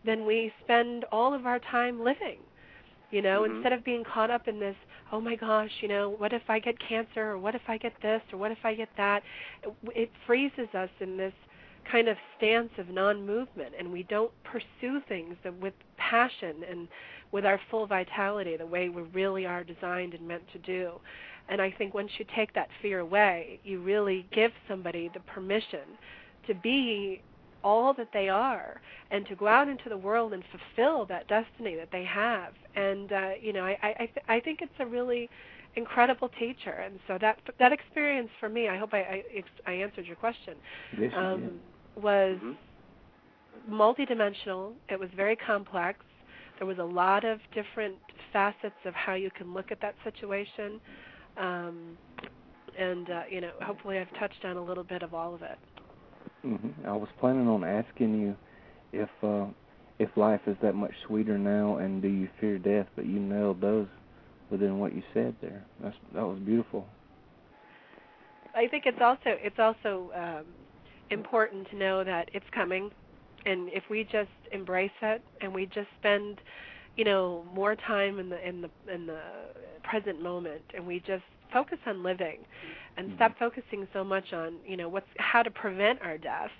then 0.04 0.26
we 0.26 0.52
spend 0.62 1.04
all 1.10 1.32
of 1.34 1.46
our 1.46 1.58
time 1.58 2.04
living 2.04 2.38
you 3.10 3.22
know 3.22 3.40
mm-hmm. 3.42 3.56
instead 3.56 3.72
of 3.72 3.82
being 3.82 4.04
caught 4.04 4.30
up 4.30 4.46
in 4.46 4.60
this 4.60 4.76
oh 5.10 5.20
my 5.20 5.34
gosh 5.34 5.70
you 5.80 5.88
know 5.88 6.10
what 6.18 6.34
if 6.34 6.42
i 6.48 6.58
get 6.58 6.74
cancer 6.86 7.30
or 7.30 7.38
what 7.38 7.54
if 7.54 7.62
i 7.66 7.78
get 7.78 7.94
this 8.02 8.20
or 8.30 8.38
what 8.38 8.50
if 8.52 8.58
i 8.62 8.74
get 8.74 8.90
that 8.96 9.22
it 9.94 10.10
freezes 10.26 10.68
us 10.74 10.90
in 11.00 11.16
this 11.16 11.32
kind 11.90 12.08
of 12.08 12.16
stance 12.36 12.70
of 12.78 12.88
non-movement 12.88 13.72
and 13.78 13.90
we 13.92 14.02
don't 14.04 14.32
pursue 14.44 15.00
things 15.08 15.36
with 15.60 15.74
passion 15.96 16.56
and 16.68 16.88
with 17.32 17.44
our 17.44 17.60
full 17.70 17.86
vitality 17.86 18.56
the 18.56 18.66
way 18.66 18.88
we 18.88 19.02
really 19.02 19.46
are 19.46 19.64
designed 19.64 20.14
and 20.14 20.26
meant 20.26 20.42
to 20.52 20.58
do. 20.58 20.92
And 21.48 21.60
i 21.60 21.70
think 21.70 21.94
once 21.94 22.10
you 22.18 22.24
take 22.34 22.52
that 22.54 22.68
fear 22.80 23.00
away 23.00 23.60
you 23.64 23.80
really 23.80 24.26
give 24.32 24.52
somebody 24.68 25.10
the 25.12 25.20
permission 25.20 25.98
to 26.46 26.54
be 26.54 27.22
all 27.62 27.94
that 27.94 28.08
they 28.12 28.28
are 28.28 28.80
and 29.10 29.26
to 29.26 29.34
go 29.36 29.46
out 29.46 29.68
into 29.68 29.88
the 29.88 29.96
world 29.96 30.32
and 30.32 30.42
fulfill 30.50 31.06
that 31.06 31.26
destiny 31.28 31.74
that 31.76 31.88
they 31.92 32.04
have. 32.04 32.52
And 32.76 33.12
uh 33.12 33.30
you 33.40 33.52
know 33.52 33.64
i 33.64 33.76
i 33.82 33.88
I, 33.88 34.06
th- 34.06 34.26
I 34.28 34.40
think 34.40 34.60
it's 34.62 34.78
a 34.80 34.86
really 34.86 35.28
incredible 35.76 36.28
teacher. 36.38 36.70
And 36.72 36.98
so 37.06 37.18
that 37.20 37.38
that 37.58 37.72
experience 37.72 38.30
for 38.40 38.48
me 38.48 38.68
i 38.68 38.76
hope 38.78 38.92
i 38.94 39.22
i, 39.36 39.44
I 39.66 39.72
answered 39.72 40.06
your 40.06 40.16
question. 40.16 40.54
Yes, 40.98 41.12
um 41.16 41.60
was 41.96 42.38
mm-hmm. 42.42 43.72
multidimensional 43.72 44.72
it 44.88 44.98
was 44.98 45.08
very 45.16 45.36
complex 45.36 46.00
there 46.58 46.66
was 46.66 46.78
a 46.78 46.84
lot 46.84 47.24
of 47.24 47.38
different 47.54 47.96
facets 48.32 48.74
of 48.84 48.94
how 48.94 49.14
you 49.14 49.30
can 49.36 49.52
look 49.54 49.70
at 49.70 49.80
that 49.80 49.94
situation 50.04 50.80
um 51.36 51.96
and 52.78 53.10
uh, 53.10 53.22
you 53.30 53.40
know 53.40 53.50
hopefully 53.62 53.98
I've 53.98 54.12
touched 54.18 54.44
on 54.44 54.56
a 54.56 54.62
little 54.62 54.84
bit 54.84 55.02
of 55.02 55.14
all 55.14 55.34
of 55.34 55.42
it. 55.42 55.58
Mm-hmm. 56.44 56.86
I 56.86 56.92
was 56.92 57.08
planning 57.20 57.48
on 57.48 57.64
asking 57.64 58.20
you 58.20 58.36
if 58.92 59.08
uh, 59.22 59.46
if 59.98 60.10
life 60.16 60.40
is 60.46 60.56
that 60.62 60.74
much 60.74 60.92
sweeter 61.06 61.38
now, 61.38 61.76
and 61.76 62.02
do 62.02 62.08
you 62.08 62.28
fear 62.40 62.58
death? 62.58 62.86
But 62.96 63.06
you 63.06 63.18
nailed 63.18 63.60
those 63.60 63.86
within 64.50 64.78
what 64.78 64.94
you 64.94 65.02
said 65.12 65.34
there. 65.40 65.64
That's 65.82 65.96
that 66.14 66.22
was 66.22 66.38
beautiful. 66.40 66.86
I 68.54 68.66
think 68.68 68.84
it's 68.86 69.00
also 69.00 69.18
it's 69.24 69.58
also 69.58 70.10
um, 70.14 70.44
important 71.10 71.68
to 71.70 71.76
know 71.76 72.04
that 72.04 72.30
it's 72.32 72.46
coming, 72.54 72.90
and 73.46 73.68
if 73.72 73.84
we 73.90 74.04
just 74.04 74.30
embrace 74.52 74.90
it 75.02 75.22
and 75.40 75.52
we 75.52 75.66
just 75.66 75.88
spend, 75.98 76.40
you 76.96 77.04
know, 77.04 77.44
more 77.54 77.76
time 77.76 78.18
in 78.18 78.28
the 78.28 78.48
in 78.48 78.62
the 78.62 78.70
in 78.92 79.06
the 79.06 79.20
present 79.82 80.22
moment, 80.22 80.62
and 80.74 80.86
we 80.86 81.00
just 81.00 81.24
focus 81.52 81.78
on 81.86 82.02
living 82.02 82.38
and 82.96 83.06
mm-hmm. 83.06 83.16
stop 83.16 83.38
focusing 83.38 83.86
so 83.92 84.02
much 84.04 84.32
on 84.32 84.54
you 84.66 84.76
know 84.76 84.88
what's 84.88 85.06
how 85.18 85.42
to 85.42 85.50
prevent 85.50 86.00
our 86.02 86.18
death. 86.18 86.50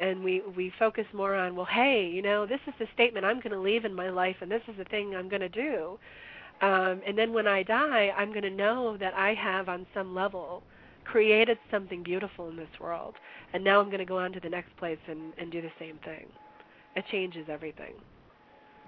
And 0.00 0.22
we 0.22 0.42
we 0.56 0.72
focus 0.78 1.06
more 1.12 1.34
on 1.34 1.56
well 1.56 1.66
hey 1.66 2.08
you 2.12 2.22
know 2.22 2.46
this 2.46 2.60
is 2.68 2.74
the 2.78 2.86
statement 2.94 3.26
i'm 3.26 3.40
going 3.40 3.50
to 3.50 3.58
leave 3.58 3.84
in 3.84 3.92
my 3.92 4.10
life 4.10 4.36
and 4.40 4.50
this 4.50 4.62
is 4.68 4.76
the 4.76 4.84
thing 4.84 5.16
i'm 5.16 5.28
going 5.28 5.40
to 5.40 5.48
do. 5.48 5.98
Um 6.60 7.00
and 7.06 7.16
then 7.16 7.32
when 7.32 7.48
i 7.48 7.62
die 7.62 8.12
i'm 8.16 8.30
going 8.30 8.42
to 8.42 8.50
know 8.50 8.96
that 8.98 9.14
i 9.14 9.34
have 9.34 9.68
on 9.68 9.86
some 9.94 10.14
level 10.14 10.62
created 11.10 11.58
something 11.70 12.02
beautiful 12.02 12.48
in 12.48 12.56
this 12.56 12.68
world 12.80 13.14
and 13.52 13.62
now 13.62 13.80
i'm 13.80 13.86
going 13.86 13.98
to 13.98 14.04
go 14.04 14.18
on 14.18 14.32
to 14.32 14.40
the 14.40 14.48
next 14.48 14.76
place 14.76 14.98
and 15.08 15.32
and 15.38 15.50
do 15.50 15.62
the 15.62 15.72
same 15.78 15.98
thing 16.04 16.26
it 16.96 17.04
changes 17.10 17.46
everything 17.48 17.94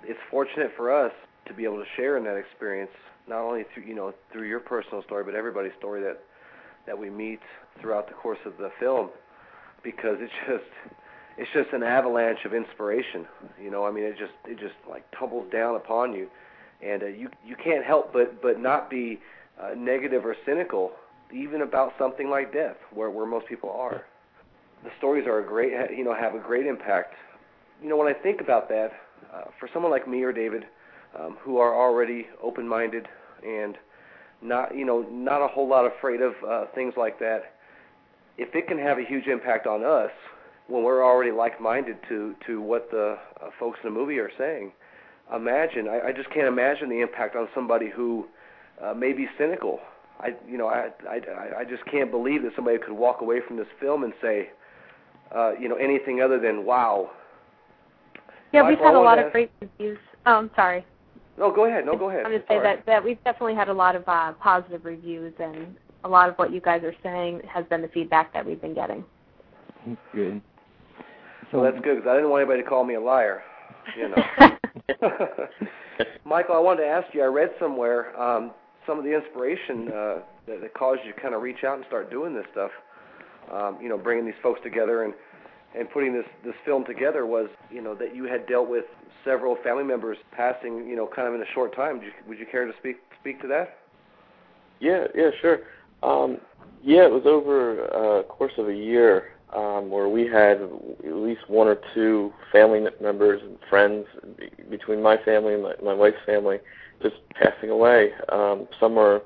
it's 0.04 0.18
fortunate 0.30 0.70
for 0.76 0.92
us 0.92 1.12
to 1.46 1.54
be 1.54 1.64
able 1.64 1.78
to 1.78 1.86
share 1.96 2.16
in 2.16 2.24
that 2.24 2.36
experience 2.36 2.90
not 3.28 3.40
only 3.42 3.64
through 3.72 3.84
you 3.84 3.94
know 3.94 4.12
through 4.32 4.48
your 4.48 4.60
personal 4.60 5.02
story, 5.04 5.24
but 5.24 5.34
everybody's 5.34 5.72
story 5.78 6.02
that 6.02 6.18
that 6.86 6.98
we 6.98 7.10
meet 7.10 7.40
throughout 7.80 8.08
the 8.08 8.14
course 8.14 8.38
of 8.44 8.56
the 8.58 8.70
film, 8.78 9.10
because 9.82 10.16
it's 10.20 10.32
just 10.46 10.94
it's 11.38 11.50
just 11.54 11.72
an 11.72 11.82
avalanche 11.82 12.44
of 12.44 12.52
inspiration. 12.52 13.26
You 13.62 13.70
know, 13.70 13.86
I 13.86 13.90
mean, 13.90 14.04
it 14.04 14.18
just 14.18 14.32
it 14.46 14.58
just 14.58 14.74
like 14.88 15.04
tumbles 15.18 15.50
down 15.52 15.76
upon 15.76 16.12
you, 16.12 16.28
and 16.82 17.02
uh, 17.02 17.06
you 17.06 17.30
you 17.46 17.56
can't 17.56 17.84
help 17.84 18.12
but 18.12 18.42
but 18.42 18.60
not 18.60 18.90
be 18.90 19.20
uh, 19.60 19.74
negative 19.76 20.24
or 20.24 20.36
cynical, 20.44 20.92
even 21.32 21.62
about 21.62 21.92
something 21.98 22.28
like 22.30 22.52
death, 22.52 22.76
where 22.92 23.10
where 23.10 23.26
most 23.26 23.46
people 23.46 23.70
are. 23.70 24.04
The 24.82 24.90
stories 24.98 25.26
are 25.26 25.40
a 25.40 25.46
great, 25.46 25.72
you 25.96 26.04
know, 26.04 26.14
have 26.14 26.34
a 26.34 26.38
great 26.38 26.66
impact. 26.66 27.14
You 27.82 27.88
know, 27.88 27.96
when 27.96 28.08
I 28.08 28.14
think 28.14 28.40
about 28.40 28.68
that, 28.68 28.92
uh, 29.32 29.44
for 29.58 29.68
someone 29.72 29.92
like 29.92 30.08
me 30.08 30.22
or 30.22 30.32
David, 30.32 30.64
um, 31.18 31.36
who 31.42 31.58
are 31.58 31.74
already 31.74 32.26
open-minded 32.42 33.06
and 33.44 33.76
not 34.42 34.74
you 34.74 34.84
know 34.84 35.02
not 35.10 35.42
a 35.42 35.48
whole 35.48 35.68
lot 35.68 35.84
afraid 35.86 36.20
of 36.20 36.32
uh, 36.48 36.64
things 36.74 36.94
like 36.96 37.18
that. 37.18 37.54
If 38.38 38.54
it 38.54 38.68
can 38.68 38.78
have 38.78 38.98
a 38.98 39.04
huge 39.04 39.26
impact 39.26 39.66
on 39.66 39.84
us 39.84 40.10
when 40.68 40.82
we're 40.82 41.04
already 41.04 41.30
like-minded 41.30 41.96
to 42.08 42.34
to 42.46 42.60
what 42.60 42.90
the 42.90 43.18
uh, 43.42 43.50
folks 43.58 43.78
in 43.82 43.92
the 43.92 43.98
movie 43.98 44.18
are 44.18 44.30
saying, 44.38 44.72
imagine 45.34 45.88
I, 45.88 46.08
I 46.08 46.12
just 46.12 46.30
can't 46.30 46.46
imagine 46.46 46.88
the 46.88 47.00
impact 47.00 47.36
on 47.36 47.48
somebody 47.54 47.90
who 47.90 48.26
uh, 48.82 48.94
may 48.94 49.12
be 49.12 49.26
cynical. 49.36 49.80
I 50.20 50.34
you 50.48 50.58
know 50.58 50.68
I 50.68 50.88
I 51.08 51.20
I 51.60 51.64
just 51.64 51.84
can't 51.86 52.10
believe 52.10 52.42
that 52.42 52.52
somebody 52.54 52.78
could 52.78 52.92
walk 52.92 53.20
away 53.20 53.40
from 53.46 53.56
this 53.56 53.66
film 53.80 54.04
and 54.04 54.12
say, 54.20 54.50
uh, 55.34 55.52
you 55.58 55.68
know, 55.68 55.76
anything 55.76 56.20
other 56.20 56.38
than 56.38 56.64
wow. 56.64 57.10
Yeah, 58.52 58.68
we've 58.68 58.78
had 58.78 58.94
a 58.94 59.00
lot 59.00 59.18
of 59.18 59.30
great 59.32 59.50
reviews. 59.60 59.98
Oh, 60.26 60.34
I'm 60.34 60.50
sorry. 60.56 60.84
No, 61.38 61.52
go 61.52 61.66
ahead. 61.66 61.86
No, 61.86 61.96
go 61.96 62.10
ahead. 62.10 62.24
I'm 62.24 62.32
going 62.32 62.42
to 62.42 62.48
say 62.48 62.60
that 62.60 62.84
that 62.86 63.02
we've 63.02 63.22
definitely 63.24 63.54
had 63.54 63.68
a 63.68 63.72
lot 63.72 63.96
of 63.96 64.06
uh, 64.06 64.32
positive 64.34 64.84
reviews, 64.84 65.32
and 65.38 65.76
a 66.04 66.08
lot 66.08 66.28
of 66.28 66.34
what 66.36 66.52
you 66.52 66.60
guys 66.60 66.82
are 66.82 66.94
saying 67.02 67.42
has 67.48 67.64
been 67.66 67.80
the 67.80 67.88
feedback 67.88 68.32
that 68.34 68.44
we've 68.44 68.60
been 68.60 68.74
getting. 68.74 69.04
Good. 70.12 70.42
So 71.50 71.62
that's 71.62 71.78
good 71.82 71.96
because 71.96 72.08
I 72.08 72.14
didn't 72.14 72.30
want 72.30 72.42
anybody 72.42 72.62
to 72.62 72.68
call 72.68 72.84
me 72.84 72.94
a 72.94 73.00
liar. 73.00 73.42
You 73.96 74.10
know. 74.10 74.22
Michael, 76.24 76.54
I 76.54 76.58
wanted 76.58 76.82
to 76.82 76.88
ask 76.88 77.14
you. 77.14 77.22
I 77.22 77.26
read 77.26 77.50
somewhere 77.58 78.18
um, 78.20 78.52
some 78.90 78.98
of 78.98 79.04
the 79.04 79.14
inspiration 79.14 79.86
uh, 79.88 80.18
that, 80.48 80.60
that 80.60 80.74
caused 80.74 81.00
you 81.06 81.12
to 81.12 81.20
kind 81.20 81.32
of 81.32 81.42
reach 81.42 81.62
out 81.64 81.76
and 81.76 81.86
start 81.86 82.10
doing 82.10 82.34
this 82.34 82.44
stuff. 82.50 82.72
Um, 83.52 83.78
you 83.80 83.88
know, 83.88 83.96
bringing 83.96 84.26
these 84.26 84.40
folks 84.42 84.60
together 84.64 85.04
and 85.04 85.14
and 85.78 85.88
putting 85.90 86.12
this 86.12 86.24
this 86.44 86.54
film 86.64 86.84
together 86.84 87.24
was 87.24 87.48
you 87.70 87.80
know 87.80 87.94
that 87.94 88.16
you 88.16 88.24
had 88.24 88.46
dealt 88.48 88.68
with 88.68 88.84
several 89.24 89.56
family 89.62 89.84
members 89.84 90.18
passing 90.32 90.88
you 90.88 90.96
know 90.96 91.08
kind 91.14 91.28
of 91.28 91.34
in 91.34 91.40
a 91.40 91.50
short 91.54 91.74
time. 91.74 91.98
Would 91.98 92.06
you, 92.06 92.12
would 92.26 92.38
you 92.38 92.46
care 92.50 92.66
to 92.66 92.72
speak 92.78 92.96
speak 93.20 93.40
to 93.42 93.48
that? 93.48 93.78
Yeah, 94.80 95.06
yeah, 95.14 95.30
sure. 95.40 95.60
Um, 96.02 96.38
yeah, 96.82 97.04
it 97.04 97.12
was 97.12 97.26
over 97.26 97.84
a 97.84 98.24
course 98.24 98.52
of 98.58 98.68
a 98.68 98.74
year 98.74 99.34
um, 99.54 99.88
where 99.90 100.08
we 100.08 100.26
had 100.26 100.60
at 100.62 101.14
least 101.14 101.48
one 101.48 101.68
or 101.68 101.78
two 101.94 102.32
family 102.50 102.84
members 103.00 103.40
and 103.42 103.56
friends 103.68 104.06
between 104.68 105.02
my 105.02 105.16
family 105.18 105.54
and 105.54 105.62
my, 105.62 105.74
my 105.82 105.94
wife's 105.94 106.24
family 106.26 106.58
just 107.02 107.16
passing 107.34 107.70
away. 107.70 108.12
Um, 108.30 108.68
some 108.78 108.94
were 108.94 109.22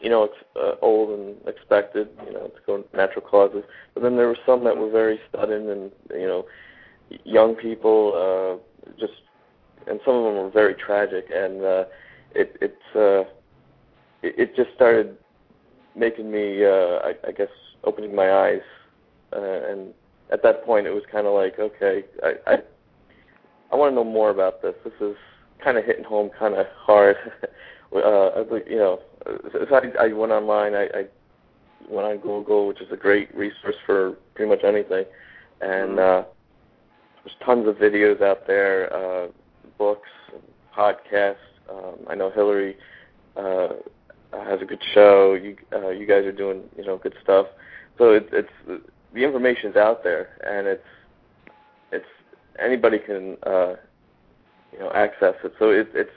you 0.00 0.08
know, 0.10 0.24
it's 0.24 0.34
uh, 0.56 0.74
old 0.84 1.18
and 1.18 1.36
expected, 1.46 2.08
you 2.26 2.32
know, 2.32 2.48
to 2.48 2.60
go 2.66 2.84
natural 2.94 3.24
causes. 3.24 3.64
But 3.94 4.02
then 4.02 4.16
there 4.16 4.28
were 4.28 4.38
some 4.46 4.64
that 4.64 4.76
were 4.76 4.90
very 4.90 5.20
sudden 5.32 5.68
and, 5.70 5.90
you 6.10 6.26
know, 6.26 6.46
young 7.24 7.54
people, 7.54 8.12
uh, 8.14 8.92
just, 8.98 9.14
and 9.86 10.00
some 10.04 10.14
of 10.14 10.24
them 10.24 10.34
were 10.34 10.50
very 10.50 10.74
tragic. 10.74 11.26
And 11.34 11.64
uh, 11.64 11.84
it, 12.34 12.56
it's, 12.60 12.96
uh, 12.96 13.28
it, 14.22 14.38
it 14.38 14.56
just 14.56 14.70
started 14.74 15.16
making 15.96 16.30
me, 16.30 16.64
uh, 16.64 17.00
I, 17.02 17.14
I 17.26 17.32
guess, 17.32 17.48
opening 17.84 18.14
my 18.14 18.32
eyes. 18.32 18.62
Uh, 19.32 19.40
and 19.40 19.94
at 20.30 20.42
that 20.44 20.64
point, 20.64 20.86
it 20.86 20.90
was 20.90 21.02
kind 21.10 21.26
of 21.26 21.34
like, 21.34 21.58
okay, 21.58 22.04
I, 22.22 22.34
I, 22.46 22.58
I 23.72 23.76
want 23.76 23.90
to 23.90 23.96
know 23.96 24.04
more 24.04 24.30
about 24.30 24.62
this. 24.62 24.74
This 24.84 24.94
is 25.00 25.16
kind 25.62 25.76
of 25.78 25.84
hitting 25.84 26.04
home 26.04 26.30
kind 26.38 26.54
of 26.54 26.66
hard. 26.76 27.16
uh, 27.94 28.44
you 28.66 28.76
know, 28.76 29.00
so 29.52 29.66
I, 29.74 30.04
I 30.04 30.12
went 30.12 30.32
online. 30.32 30.74
I, 30.74 30.84
I 30.84 31.06
went 31.88 32.06
on 32.06 32.18
Google, 32.18 32.66
which 32.66 32.80
is 32.80 32.90
a 32.92 32.96
great 32.96 33.34
resource 33.34 33.76
for 33.86 34.12
pretty 34.34 34.50
much 34.50 34.64
anything, 34.64 35.04
and 35.60 35.98
mm-hmm. 35.98 35.98
uh, 35.98 36.28
there's 37.24 37.36
tons 37.44 37.66
of 37.68 37.76
videos 37.76 38.22
out 38.22 38.46
there, 38.46 38.94
uh, 38.94 39.28
books, 39.76 40.08
podcasts. 40.76 41.36
Um, 41.70 41.96
I 42.08 42.14
know 42.14 42.30
Hillary 42.30 42.76
uh, 43.36 43.68
has 44.32 44.48
has 44.48 44.62
a 44.62 44.64
good 44.64 44.82
show. 44.94 45.34
You 45.34 45.56
uh, 45.72 45.90
you 45.90 46.06
guys 46.06 46.24
are 46.24 46.32
doing 46.32 46.62
you 46.76 46.84
know 46.84 46.98
good 46.98 47.14
stuff. 47.22 47.46
So 47.98 48.12
it, 48.12 48.28
it's 48.32 48.82
the 49.14 49.24
information's 49.24 49.76
out 49.76 50.04
there, 50.04 50.38
and 50.46 50.66
it's 50.66 50.84
it's 51.92 52.06
anybody 52.58 52.98
can 52.98 53.36
uh, 53.44 53.74
you 54.72 54.78
know 54.78 54.90
access 54.92 55.34
it. 55.44 55.52
So 55.58 55.70
it, 55.70 55.88
it's 55.94 56.10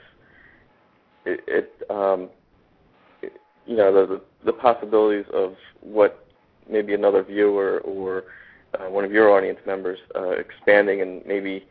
it, 1.24 1.40
it 1.46 1.90
um, 1.90 2.28
it, 3.22 3.40
you 3.66 3.76
know 3.76 3.92
the, 3.92 4.20
the 4.44 4.52
possibilities 4.52 5.26
of 5.32 5.54
what 5.80 6.26
maybe 6.68 6.94
another 6.94 7.22
viewer 7.22 7.80
or 7.84 8.24
uh, 8.74 8.88
one 8.88 9.04
of 9.04 9.12
your 9.12 9.30
audience 9.30 9.58
members 9.66 9.98
uh, 10.14 10.30
expanding 10.30 11.02
and 11.02 11.24
maybe 11.26 11.66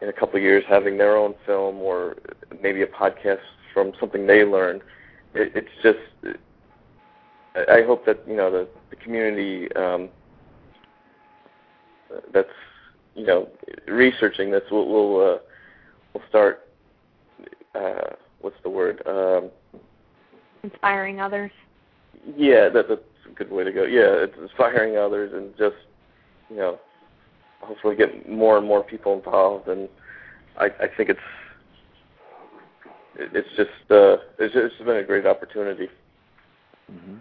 in 0.00 0.08
a 0.08 0.12
couple 0.12 0.36
of 0.36 0.42
years 0.42 0.64
having 0.68 0.96
their 0.96 1.16
own 1.16 1.34
film 1.46 1.76
or 1.76 2.16
maybe 2.62 2.82
a 2.82 2.86
podcast 2.86 3.40
from 3.74 3.92
something 4.00 4.26
they 4.26 4.44
learned. 4.44 4.82
It, 5.34 5.52
it's 5.54 5.68
just 5.82 6.36
I 7.54 7.82
hope 7.82 8.06
that 8.06 8.22
you 8.26 8.36
know 8.36 8.50
the, 8.50 8.68
the 8.90 8.96
community 8.96 9.70
um, 9.74 10.08
that's 12.32 12.48
you 13.14 13.26
know 13.26 13.48
researching 13.88 14.50
this 14.50 14.62
will 14.70 14.88
will 14.88 15.34
uh, 15.34 15.38
will 16.12 16.22
start. 16.28 16.68
Uh, 17.74 18.14
what's 18.40 18.56
the 18.62 18.70
word? 18.70 19.02
Um, 19.06 19.50
Inspiring 20.62 21.20
others. 21.20 21.50
Yeah, 22.36 22.68
that, 22.68 22.88
that's 22.88 23.00
a 23.26 23.34
good 23.34 23.50
way 23.50 23.64
to 23.64 23.72
go. 23.72 23.84
Yeah, 23.84 24.24
it's 24.24 24.36
inspiring 24.40 24.96
others 24.96 25.32
and 25.32 25.56
just 25.56 25.76
you 26.50 26.56
know 26.56 26.78
hopefully 27.60 27.96
get 27.96 28.28
more 28.28 28.58
and 28.58 28.66
more 28.66 28.82
people 28.82 29.14
involved. 29.14 29.68
And 29.68 29.88
I, 30.58 30.66
I 30.66 30.88
think 30.96 31.08
it's 31.08 31.20
it's 33.16 33.48
just 33.56 33.70
uh, 33.90 34.16
it's, 34.38 34.54
it's 34.54 34.74
been 34.78 34.96
a 34.96 35.04
great 35.04 35.26
opportunity. 35.26 35.88
Mm-hmm. 36.90 37.16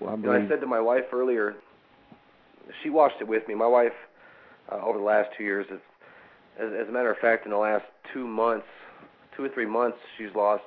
Well, 0.00 0.10
I, 0.10 0.16
you 0.16 0.22
know, 0.22 0.32
I 0.32 0.48
said 0.48 0.60
to 0.60 0.66
my 0.66 0.80
wife 0.80 1.04
earlier, 1.12 1.56
she 2.82 2.90
watched 2.90 3.20
it 3.20 3.28
with 3.28 3.46
me. 3.48 3.54
My 3.54 3.66
wife, 3.66 3.92
uh, 4.70 4.80
over 4.84 4.98
the 4.98 5.04
last 5.04 5.30
two 5.36 5.44
years, 5.44 5.66
is, 5.70 5.80
as, 6.60 6.70
as 6.82 6.88
a 6.88 6.92
matter 6.92 7.10
of 7.10 7.18
fact, 7.18 7.44
in 7.44 7.50
the 7.50 7.56
last 7.56 7.84
two 8.12 8.26
months, 8.26 8.66
two 9.36 9.44
or 9.44 9.48
three 9.48 9.66
months, 9.66 9.98
she's 10.18 10.34
lost 10.34 10.64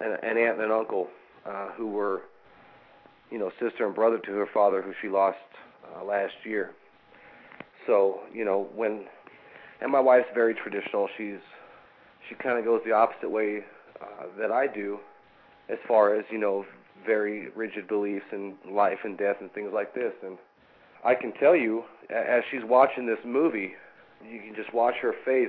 an, 0.00 0.12
an 0.22 0.36
aunt 0.36 0.56
and 0.56 0.64
an 0.64 0.70
uncle 0.70 1.08
uh, 1.46 1.68
who 1.76 1.88
were, 1.88 2.22
you 3.30 3.38
know, 3.38 3.50
sister 3.60 3.86
and 3.86 3.94
brother 3.94 4.18
to 4.18 4.32
her 4.32 4.48
father, 4.52 4.82
who 4.82 4.92
she 5.00 5.08
lost 5.08 5.38
uh, 5.96 6.04
last 6.04 6.34
year. 6.44 6.72
So, 7.86 8.20
you 8.32 8.44
know, 8.44 8.68
when, 8.74 9.06
and 9.80 9.90
my 9.90 10.00
wife's 10.00 10.28
very 10.34 10.54
traditional. 10.54 11.08
She's, 11.16 11.40
she 12.28 12.34
kind 12.34 12.58
of 12.58 12.64
goes 12.64 12.82
the 12.84 12.92
opposite 12.92 13.30
way 13.30 13.64
uh, 14.00 14.26
that 14.38 14.50
I 14.50 14.66
do, 14.66 14.98
as 15.68 15.78
far 15.88 16.14
as 16.14 16.24
you 16.30 16.38
know, 16.38 16.64
very 17.06 17.48
rigid 17.56 17.88
beliefs 17.88 18.26
in 18.32 18.54
life 18.70 18.98
and 19.04 19.16
death 19.16 19.36
and 19.40 19.50
things 19.52 19.70
like 19.72 19.94
this. 19.94 20.12
And 20.22 20.36
I 21.04 21.14
can 21.14 21.32
tell 21.40 21.56
you, 21.56 21.84
as 22.14 22.42
she's 22.50 22.60
watching 22.64 23.06
this 23.06 23.18
movie, 23.24 23.72
you 24.28 24.40
can 24.40 24.54
just 24.54 24.72
watch 24.74 24.94
her 25.02 25.14
face. 25.24 25.48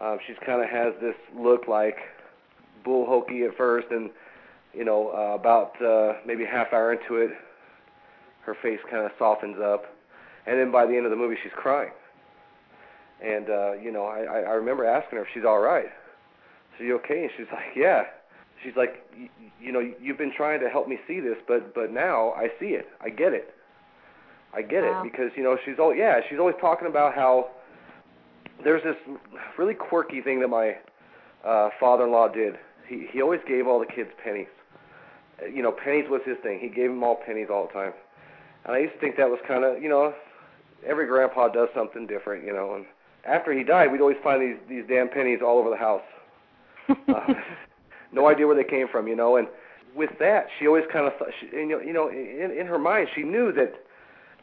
Uh, 0.00 0.16
she's 0.26 0.36
kind 0.44 0.62
of 0.62 0.68
has 0.68 0.94
this 1.00 1.14
look 1.36 1.66
like 1.68 1.96
bull 2.84 3.06
hokey 3.06 3.44
at 3.44 3.56
first, 3.56 3.88
and 3.90 4.10
you 4.74 4.84
know, 4.84 5.08
uh, 5.08 5.34
about 5.34 5.80
uh, 5.82 6.14
maybe 6.26 6.44
a 6.44 6.48
half 6.48 6.72
hour 6.72 6.92
into 6.92 7.16
it, 7.16 7.30
her 8.42 8.56
face 8.62 8.78
kind 8.90 9.04
of 9.04 9.10
softens 9.18 9.56
up, 9.62 9.86
and 10.46 10.58
then 10.58 10.70
by 10.70 10.86
the 10.86 10.96
end 10.96 11.04
of 11.04 11.10
the 11.10 11.16
movie, 11.16 11.36
she's 11.42 11.52
crying. 11.54 11.90
And 13.22 13.50
uh, 13.50 13.72
you 13.72 13.90
know, 13.90 14.04
I, 14.04 14.22
I 14.22 14.52
remember 14.52 14.84
asking 14.84 15.18
her 15.18 15.24
if 15.24 15.30
she's 15.34 15.44
all 15.44 15.60
right. 15.60 15.88
So 16.76 16.84
you 16.84 16.96
okay? 16.96 17.22
And 17.22 17.30
she's 17.36 17.46
like, 17.52 17.74
yeah. 17.76 18.04
She's 18.62 18.74
like, 18.76 19.06
you 19.60 19.70
know, 19.70 19.80
you've 20.00 20.18
been 20.18 20.32
trying 20.36 20.60
to 20.60 20.68
help 20.68 20.88
me 20.88 20.98
see 21.06 21.20
this, 21.20 21.36
but 21.46 21.74
but 21.74 21.92
now 21.92 22.32
I 22.32 22.48
see 22.58 22.70
it. 22.74 22.86
I 23.00 23.08
get 23.08 23.32
it. 23.32 23.54
I 24.54 24.62
get 24.62 24.82
wow. 24.82 25.02
it 25.02 25.10
because 25.10 25.30
you 25.36 25.42
know 25.42 25.56
she's 25.64 25.78
all 25.78 25.94
yeah 25.94 26.20
she's 26.28 26.38
always 26.38 26.56
talking 26.60 26.88
about 26.88 27.14
how 27.14 27.50
there's 28.64 28.82
this 28.82 28.96
really 29.56 29.74
quirky 29.74 30.20
thing 30.20 30.40
that 30.40 30.48
my 30.48 30.76
uh, 31.44 31.70
father-in-law 31.78 32.28
did. 32.28 32.58
He 32.86 33.06
he 33.10 33.22
always 33.22 33.40
gave 33.46 33.66
all 33.66 33.78
the 33.78 33.86
kids 33.86 34.10
pennies. 34.22 34.48
You 35.52 35.62
know, 35.62 35.72
pennies 35.72 36.06
was 36.08 36.20
his 36.24 36.36
thing. 36.42 36.58
He 36.58 36.68
gave 36.68 36.90
them 36.90 37.02
all 37.02 37.16
pennies 37.24 37.48
all 37.50 37.66
the 37.66 37.72
time. 37.72 37.92
And 38.64 38.74
I 38.74 38.78
used 38.78 38.94
to 38.94 39.00
think 39.00 39.16
that 39.16 39.28
was 39.28 39.38
kind 39.46 39.64
of 39.64 39.82
you 39.82 39.88
know 39.88 40.14
every 40.86 41.06
grandpa 41.06 41.48
does 41.48 41.68
something 41.74 42.06
different. 42.06 42.44
You 42.44 42.52
know, 42.52 42.74
and 42.74 42.86
after 43.24 43.52
he 43.52 43.62
died, 43.62 43.92
we'd 43.92 44.00
always 44.00 44.16
find 44.22 44.42
these 44.42 44.58
these 44.68 44.84
damn 44.88 45.08
pennies 45.08 45.40
all 45.44 45.58
over 45.58 45.70
the 45.70 45.76
house. 45.76 46.02
uh, 47.08 47.34
no 48.12 48.28
idea 48.28 48.46
where 48.46 48.56
they 48.56 48.68
came 48.68 48.88
from, 48.88 49.06
you 49.06 49.16
know. 49.16 49.36
And 49.36 49.48
with 49.94 50.10
that, 50.20 50.46
she 50.58 50.66
always 50.66 50.84
kind 50.92 51.06
of 51.06 51.16
thought, 51.18 51.28
she, 51.40 51.54
you 51.54 51.66
know, 51.66 51.80
you 51.80 51.92
know, 51.92 52.08
in, 52.08 52.54
in 52.58 52.66
her 52.66 52.78
mind, 52.78 53.08
she 53.14 53.22
knew 53.22 53.52
that 53.52 53.74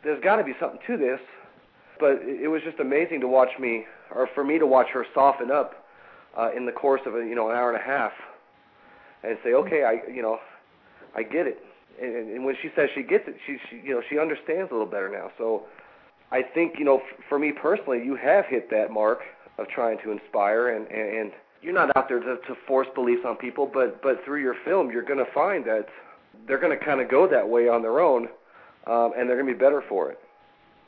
there's 0.04 0.22
got 0.24 0.36
to 0.38 0.44
be 0.44 0.54
something 0.60 0.80
to 0.88 0.98
this. 0.98 1.20
But 2.00 2.22
it 2.24 2.50
was 2.50 2.62
just 2.62 2.80
amazing 2.80 3.22
to 3.22 3.28
watch 3.28 3.58
me, 3.60 3.86
or 4.14 4.30
for 4.36 4.44
me 4.44 4.60
to 4.60 4.68
watch 4.68 4.88
her 4.94 5.06
soften 5.14 5.52
up 5.52 5.86
uh, 6.38 6.50
in 6.56 6.66
the 6.66 6.72
course 6.72 7.02
of 7.06 7.16
a, 7.16 7.20
you 7.20 7.36
know, 7.36 7.50
an 7.50 7.56
hour 7.56 7.72
and 7.72 7.82
a 7.82 7.86
half, 7.86 8.12
and 9.24 9.38
say, 9.44 9.54
okay, 9.54 9.84
I, 9.84 10.12
you 10.12 10.22
know, 10.22 10.40
I 11.16 11.24
get 11.24 11.48
it. 11.48 11.60
And, 12.02 12.30
and 12.30 12.46
when 12.46 12.56
she 12.62 12.70
says 12.76 12.90
she 12.94 13.04
gets 13.04 13.24
it, 13.28 13.36
she, 13.48 13.58
she, 13.70 13.82
you 13.88 13.94
know, 13.94 14.02
she 14.10 14.20
understands 14.20 14.70
a 14.72 14.74
little 14.74 14.90
better 14.90 15.10
now. 15.10 15.32
So, 15.38 15.64
I 16.32 16.42
think, 16.42 16.74
you 16.78 16.86
know, 16.86 16.98
f- 16.98 17.24
for 17.30 17.40
me 17.40 17.52
personally, 17.52 18.04
you 18.04 18.16
have 18.16 18.46
hit 18.46 18.70
that 18.72 18.92
mark 18.92 19.20
of 19.58 19.68
trying 19.70 19.98
to 20.04 20.12
inspire 20.12 20.70
and, 20.76 20.88
and, 20.88 21.18
and 21.18 21.32
you're 21.62 21.74
not 21.74 21.96
out 21.96 22.08
there 22.08 22.20
to, 22.20 22.36
to 22.36 22.56
force 22.68 22.88
beliefs 22.94 23.22
on 23.26 23.36
people, 23.38 23.70
but 23.72 24.02
but 24.02 24.24
through 24.24 24.42
your 24.42 24.56
film, 24.66 24.92
you're 24.92 25.04
going 25.04 25.24
to 25.24 25.32
find 25.34 25.66
that 25.66 25.88
they're 26.48 26.60
going 26.60 26.78
to 26.78 26.86
kind 26.86 27.02
of 27.02 27.10
go 27.10 27.28
that 27.28 27.48
way 27.48 27.68
on 27.68 27.82
their 27.82 28.00
own, 28.00 28.28
um, 28.86 29.14
and 29.18 29.28
they're 29.28 29.42
going 29.42 29.48
to 29.48 29.54
be 29.54 29.60
better 29.60 29.84
for 29.90 30.12
it. 30.12 30.20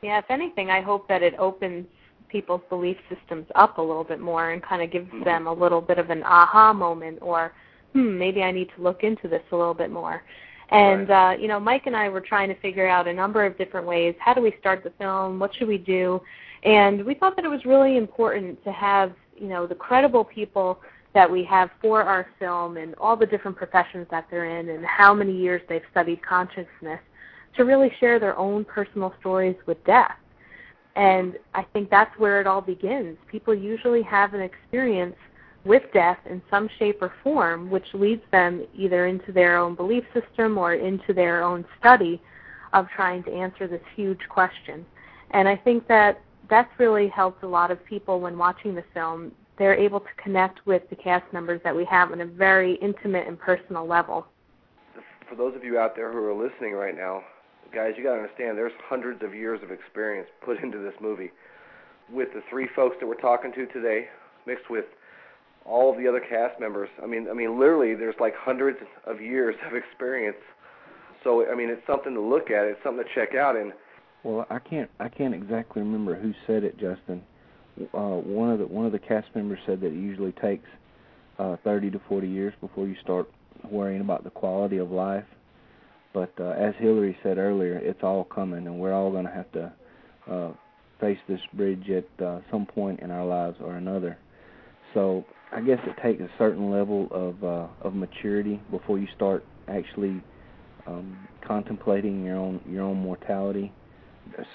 Yeah, 0.03 0.19
if 0.19 0.25
anything, 0.29 0.69
I 0.69 0.81
hope 0.81 1.07
that 1.07 1.23
it 1.23 1.33
opens 1.39 1.87
people's 2.29 2.61
belief 2.69 2.97
systems 3.09 3.45
up 3.55 3.77
a 3.77 3.81
little 3.81 4.03
bit 4.03 4.19
more 4.19 4.51
and 4.51 4.61
kind 4.61 4.81
of 4.81 4.91
gives 4.91 5.09
them 5.23 5.47
a 5.47 5.53
little 5.53 5.81
bit 5.81 5.97
of 5.97 6.09
an 6.09 6.23
aha 6.23 6.73
moment, 6.73 7.19
or 7.21 7.53
hmm, 7.93 8.17
maybe 8.17 8.43
I 8.43 8.51
need 8.51 8.69
to 8.75 8.81
look 8.81 9.03
into 9.03 9.27
this 9.27 9.43
a 9.51 9.55
little 9.55 9.73
bit 9.73 9.91
more. 9.91 10.23
And 10.69 11.07
right. 11.09 11.35
uh, 11.35 11.37
you 11.37 11.47
know, 11.47 11.59
Mike 11.59 11.83
and 11.85 11.95
I 11.95 12.09
were 12.09 12.21
trying 12.21 12.49
to 12.49 12.59
figure 12.59 12.87
out 12.87 13.07
a 13.07 13.13
number 13.13 13.45
of 13.45 13.57
different 13.57 13.87
ways. 13.87 14.15
How 14.19 14.33
do 14.33 14.41
we 14.41 14.53
start 14.59 14.83
the 14.83 14.91
film? 14.97 15.39
What 15.39 15.55
should 15.55 15.67
we 15.67 15.77
do? 15.77 16.21
And 16.63 17.05
we 17.05 17.13
thought 17.13 17.35
that 17.37 17.45
it 17.45 17.49
was 17.49 17.63
really 17.65 17.97
important 17.97 18.61
to 18.63 18.71
have 18.71 19.13
you 19.37 19.47
know 19.47 19.67
the 19.67 19.75
credible 19.75 20.23
people 20.23 20.79
that 21.13 21.29
we 21.29 21.43
have 21.43 21.69
for 21.81 22.03
our 22.03 22.27
film 22.37 22.77
and 22.77 22.93
all 22.95 23.15
the 23.15 23.25
different 23.25 23.57
professions 23.57 24.05
that 24.11 24.27
they're 24.29 24.59
in 24.59 24.69
and 24.69 24.85
how 24.85 25.13
many 25.13 25.35
years 25.35 25.61
they've 25.69 25.81
studied 25.89 26.21
consciousness 26.21 26.99
to 27.55 27.63
really 27.63 27.91
share 27.99 28.19
their 28.19 28.37
own 28.37 28.63
personal 28.63 29.13
stories 29.19 29.55
with 29.65 29.83
death. 29.85 30.15
And 30.97 31.37
I 31.53 31.61
think 31.61 31.91
that's 31.91 32.17
where 32.17 32.41
it 32.41 32.47
all 32.47 32.59
begins. 32.59 33.17
People 33.31 33.53
usually 33.53 34.01
have 34.01 34.33
an 34.33 34.41
experience 34.41 35.15
with 35.63 35.83
death 35.93 36.17
in 36.27 36.41
some 36.49 36.67
shape 36.79 37.03
or 37.03 37.13
form, 37.23 37.69
which 37.69 37.85
leads 37.93 38.23
them 38.31 38.65
either 38.75 39.05
into 39.05 39.31
their 39.31 39.57
own 39.57 39.75
belief 39.75 40.03
system 40.11 40.57
or 40.57 40.73
into 40.73 41.13
their 41.13 41.43
own 41.43 41.63
study 41.79 42.19
of 42.73 42.87
trying 42.89 43.21
to 43.23 43.31
answer 43.31 43.67
this 43.67 43.81
huge 43.95 44.21
question. 44.27 44.83
And 45.31 45.47
I 45.47 45.55
think 45.55 45.87
that 45.87 46.19
that's 46.49 46.71
really 46.79 47.09
helped 47.09 47.43
a 47.43 47.47
lot 47.47 47.69
of 47.69 47.85
people 47.85 48.19
when 48.19 48.35
watching 48.35 48.73
the 48.73 48.83
film. 48.95 49.31
They're 49.59 49.75
able 49.75 49.99
to 49.99 50.09
connect 50.23 50.65
with 50.65 50.89
the 50.89 50.95
cast 50.95 51.31
members 51.31 51.61
that 51.63 51.75
we 51.75 51.85
have 51.85 52.11
on 52.11 52.21
a 52.21 52.25
very 52.25 52.75
intimate 52.75 53.27
and 53.27 53.37
personal 53.37 53.85
level. 53.85 54.25
For 55.29 55.35
those 55.35 55.55
of 55.55 55.63
you 55.63 55.77
out 55.77 55.95
there 55.95 56.11
who 56.11 56.23
are 56.25 56.33
listening 56.33 56.73
right 56.73 56.95
now, 56.95 57.21
guys, 57.73 57.93
you 57.97 58.03
got 58.03 58.15
to 58.15 58.21
understand 58.21 58.57
there's 58.57 58.73
hundreds 58.83 59.23
of 59.23 59.33
years 59.33 59.61
of 59.63 59.71
experience 59.71 60.27
put 60.43 60.61
into 60.63 60.77
this 60.77 60.93
movie. 61.01 61.31
With 62.11 62.29
the 62.33 62.41
three 62.49 62.67
folks 62.75 62.95
that 62.99 63.07
we're 63.07 63.19
talking 63.19 63.51
to 63.53 63.65
today, 63.67 64.07
mixed 64.45 64.69
with 64.69 64.85
all 65.65 65.91
of 65.91 65.97
the 65.97 66.07
other 66.07 66.21
cast 66.21 66.59
members. 66.59 66.89
I 67.03 67.05
mean, 67.05 67.27
I 67.29 67.33
mean, 67.33 67.59
literally, 67.59 67.95
there's 67.95 68.15
like 68.19 68.33
hundreds 68.35 68.79
of 69.05 69.21
years 69.21 69.55
of 69.67 69.75
experience. 69.75 70.37
So, 71.23 71.45
I 71.51 71.55
mean, 71.55 71.69
it's 71.69 71.85
something 71.85 72.13
to 72.13 72.21
look 72.21 72.49
at. 72.49 72.65
It's 72.65 72.79
something 72.83 73.03
to 73.03 73.09
check 73.13 73.35
out. 73.35 73.57
And 73.57 73.73
well, 74.23 74.45
I 74.49 74.59
can't 74.59 74.89
I 74.99 75.09
can't 75.09 75.33
exactly 75.33 75.81
remember 75.81 76.15
who 76.15 76.33
said 76.45 76.63
it, 76.63 76.77
Justin. 76.79 77.21
Uh, 77.93 78.17
one 78.23 78.49
of 78.49 78.59
the 78.59 78.67
one 78.67 78.85
of 78.85 78.91
the 78.93 78.99
cast 78.99 79.27
members 79.35 79.59
said 79.65 79.81
that 79.81 79.87
it 79.87 79.93
usually 79.93 80.31
takes 80.31 80.67
uh, 81.37 81.57
30 81.63 81.91
to 81.91 82.01
40 82.07 82.27
years 82.27 82.53
before 82.61 82.87
you 82.87 82.95
start 83.03 83.29
worrying 83.69 84.01
about 84.01 84.23
the 84.23 84.29
quality 84.29 84.77
of 84.77 84.91
life. 84.91 85.25
But 86.17 86.33
uh, 86.43 86.49
as 86.53 86.73
Hillary 86.79 87.15
said 87.21 87.37
earlier, 87.37 87.77
it's 87.77 88.01
all 88.01 88.23
coming, 88.23 88.65
and 88.65 88.79
we're 88.79 88.91
all 88.91 89.11
going 89.11 89.25
to 89.25 89.31
have 89.31 89.51
to 89.51 89.71
uh, 90.27 90.51
face 90.99 91.19
this 91.29 91.39
bridge 91.53 91.87
at 91.91 92.25
uh, 92.25 92.39
some 92.49 92.65
point 92.65 93.01
in 93.01 93.11
our 93.11 93.23
lives 93.23 93.57
or 93.61 93.75
another. 93.75 94.17
So 94.95 95.23
I 95.51 95.61
guess 95.61 95.77
it 95.85 95.95
takes 96.01 96.19
a 96.19 96.29
certain 96.39 96.71
level 96.71 97.07
of 97.11 97.43
uh, 97.43 97.67
of 97.87 97.93
maturity 97.93 98.59
before 98.71 98.97
you 98.97 99.05
start 99.15 99.45
actually 99.67 100.23
um, 100.87 101.27
contemplating 101.45 102.25
your 102.25 102.37
own 102.37 102.61
your 102.67 102.81
own 102.81 102.97
mortality 102.97 103.71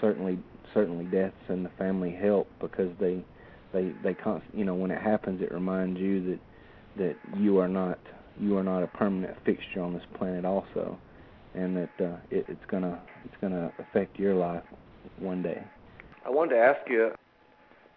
certainly 0.01 0.39
certainly 0.75 1.05
deaths 1.05 1.37
in 1.49 1.63
the 1.63 1.71
family 1.79 2.11
help 2.21 2.49
because 2.61 2.91
they 2.99 3.25
they 3.73 3.93
they 4.03 4.15
const- 4.15 4.47
you 4.53 4.65
know 4.65 4.75
when 4.75 4.91
it 4.91 5.01
happens 5.01 5.41
it 5.41 5.53
reminds 5.53 6.01
you 6.01 6.25
that 6.25 6.41
that 6.97 7.17
you 7.41 7.59
are 7.59 7.69
not 7.69 7.99
you 8.41 8.57
are 8.57 8.63
not 8.65 8.83
a 8.83 8.87
permanent 8.89 9.37
fixture 9.45 9.81
on 9.81 9.93
this 9.93 10.03
planet 10.19 10.45
also, 10.45 10.99
and 11.55 11.77
that 11.77 11.91
uh, 12.01 12.17
it, 12.31 12.47
it's 12.49 12.65
gonna 12.69 13.01
it's 13.25 13.35
gonna 13.41 13.73
affect 13.79 14.19
your 14.19 14.35
life 14.35 14.63
one 15.19 15.43
day. 15.43 15.63
I 16.25 16.31
wanted 16.31 16.55
to 16.55 16.61
ask 16.61 16.89
you, 16.89 17.11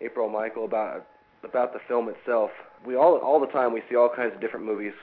April, 0.01 0.29
Michael, 0.29 0.65
about 0.65 1.07
about 1.43 1.73
the 1.73 1.79
film 1.87 2.09
itself. 2.09 2.51
We 2.85 2.95
all 2.95 3.17
all 3.17 3.39
the 3.39 3.47
time 3.47 3.73
we 3.73 3.81
see 3.89 3.95
all 3.95 4.09
kinds 4.13 4.33
of 4.33 4.41
different 4.41 4.65
movies. 4.65 4.93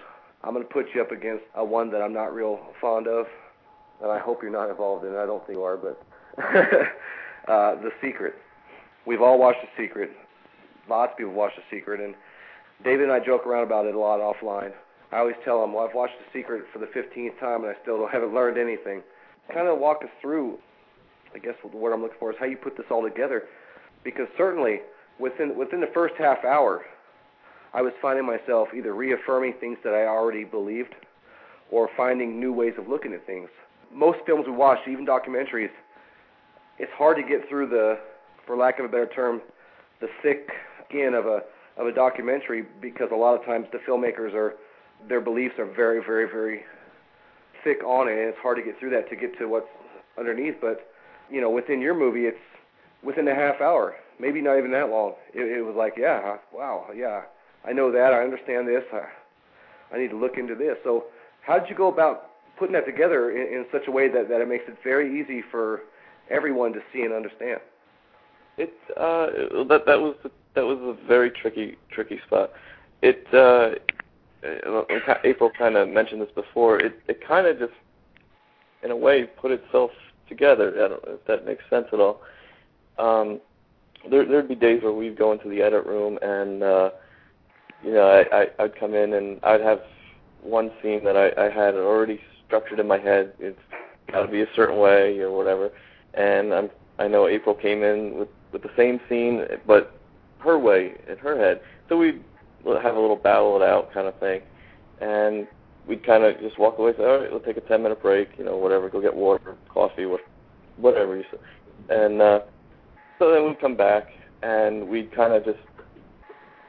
I'm 0.44 0.54
to 0.54 0.62
put 0.62 0.86
you 0.94 1.00
up 1.00 1.12
against 1.12 1.44
a 1.54 1.64
one 1.64 1.90
that 1.92 2.02
I'm 2.02 2.12
not 2.12 2.34
real 2.34 2.60
fond 2.80 3.06
of, 3.06 3.26
and 4.02 4.10
I 4.10 4.18
hope 4.18 4.42
you're 4.42 4.50
not 4.50 4.70
involved 4.70 5.04
in. 5.04 5.12
it. 5.14 5.16
I 5.16 5.24
don't 5.24 5.44
think 5.46 5.56
you 5.56 5.62
are, 5.62 5.76
but 5.76 6.02
uh, 7.48 7.76
The 7.80 7.90
Secret. 8.02 8.34
We've 9.06 9.22
all 9.22 9.38
watched 9.38 9.60
The 9.62 9.82
Secret. 9.84 10.10
Lots 10.88 11.12
of 11.12 11.18
people 11.18 11.32
watched 11.32 11.56
The 11.56 11.76
Secret, 11.76 12.00
and 12.00 12.14
David 12.84 13.04
and 13.04 13.12
I 13.12 13.24
joke 13.24 13.46
around 13.46 13.62
about 13.62 13.86
it 13.86 13.94
a 13.94 13.98
lot 13.98 14.18
offline. 14.18 14.72
I 15.12 15.18
always 15.18 15.36
tell 15.44 15.62
him, 15.62 15.74
well, 15.74 15.86
I've 15.86 15.94
watched 15.94 16.14
The 16.18 16.38
Secret 16.38 16.64
for 16.72 16.78
the 16.78 16.86
15th 16.86 17.38
time, 17.38 17.64
and 17.64 17.70
I 17.76 17.80
still 17.82 18.06
haven't 18.12 18.34
learned 18.34 18.58
anything. 18.58 19.02
Kind 19.52 19.68
of 19.68 19.78
walk 19.78 20.02
us 20.02 20.10
through, 20.20 20.58
I 21.34 21.38
guess 21.38 21.54
the 21.62 21.76
word 21.76 21.92
I'm 21.92 22.00
looking 22.00 22.16
for 22.18 22.30
is 22.30 22.36
how 22.40 22.46
you 22.46 22.56
put 22.56 22.76
this 22.76 22.86
all 22.90 23.02
together, 23.02 23.44
because 24.04 24.26
certainly 24.38 24.80
within 25.18 25.56
within 25.58 25.80
the 25.80 25.90
first 25.92 26.14
half 26.16 26.44
hour, 26.44 26.82
I 27.74 27.82
was 27.82 27.92
finding 28.00 28.24
myself 28.24 28.68
either 28.74 28.94
reaffirming 28.94 29.54
things 29.60 29.78
that 29.84 29.92
I 29.94 30.06
already 30.06 30.44
believed, 30.44 30.94
or 31.70 31.90
finding 31.96 32.38
new 32.38 32.52
ways 32.52 32.74
of 32.78 32.88
looking 32.88 33.12
at 33.12 33.26
things. 33.26 33.48
Most 33.92 34.18
films 34.24 34.46
we 34.46 34.52
watch, 34.52 34.78
even 34.88 35.04
documentaries, 35.04 35.70
it's 36.78 36.92
hard 36.92 37.16
to 37.16 37.22
get 37.22 37.48
through 37.48 37.68
the, 37.68 37.98
for 38.46 38.56
lack 38.56 38.78
of 38.78 38.86
a 38.86 38.88
better 38.88 39.10
term, 39.14 39.42
the 40.00 40.08
thick 40.22 40.50
skin 40.88 41.14
of 41.14 41.26
a 41.26 41.42
of 41.76 41.86
a 41.86 41.92
documentary 41.92 42.64
because 42.80 43.08
a 43.12 43.16
lot 43.16 43.38
of 43.38 43.44
times 43.44 43.66
the 43.72 43.78
filmmakers 43.78 44.34
are 44.34 44.54
their 45.08 45.20
beliefs 45.20 45.54
are 45.58 45.66
very 45.66 46.00
very 46.04 46.26
very 46.28 46.62
thick 47.64 47.82
on 47.84 48.08
it 48.08 48.12
and 48.12 48.28
it's 48.28 48.38
hard 48.38 48.56
to 48.56 48.62
get 48.62 48.78
through 48.78 48.90
that 48.90 49.08
to 49.08 49.16
get 49.16 49.36
to 49.38 49.46
what's 49.46 49.68
underneath 50.18 50.54
but 50.60 50.88
you 51.30 51.40
know 51.40 51.50
within 51.50 51.80
your 51.80 51.94
movie 51.94 52.26
it's 52.26 52.38
within 53.02 53.26
a 53.28 53.34
half 53.34 53.60
hour 53.60 53.94
maybe 54.22 54.40
not 54.40 54.56
even 54.56 54.70
that 54.70 54.88
long. 54.88 55.14
It, 55.34 55.58
it 55.58 55.62
was 55.62 55.74
like 55.76 55.94
yeah 55.98 56.36
wow 56.52 56.86
yeah 56.94 57.22
I 57.64 57.72
know 57.72 57.90
that 57.92 58.12
I 58.14 58.22
understand 58.22 58.68
this 58.68 58.84
I, 58.92 59.94
I 59.94 59.98
need 59.98 60.08
to 60.08 60.16
look 60.16 60.38
into 60.38 60.54
this. 60.54 60.76
So 60.84 61.04
how 61.42 61.58
did 61.58 61.68
you 61.68 61.76
go 61.76 61.88
about 61.88 62.30
putting 62.58 62.72
that 62.72 62.86
together 62.86 63.30
in, 63.30 63.58
in 63.58 63.66
such 63.72 63.88
a 63.88 63.90
way 63.90 64.08
that 64.08 64.28
that 64.28 64.40
it 64.40 64.48
makes 64.48 64.64
it 64.68 64.76
very 64.82 65.20
easy 65.20 65.42
for 65.50 65.80
everyone 66.30 66.72
to 66.72 66.80
see 66.92 67.02
and 67.02 67.12
understand? 67.12 67.60
It 68.56 68.72
uh 68.96 69.26
that 69.68 69.82
that 69.86 70.00
was 70.00 70.14
that 70.54 70.64
was 70.64 70.78
a 70.80 71.06
very 71.06 71.30
tricky 71.30 71.76
tricky 71.90 72.20
spot. 72.26 72.52
It 73.02 73.26
uh 73.34 73.78
April 75.24 75.50
kind 75.56 75.76
of 75.76 75.88
mentioned 75.88 76.20
this 76.20 76.30
before. 76.34 76.80
It 76.80 77.00
it 77.08 77.26
kind 77.26 77.46
of 77.46 77.58
just 77.58 77.72
in 78.82 78.90
a 78.90 78.96
way 78.96 79.24
put 79.24 79.50
itself 79.52 79.90
together. 80.28 80.72
I 80.74 80.88
don't 80.88 81.06
know 81.06 81.14
if 81.14 81.24
that 81.26 81.46
makes 81.46 81.62
sense 81.70 81.86
at 81.92 82.00
all. 82.00 82.20
Um, 82.98 83.40
there 84.10 84.24
there'd 84.24 84.48
be 84.48 84.54
days 84.54 84.82
where 84.82 84.92
we'd 84.92 85.16
go 85.16 85.32
into 85.32 85.48
the 85.48 85.62
edit 85.62 85.86
room 85.86 86.18
and 86.22 86.62
uh, 86.62 86.90
you 87.84 87.92
know 87.92 88.08
I, 88.08 88.42
I 88.42 88.46
I'd 88.64 88.78
come 88.78 88.94
in 88.94 89.14
and 89.14 89.38
I'd 89.44 89.60
have 89.60 89.80
one 90.42 90.72
scene 90.82 91.04
that 91.04 91.16
I, 91.16 91.46
I 91.46 91.50
had 91.50 91.74
already 91.74 92.20
structured 92.46 92.80
in 92.80 92.88
my 92.88 92.98
head. 92.98 93.34
It's 93.38 93.58
got 94.10 94.22
to 94.22 94.28
be 94.28 94.42
a 94.42 94.46
certain 94.56 94.78
way 94.78 95.18
or 95.20 95.30
whatever, 95.30 95.70
and 96.14 96.52
I'm 96.52 96.70
I 96.98 97.08
know 97.08 97.28
April 97.28 97.54
came 97.54 97.82
in 97.82 98.18
with 98.18 98.28
with 98.52 98.62
the 98.62 98.70
same 98.76 99.00
scene, 99.08 99.44
but 99.66 99.98
her 100.38 100.58
way 100.58 100.94
in 101.08 101.16
her 101.18 101.38
head. 101.38 101.60
So 101.88 101.96
we'd 101.96 102.22
have 102.64 102.96
a 102.96 103.00
little 103.00 103.16
battle 103.16 103.56
it 103.56 103.62
out 103.62 103.92
kind 103.92 104.06
of 104.06 104.18
thing, 104.18 104.42
and 105.00 105.46
we'd 105.86 106.04
kind 106.04 106.24
of 106.24 106.38
just 106.40 106.58
walk 106.58 106.78
away. 106.78 106.90
and 106.90 106.98
Say, 106.98 107.04
all 107.04 107.18
right, 107.18 107.30
we'll 107.30 107.40
take 107.40 107.56
a 107.56 107.62
ten 107.62 107.82
minute 107.82 108.00
break, 108.02 108.28
you 108.38 108.44
know, 108.44 108.56
whatever. 108.56 108.88
Go 108.88 109.00
get 109.00 109.14
water, 109.14 109.56
coffee, 109.68 110.06
whatever 110.76 111.16
you. 111.16 111.24
And 111.88 112.22
uh, 112.22 112.40
so 113.18 113.32
then 113.32 113.46
we'd 113.46 113.60
come 113.60 113.76
back, 113.76 114.08
and 114.42 114.88
we'd 114.88 115.14
kind 115.14 115.32
of 115.32 115.44
just 115.44 115.58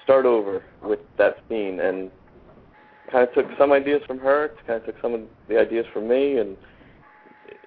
start 0.03 0.25
over 0.25 0.63
with 0.83 0.99
that 1.17 1.37
scene, 1.47 1.79
and 1.79 2.11
kind 3.11 3.27
of 3.27 3.33
took 3.33 3.45
some 3.57 3.71
ideas 3.71 4.01
from 4.07 4.19
her, 4.19 4.51
kind 4.65 4.81
of 4.81 4.85
took 4.85 5.01
some 5.01 5.13
of 5.13 5.21
the 5.47 5.59
ideas 5.59 5.85
from 5.93 6.07
me, 6.07 6.37
and 6.37 6.57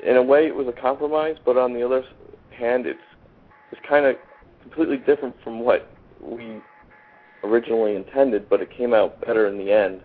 in 0.05 0.17
a 0.17 0.23
way 0.23 0.47
it 0.47 0.55
was 0.55 0.67
a 0.67 0.81
compromise. 0.81 1.37
But 1.45 1.57
on 1.57 1.73
the 1.73 1.85
other 1.85 2.03
hand, 2.51 2.87
it's 2.87 2.99
it's 3.73 3.81
kind 3.89 4.07
of 4.07 4.17
completely 4.63 4.97
different 4.99 5.35
from 5.43 5.61
what 5.61 5.91
we 6.21 6.61
originally 7.47 7.97
intended, 7.97 8.49
but 8.49 8.61
it 8.61 8.71
came 8.71 8.93
out 8.95 9.21
better 9.25 9.47
in 9.47 9.59
the 9.59 9.73
end. 9.73 10.01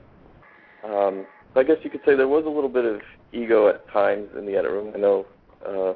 Um, 0.84 1.26
I 1.56 1.64
guess 1.64 1.78
you 1.84 1.90
could 1.90 2.02
say 2.06 2.16
there 2.16 2.28
was 2.28 2.46
a 2.46 2.50
little 2.50 2.70
bit 2.70 2.86
of 2.86 3.02
ego 3.34 3.68
at 3.68 3.88
times 3.90 4.30
in 4.38 4.46
the 4.46 4.56
edit 4.56 4.72
room. 4.72 4.92
I 4.96 4.98
know 4.98 5.26
uh, 5.68 5.94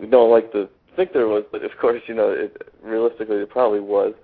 we 0.00 0.06
don't 0.06 0.30
like 0.30 0.52
to 0.52 0.68
think 0.96 1.12
there 1.12 1.28
was, 1.28 1.44
but 1.50 1.62
of 1.64 1.70
course, 1.80 2.02
you 2.06 2.14
know, 2.14 2.30
it, 2.30 2.72
realistically, 2.82 3.36
it 3.36 3.50
probably 3.50 3.80
was. 3.80 4.14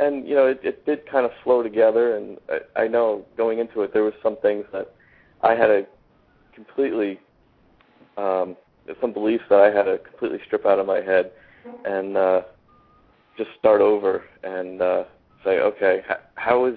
And 0.00 0.26
you 0.26 0.34
know, 0.34 0.46
it, 0.46 0.60
it 0.62 0.84
did 0.86 1.08
kind 1.08 1.24
of 1.24 1.32
flow 1.42 1.62
together. 1.62 2.16
And 2.16 2.38
I, 2.48 2.82
I 2.82 2.88
know 2.88 3.24
going 3.36 3.58
into 3.58 3.82
it, 3.82 3.92
there 3.92 4.02
was 4.02 4.14
some 4.22 4.36
things 4.42 4.64
that 4.72 4.92
I 5.42 5.54
had 5.54 5.68
to 5.68 5.86
completely, 6.54 7.20
um, 8.16 8.56
some 9.00 9.12
beliefs 9.12 9.44
that 9.50 9.60
I 9.60 9.66
had 9.66 9.84
to 9.84 9.98
completely 9.98 10.38
strip 10.46 10.66
out 10.66 10.78
of 10.78 10.86
my 10.86 11.00
head, 11.00 11.32
and 11.84 12.16
uh, 12.16 12.42
just 13.36 13.50
start 13.58 13.80
over 13.80 14.24
and 14.42 14.80
uh, 14.80 15.04
say, 15.44 15.60
okay, 15.60 16.02
how 16.36 16.66
is 16.66 16.76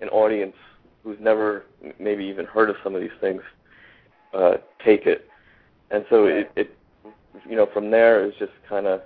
an 0.00 0.08
audience 0.08 0.56
who's 1.04 1.18
never 1.20 1.64
maybe 1.98 2.24
even 2.24 2.46
heard 2.46 2.70
of 2.70 2.76
some 2.82 2.94
of 2.94 3.00
these 3.00 3.10
things 3.20 3.42
uh, 4.34 4.54
take 4.84 5.06
it? 5.06 5.28
And 5.90 6.04
so 6.10 6.26
it, 6.26 6.50
it, 6.56 6.76
you 7.48 7.56
know, 7.56 7.68
from 7.72 7.90
there 7.90 8.24
it's 8.24 8.38
just 8.38 8.52
kind 8.68 8.86
of, 8.86 9.00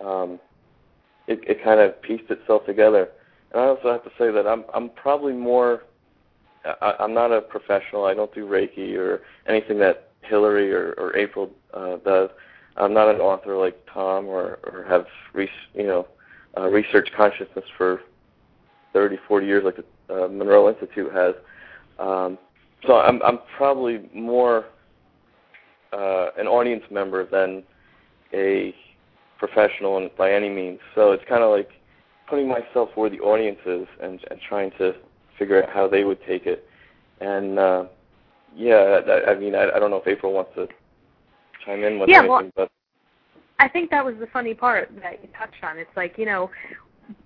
um, 0.00 0.40
it, 1.26 1.40
it 1.46 1.62
kind 1.62 1.80
of 1.80 2.00
pieced 2.02 2.30
itself 2.30 2.64
together. 2.66 3.08
And 3.52 3.60
I 3.60 3.66
also 3.66 3.92
have 3.92 4.04
to 4.04 4.10
say 4.18 4.30
that 4.30 4.46
I'm 4.46 4.64
I'm 4.74 4.90
probably 4.90 5.32
more, 5.32 5.84
I, 6.64 6.94
I'm 7.00 7.14
not 7.14 7.32
a 7.32 7.40
professional. 7.40 8.04
I 8.04 8.14
don't 8.14 8.34
do 8.34 8.46
Reiki 8.46 8.96
or 8.96 9.22
anything 9.46 9.78
that 9.78 10.10
Hillary 10.22 10.72
or, 10.72 10.94
or 10.98 11.16
April 11.16 11.50
uh, 11.72 11.96
does. 12.04 12.30
I'm 12.78 12.94
not 12.94 13.12
an 13.12 13.20
author 13.20 13.56
like 13.56 13.76
Tom 13.92 14.26
or, 14.26 14.58
or 14.64 14.84
have 14.88 15.06
re- 15.34 15.48
you 15.74 15.86
know 15.86 16.06
uh, 16.56 16.68
research 16.68 17.08
consciousness 17.16 17.64
for 17.76 18.00
30, 18.92 19.16
40 19.26 19.46
years 19.46 19.64
like 19.64 19.76
the 19.76 20.24
uh, 20.24 20.28
Monroe 20.28 20.68
Institute 20.68 21.12
has. 21.12 21.34
Um, 21.98 22.38
so 22.86 22.96
I'm 22.96 23.20
I'm 23.22 23.40
probably 23.56 24.08
more 24.14 24.66
uh, 25.92 26.28
an 26.38 26.46
audience 26.46 26.84
member 26.90 27.26
than 27.26 27.62
a 28.32 28.74
professional 29.38 30.08
by 30.16 30.32
any 30.32 30.48
means. 30.48 30.78
So 30.94 31.12
it's 31.12 31.24
kind 31.28 31.42
of 31.42 31.50
like 31.50 31.70
putting 32.28 32.48
myself 32.48 32.90
where 32.94 33.10
the 33.10 33.20
audience 33.20 33.58
is 33.66 33.86
and, 34.02 34.20
and 34.30 34.40
trying 34.48 34.70
to 34.78 34.94
figure 35.38 35.62
out 35.62 35.70
how 35.70 35.88
they 35.88 36.04
would 36.04 36.18
take 36.26 36.46
it. 36.46 36.68
And 37.20 37.58
uh, 37.58 37.84
yeah, 38.54 39.00
I, 39.06 39.30
I 39.32 39.38
mean, 39.38 39.54
I, 39.54 39.70
I 39.70 39.78
don't 39.78 39.90
know 39.90 39.96
if 39.96 40.06
April 40.06 40.32
wants 40.32 40.50
to 40.56 40.68
chime 41.64 41.84
in 41.84 41.98
with 41.98 42.08
yeah, 42.08 42.18
anything, 42.18 42.30
well, 42.30 42.50
but 42.56 42.70
I 43.58 43.68
think 43.68 43.90
that 43.90 44.04
was 44.04 44.14
the 44.20 44.28
funny 44.28 44.54
part 44.54 44.90
that 45.02 45.22
you 45.22 45.28
touched 45.36 45.62
on. 45.62 45.78
It's 45.78 45.96
like, 45.96 46.16
you 46.16 46.26
know, 46.26 46.50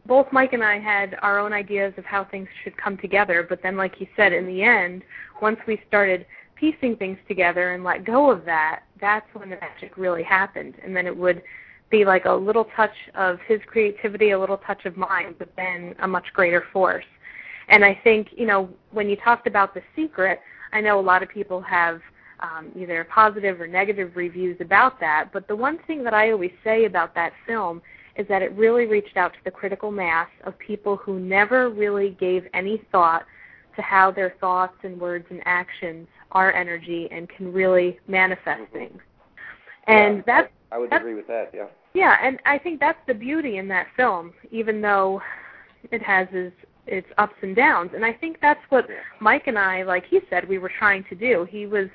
both 0.07 0.27
Mike 0.33 0.53
and 0.53 0.65
I 0.65 0.79
had 0.79 1.17
our 1.23 1.39
own 1.39 1.53
ideas 1.53 1.93
of 1.97 2.05
how 2.05 2.25
things 2.25 2.49
should 2.63 2.77
come 2.77 2.97
together, 2.97 3.45
but 3.49 3.63
then 3.63 3.77
like 3.77 4.01
you 4.01 4.07
said, 4.17 4.33
in 4.33 4.47
the 4.47 4.63
end, 4.63 5.03
once 5.41 5.59
we 5.67 5.81
started 5.89 6.27
piecing 6.55 6.97
things 6.97 7.19
together 7.27 7.73
and 7.73 7.83
let 7.83 8.05
go 8.05 8.31
of 8.31 8.45
that, 8.45 8.85
that's 9.01 9.27
when 9.35 9.51
the 9.51 9.57
magic 9.57 9.97
really 9.97 10.23
happened. 10.23 10.75
And 10.83 10.95
then 10.95 11.07
it 11.07 11.17
would 11.17 11.43
be 11.91 12.05
like 12.05 12.25
a 12.25 12.33
little 12.33 12.67
touch 12.77 12.95
of 13.15 13.39
his 13.47 13.61
creativity, 13.67 14.31
a 14.31 14.39
little 14.39 14.59
touch 14.59 14.87
of 14.87 14.97
mine, 14.97 15.35
but 15.39 15.49
then 15.57 15.95
a 16.01 16.09
much 16.09 16.27
greater 16.33 16.65
force. 16.73 17.05
And 17.69 17.85
I 17.85 17.99
think, 18.05 18.29
you 18.37 18.47
know, 18.47 18.71
when 18.93 19.09
you 19.09 19.17
talked 19.17 19.47
about 19.47 19.75
the 19.75 19.83
secret, 19.95 20.41
I 20.73 20.81
know 20.81 20.99
a 20.99 21.03
lot 21.03 21.23
of 21.23 21.29
people 21.29 21.61
have 21.63 22.01
um, 22.43 22.73
either 22.77 23.05
positive 23.05 23.61
or 23.61 23.67
negative 23.67 24.13
reviews 24.17 24.57
about 24.61 25.01
that. 25.01 25.31
But 25.33 25.49
the 25.49 25.57
one 25.57 25.79
thing 25.87 26.03
that 26.05 26.15
I 26.15 26.33
always 26.33 26.53
say 26.65 26.85
about 26.85 27.15
that 27.15 27.33
film 27.47 27.81
is 28.17 28.27
that 28.29 28.43
it 28.43 28.53
really 28.53 28.87
reached 28.87 29.17
out 29.17 29.33
to 29.33 29.39
the 29.45 29.51
critical 29.51 29.91
mass 29.91 30.29
of 30.45 30.59
people 30.59 30.97
who 30.97 31.19
never 31.19 31.71
really 31.71 32.11
gave 32.21 32.47
any 32.53 32.83
thought 32.91 33.25
to 33.77 33.83
how 33.83 34.11
their 34.11 34.35
thoughts 34.41 34.77
and 34.83 35.01
words 35.01 35.25
and 35.31 35.41
actions 35.47 36.07
are 36.33 36.53
energy 36.53 37.09
and 37.11 37.29
can 37.29 37.53
really 37.53 37.99
manifest 38.07 38.63
mm-hmm. 38.63 38.79
things. 38.79 39.01
And 39.87 40.19
yeah, 40.19 40.23
that's 40.27 40.53
I 40.71 40.79
would 40.79 40.91
that's, 40.91 41.01
agree 41.01 41.15
with 41.15 41.27
that, 41.29 41.51
yeah. 41.55 41.67
Yeah, 41.95 42.17
and 42.23 42.39
I 42.47 42.59
think 42.59 42.81
that's 42.81 42.99
the 43.07 43.15
beauty 43.15 43.59
in 43.59 43.69
that 43.69 43.87
film, 43.97 44.33
even 44.51 44.81
though 44.81 45.21
it 45.91 46.03
has 46.03 46.29
its 46.33 46.57
its 46.87 47.07
ups 47.19 47.35
and 47.43 47.55
downs. 47.55 47.91
And 47.95 48.05
I 48.05 48.13
think 48.13 48.39
that's 48.41 48.61
what 48.69 48.87
Mike 49.21 49.47
and 49.47 49.59
I, 49.59 49.85
like 49.85 50.05
he 50.07 50.21
said, 50.29 50.49
we 50.49 50.59
were 50.59 50.71
trying 50.79 51.05
to 51.11 51.15
do. 51.15 51.47
He 51.49 51.67
was 51.67 51.89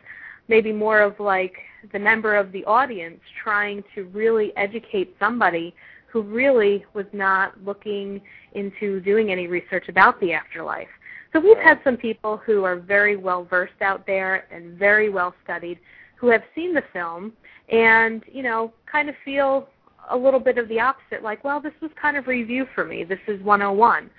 maybe 0.47 0.71
more 0.71 1.01
of 1.01 1.19
like 1.19 1.53
the 1.91 1.99
member 1.99 2.35
of 2.35 2.51
the 2.51 2.63
audience 2.65 3.19
trying 3.43 3.83
to 3.95 4.05
really 4.05 4.55
educate 4.57 5.15
somebody 5.19 5.73
who 6.07 6.21
really 6.21 6.85
was 6.93 7.05
not 7.13 7.53
looking 7.63 8.21
into 8.53 8.99
doing 9.01 9.31
any 9.31 9.47
research 9.47 9.87
about 9.89 10.19
the 10.19 10.33
afterlife. 10.33 10.87
So 11.33 11.39
we've 11.39 11.57
had 11.57 11.79
some 11.83 11.97
people 11.97 12.37
who 12.37 12.63
are 12.63 12.77
very 12.77 13.15
well 13.15 13.43
versed 13.43 13.81
out 13.81 14.05
there 14.07 14.47
and 14.51 14.77
very 14.77 15.09
well 15.09 15.35
studied 15.43 15.79
who 16.15 16.29
have 16.29 16.41
seen 16.55 16.73
the 16.73 16.83
film 16.93 17.33
and, 17.69 18.23
you 18.31 18.41
know, 18.41 18.73
kind 18.91 19.09
of 19.09 19.15
feel 19.23 19.67
a 20.09 20.17
little 20.17 20.39
bit 20.39 20.57
of 20.57 20.67
the 20.69 20.79
opposite, 20.79 21.21
like, 21.21 21.43
well, 21.43 21.59
this 21.59 21.73
was 21.81 21.91
kind 22.01 22.15
of 22.17 22.27
review 22.27 22.65
for 22.73 22.85
me. 22.85 23.03
This 23.03 23.19
is 23.27 23.41
101. 23.43 24.09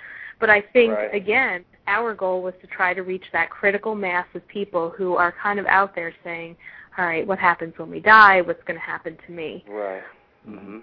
But 0.41 0.51
I 0.51 0.63
think, 0.73 0.93
right. 0.93 1.15
again, 1.15 1.65
our 1.87 2.15
goal 2.15 2.43
was 2.43 2.55
to 2.61 2.67
try 2.69 2.95
to 2.95 3.03
reach 3.03 3.25
that 3.33 3.51
critical 3.51 3.95
mass 3.95 4.27
of 4.35 4.47
people 4.49 4.91
who 4.91 5.17
are 5.17 5.35
kind 5.43 5.59
of 5.59 5.67
out 5.67 5.95
there 5.95 6.15
saying, 6.23 6.57
all 6.97 7.07
right, 7.07 7.27
what 7.27 7.39
happens 7.39 7.75
when 7.77 7.91
we 7.91 8.01
die? 8.01 8.41
What's 8.41 8.63
going 8.65 8.79
to 8.79 8.85
happen 8.85 9.17
to 9.27 9.33
me? 9.33 9.65
Right. 9.69 10.03
Mm-hmm. 10.49 10.79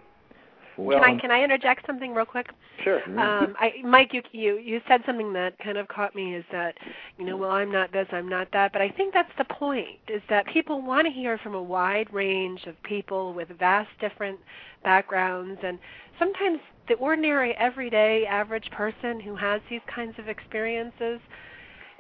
Well, 0.78 1.00
can 1.00 1.10
I 1.10 1.20
can 1.20 1.32
I 1.32 1.44
interject 1.44 1.86
something 1.86 2.14
real 2.14 2.26
quick? 2.26 2.48
Sure. 2.84 3.02
Um, 3.18 3.56
I, 3.60 3.76
Mike, 3.84 4.14
you 4.14 4.22
you 4.32 4.58
you 4.58 4.82
said 4.88 5.02
something 5.06 5.32
that 5.34 5.58
kind 5.60 5.78
of 5.78 5.88
caught 5.88 6.14
me 6.16 6.36
is 6.36 6.44
that, 6.52 6.76
you 7.18 7.26
know, 7.26 7.38
well, 7.38 7.52
I'm 7.52 7.72
not 7.72 7.94
this, 7.94 8.08
I'm 8.12 8.28
not 8.28 8.50
that, 8.52 8.74
but 8.74 8.82
I 8.82 8.90
think 8.90 9.14
that's 9.14 9.32
the 9.38 9.46
point 9.46 10.00
is 10.08 10.22
that 10.30 10.46
people 10.48 10.82
want 10.82 11.08
to 11.08 11.14
hear 11.14 11.38
from 11.38 11.56
a 11.56 11.64
wide 11.64 12.12
range 12.14 12.66
of 12.66 12.82
people 12.84 13.34
with 13.34 13.48
vast 13.58 13.90
different 14.02 14.40
backgrounds, 14.84 15.60
and 15.64 15.80
sometimes 16.20 16.60
the 16.88 16.96
ordinary, 16.96 17.54
everyday, 17.58 18.26
average 18.26 18.70
person 18.72 19.20
who 19.20 19.36
has 19.36 19.62
these 19.70 19.82
kinds 19.88 20.18
of 20.20 20.28
experiences 20.28 21.20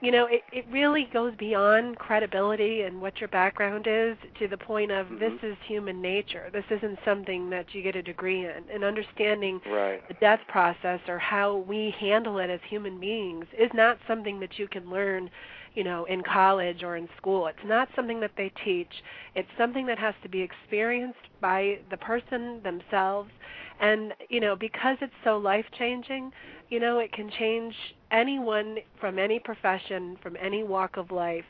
you 0.01 0.11
know, 0.11 0.27
it, 0.27 0.41
it 0.51 0.65
really 0.69 1.07
goes 1.13 1.33
beyond 1.37 1.97
credibility 1.97 2.81
and 2.81 3.01
what 3.01 3.19
your 3.19 3.29
background 3.29 3.87
is 3.89 4.17
to 4.39 4.47
the 4.47 4.57
point 4.57 4.91
of 4.91 5.07
mm-hmm. 5.07 5.19
this 5.19 5.33
is 5.41 5.55
human 5.65 6.01
nature. 6.01 6.49
This 6.51 6.65
isn't 6.69 6.99
something 7.05 7.49
that 7.49 7.73
you 7.73 7.81
get 7.81 7.95
a 7.95 8.03
degree 8.03 8.45
in. 8.45 8.63
And 8.71 8.83
understanding 8.83 9.61
right. 9.65 10.05
the 10.07 10.13
death 10.15 10.41
process 10.49 10.99
or 11.07 11.17
how 11.17 11.57
we 11.67 11.95
handle 11.97 12.39
it 12.39 12.49
as 12.49 12.59
human 12.69 12.99
beings 12.99 13.45
is 13.57 13.71
not 13.73 13.97
something 14.05 14.39
that 14.41 14.59
you 14.59 14.67
can 14.67 14.89
learn, 14.89 15.29
you 15.75 15.83
know, 15.85 16.03
in 16.05 16.21
college 16.21 16.83
or 16.83 16.97
in 16.97 17.07
school. 17.15 17.47
It's 17.47 17.57
not 17.65 17.87
something 17.95 18.19
that 18.19 18.31
they 18.35 18.51
teach. 18.65 18.91
It's 19.33 19.49
something 19.57 19.85
that 19.85 19.97
has 19.97 20.13
to 20.23 20.29
be 20.29 20.41
experienced 20.41 21.19
by 21.39 21.79
the 21.89 21.97
person 21.97 22.61
themselves. 22.63 23.31
And, 23.79 24.13
you 24.29 24.39
know, 24.39 24.55
because 24.55 24.97
it's 25.01 25.13
so 25.23 25.37
life 25.37 25.65
changing, 25.77 26.31
you 26.69 26.79
know, 26.79 26.99
it 26.99 27.11
can 27.11 27.29
change 27.29 27.75
anyone 28.11 28.77
from 28.99 29.19
any 29.19 29.39
profession, 29.39 30.17
from 30.23 30.37
any 30.41 30.63
walk 30.63 30.97
of 30.97 31.11
life. 31.11 31.45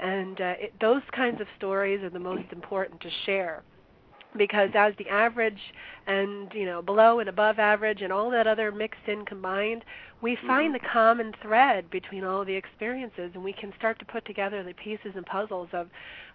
And 0.00 0.40
uh, 0.40 0.54
it, 0.58 0.72
those 0.80 1.02
kinds 1.14 1.40
of 1.40 1.46
stories 1.56 2.02
are 2.02 2.10
the 2.10 2.18
most 2.18 2.52
important 2.52 3.00
to 3.02 3.10
share 3.24 3.62
because 4.36 4.70
as 4.74 4.92
the 4.98 5.08
average 5.08 5.58
and 6.06 6.52
you 6.54 6.64
know 6.64 6.82
below 6.82 7.20
and 7.20 7.28
above 7.28 7.58
average 7.58 8.02
and 8.02 8.12
all 8.12 8.30
that 8.30 8.46
other 8.46 8.70
mixed 8.70 9.06
in 9.06 9.24
combined 9.24 9.84
we 10.20 10.36
find 10.46 10.74
mm-hmm. 10.74 10.84
the 10.84 10.90
common 10.92 11.32
thread 11.42 11.88
between 11.90 12.24
all 12.24 12.44
the 12.44 12.54
experiences 12.54 13.30
and 13.34 13.42
we 13.42 13.52
can 13.52 13.72
start 13.78 13.98
to 13.98 14.04
put 14.04 14.24
together 14.24 14.62
the 14.62 14.74
pieces 14.74 15.12
and 15.14 15.24
puzzles 15.26 15.68
of 15.72 15.88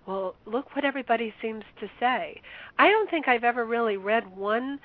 well 0.08 0.36
look 0.46 0.76
what 0.76 0.86
everybody 0.86 1.34
seems 1.42 1.64
to 1.80 1.88
say 2.00 2.39
i 2.80 2.89
don't 2.89 3.10
think 3.10 3.28
i've 3.28 3.44
ever 3.44 3.66
really 3.66 3.98
read 3.98 4.36
one 4.36 4.80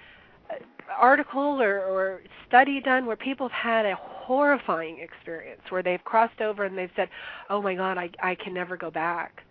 article 0.99 1.61
or, 1.61 1.81
or 1.81 2.21
study 2.49 2.81
done 2.81 3.07
where 3.07 3.17
people 3.17 3.49
have 3.49 3.85
had 3.85 3.87
a 3.87 3.97
horrifying 3.97 4.99
experience 4.99 5.61
where 5.69 5.83
they've 5.83 6.03
crossed 6.05 6.41
over 6.41 6.65
and 6.65 6.77
they've 6.77 6.91
said, 6.97 7.09
"Oh 7.51 7.61
my 7.63 7.75
God, 7.75 7.99
I 7.99 8.11
I 8.23 8.35
can 8.35 8.55
never 8.55 8.77
go 8.77 8.91
back. 8.91 9.43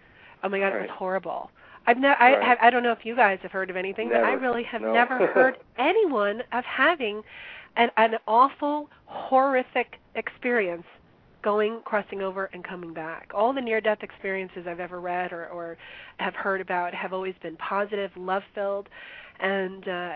Oh 0.44 0.50
my 0.50 0.60
God, 0.60 0.68
right. 0.68 0.78
it 0.78 0.82
was 0.82 0.98
horrible." 0.98 1.52
I've 1.88 2.00
ne- 2.00 2.16
I 2.20 2.44
have, 2.44 2.58
I 2.62 2.70
don't 2.70 2.84
know 2.84 2.92
if 2.92 3.06
you 3.06 3.16
guys 3.16 3.40
have 3.44 3.52
heard 3.52 3.70
of 3.70 3.76
anything, 3.76 4.10
never. 4.10 4.22
but 4.22 4.28
I 4.28 4.34
really 4.34 4.64
have 4.64 4.82
no. 4.82 4.92
never 4.92 5.28
heard 5.34 5.58
anyone 5.78 6.42
of 6.52 6.64
having 6.66 7.22
an 7.78 7.90
an 7.98 8.16
awful, 8.28 8.90
horrific 9.06 10.00
experience 10.16 10.86
going, 11.44 11.80
crossing 11.86 12.24
over, 12.24 12.50
and 12.54 12.64
coming 12.64 12.92
back. 12.92 13.30
All 13.36 13.54
the 13.54 13.62
near-death 13.62 14.00
experiences 14.02 14.66
I've 14.68 14.80
ever 14.80 15.00
read 15.00 15.32
or, 15.32 15.46
or 15.50 15.78
have 16.18 16.34
heard 16.34 16.60
about 16.60 16.96
have 16.96 17.14
always 17.14 17.36
been 17.44 17.56
positive, 17.58 18.10
love-filled, 18.18 18.90
and 19.40 19.88
uh, 19.88 20.14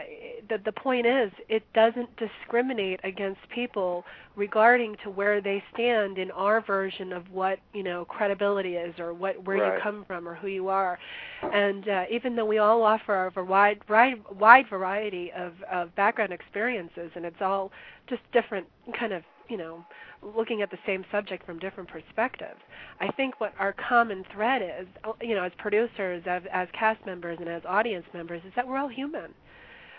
the 0.48 0.60
the 0.64 0.72
point 0.72 1.06
is, 1.06 1.32
it 1.50 1.64
doesn't 1.74 2.10
discriminate 2.18 3.00
against 3.04 3.42
people 3.50 4.06
regarding 4.36 4.96
to 5.04 5.10
where 5.10 5.42
they 5.42 5.64
stand 5.74 6.18
in 6.18 6.32
our 6.32 6.62
version 6.62 7.12
of 7.12 7.30
what 7.32 7.60
you 7.74 7.84
know 7.84 8.06
credibility 8.06 8.76
is, 8.76 8.98
or 9.00 9.14
what 9.14 9.44
where 9.46 9.58
right. 9.58 9.76
you 9.76 9.82
come 9.82 10.06
from, 10.06 10.28
or 10.28 10.36
who 10.36 10.48
you 10.48 10.70
are. 10.70 10.98
And 11.42 11.88
uh, 11.90 12.06
even 12.10 12.36
though 12.36 12.46
we 12.46 12.60
all 12.60 12.84
offer 12.84 13.32
a 13.36 13.44
wide 13.44 13.82
wide 13.90 14.22
wide 14.32 14.70
variety 14.70 15.32
of 15.34 15.54
of 15.72 15.94
background 15.96 16.32
experiences, 16.32 17.12
and 17.16 17.26
it's 17.26 17.42
all 17.42 17.72
just 18.08 18.22
different 18.32 18.68
kind 18.98 19.14
of 19.14 19.24
you 19.50 19.58
know 19.58 19.86
looking 20.22 20.62
at 20.62 20.70
the 20.70 20.78
same 20.86 21.06
subject 21.12 21.46
from 21.46 21.60
different 21.60 21.90
perspectives. 21.90 22.60
I 23.00 23.12
think 23.12 23.40
what 23.40 23.54
our 23.60 23.74
common 23.74 24.26
thread 24.34 24.62
is, 24.62 24.88
you 25.22 25.36
know, 25.36 25.44
as 25.44 25.52
producers, 25.58 26.24
as, 26.26 26.44
as 26.52 26.68
cast 26.78 27.06
members, 27.06 27.38
and 27.40 27.48
as 27.48 27.62
audience 27.66 28.06
members, 28.14 28.42
is 28.46 28.52
that 28.56 28.68
we're 28.68 28.78
all 28.78 28.90
human. 28.90 29.22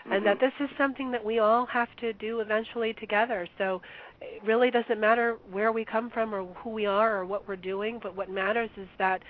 Mm-hmm. 0.03 0.13
And 0.13 0.25
that 0.25 0.39
this 0.39 0.53
is 0.59 0.69
something 0.77 1.11
that 1.11 1.23
we 1.23 1.39
all 1.39 1.65
have 1.67 1.89
to 1.97 2.13
do 2.13 2.39
eventually 2.39 2.93
together. 2.93 3.47
So 3.57 3.81
it 4.21 4.43
really 4.43 4.71
doesn't 4.71 4.99
matter 4.99 5.37
where 5.51 5.71
we 5.71 5.85
come 5.85 6.09
from 6.09 6.33
or 6.33 6.45
who 6.55 6.69
we 6.71 6.85
are 6.85 7.17
or 7.17 7.25
what 7.25 7.47
we're 7.47 7.55
doing, 7.55 7.99
but 8.01 8.15
what 8.15 8.29
matters 8.29 8.69
is 8.77 8.87
that 8.97 9.21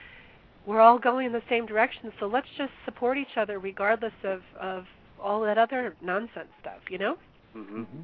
we're 0.65 0.79
all 0.79 0.99
going 0.99 1.25
in 1.27 1.33
the 1.33 1.41
same 1.49 1.65
direction. 1.65 2.11
So 2.19 2.27
let's 2.27 2.47
just 2.57 2.71
support 2.85 3.17
each 3.17 3.37
other 3.37 3.59
regardless 3.59 4.13
of, 4.23 4.41
of 4.59 4.85
all 5.21 5.41
that 5.41 5.57
other 5.57 5.95
nonsense 6.01 6.49
stuff, 6.59 6.79
you 6.89 6.97
know? 6.97 7.17
Mm-hmm. 7.55 8.01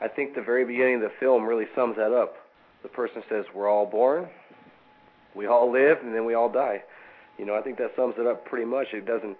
I 0.00 0.08
think 0.08 0.34
the 0.34 0.42
very 0.42 0.64
beginning 0.64 0.96
of 0.96 1.00
the 1.02 1.12
film 1.20 1.44
really 1.44 1.66
sums 1.74 1.96
that 1.96 2.12
up. 2.12 2.36
The 2.82 2.88
person 2.88 3.22
says, 3.28 3.44
"We're 3.54 3.68
all 3.68 3.86
born, 3.86 4.28
we 5.34 5.46
all 5.46 5.70
live, 5.70 5.98
and 6.02 6.14
then 6.14 6.24
we 6.24 6.34
all 6.34 6.48
die." 6.48 6.82
You 7.38 7.44
know, 7.44 7.54
I 7.54 7.62
think 7.62 7.78
that 7.78 7.92
sums 7.96 8.14
it 8.18 8.26
up 8.26 8.44
pretty 8.44 8.64
much. 8.64 8.88
It 8.92 9.06
doesn't, 9.06 9.36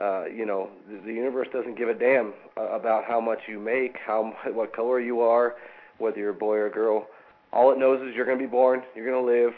uh, 0.00 0.24
you 0.26 0.46
know, 0.46 0.70
the, 1.04 1.12
universe 1.12 1.48
doesn't 1.52 1.76
give 1.76 1.88
a 1.88 1.94
damn 1.94 2.32
uh, 2.56 2.70
about 2.70 3.04
how 3.04 3.20
much 3.20 3.38
you 3.48 3.58
make, 3.58 3.96
how 4.04 4.32
what 4.52 4.74
color 4.74 5.00
you 5.00 5.20
are, 5.20 5.56
whether 5.98 6.18
you're 6.18 6.30
a 6.30 6.34
boy 6.34 6.56
or 6.56 6.66
a 6.66 6.70
girl. 6.70 7.06
All 7.52 7.72
it 7.72 7.78
knows 7.78 8.00
is 8.02 8.14
you're 8.14 8.26
going 8.26 8.38
to 8.38 8.44
be 8.44 8.50
born, 8.50 8.82
you're 8.94 9.06
going 9.06 9.24
to 9.24 9.32
live, 9.32 9.52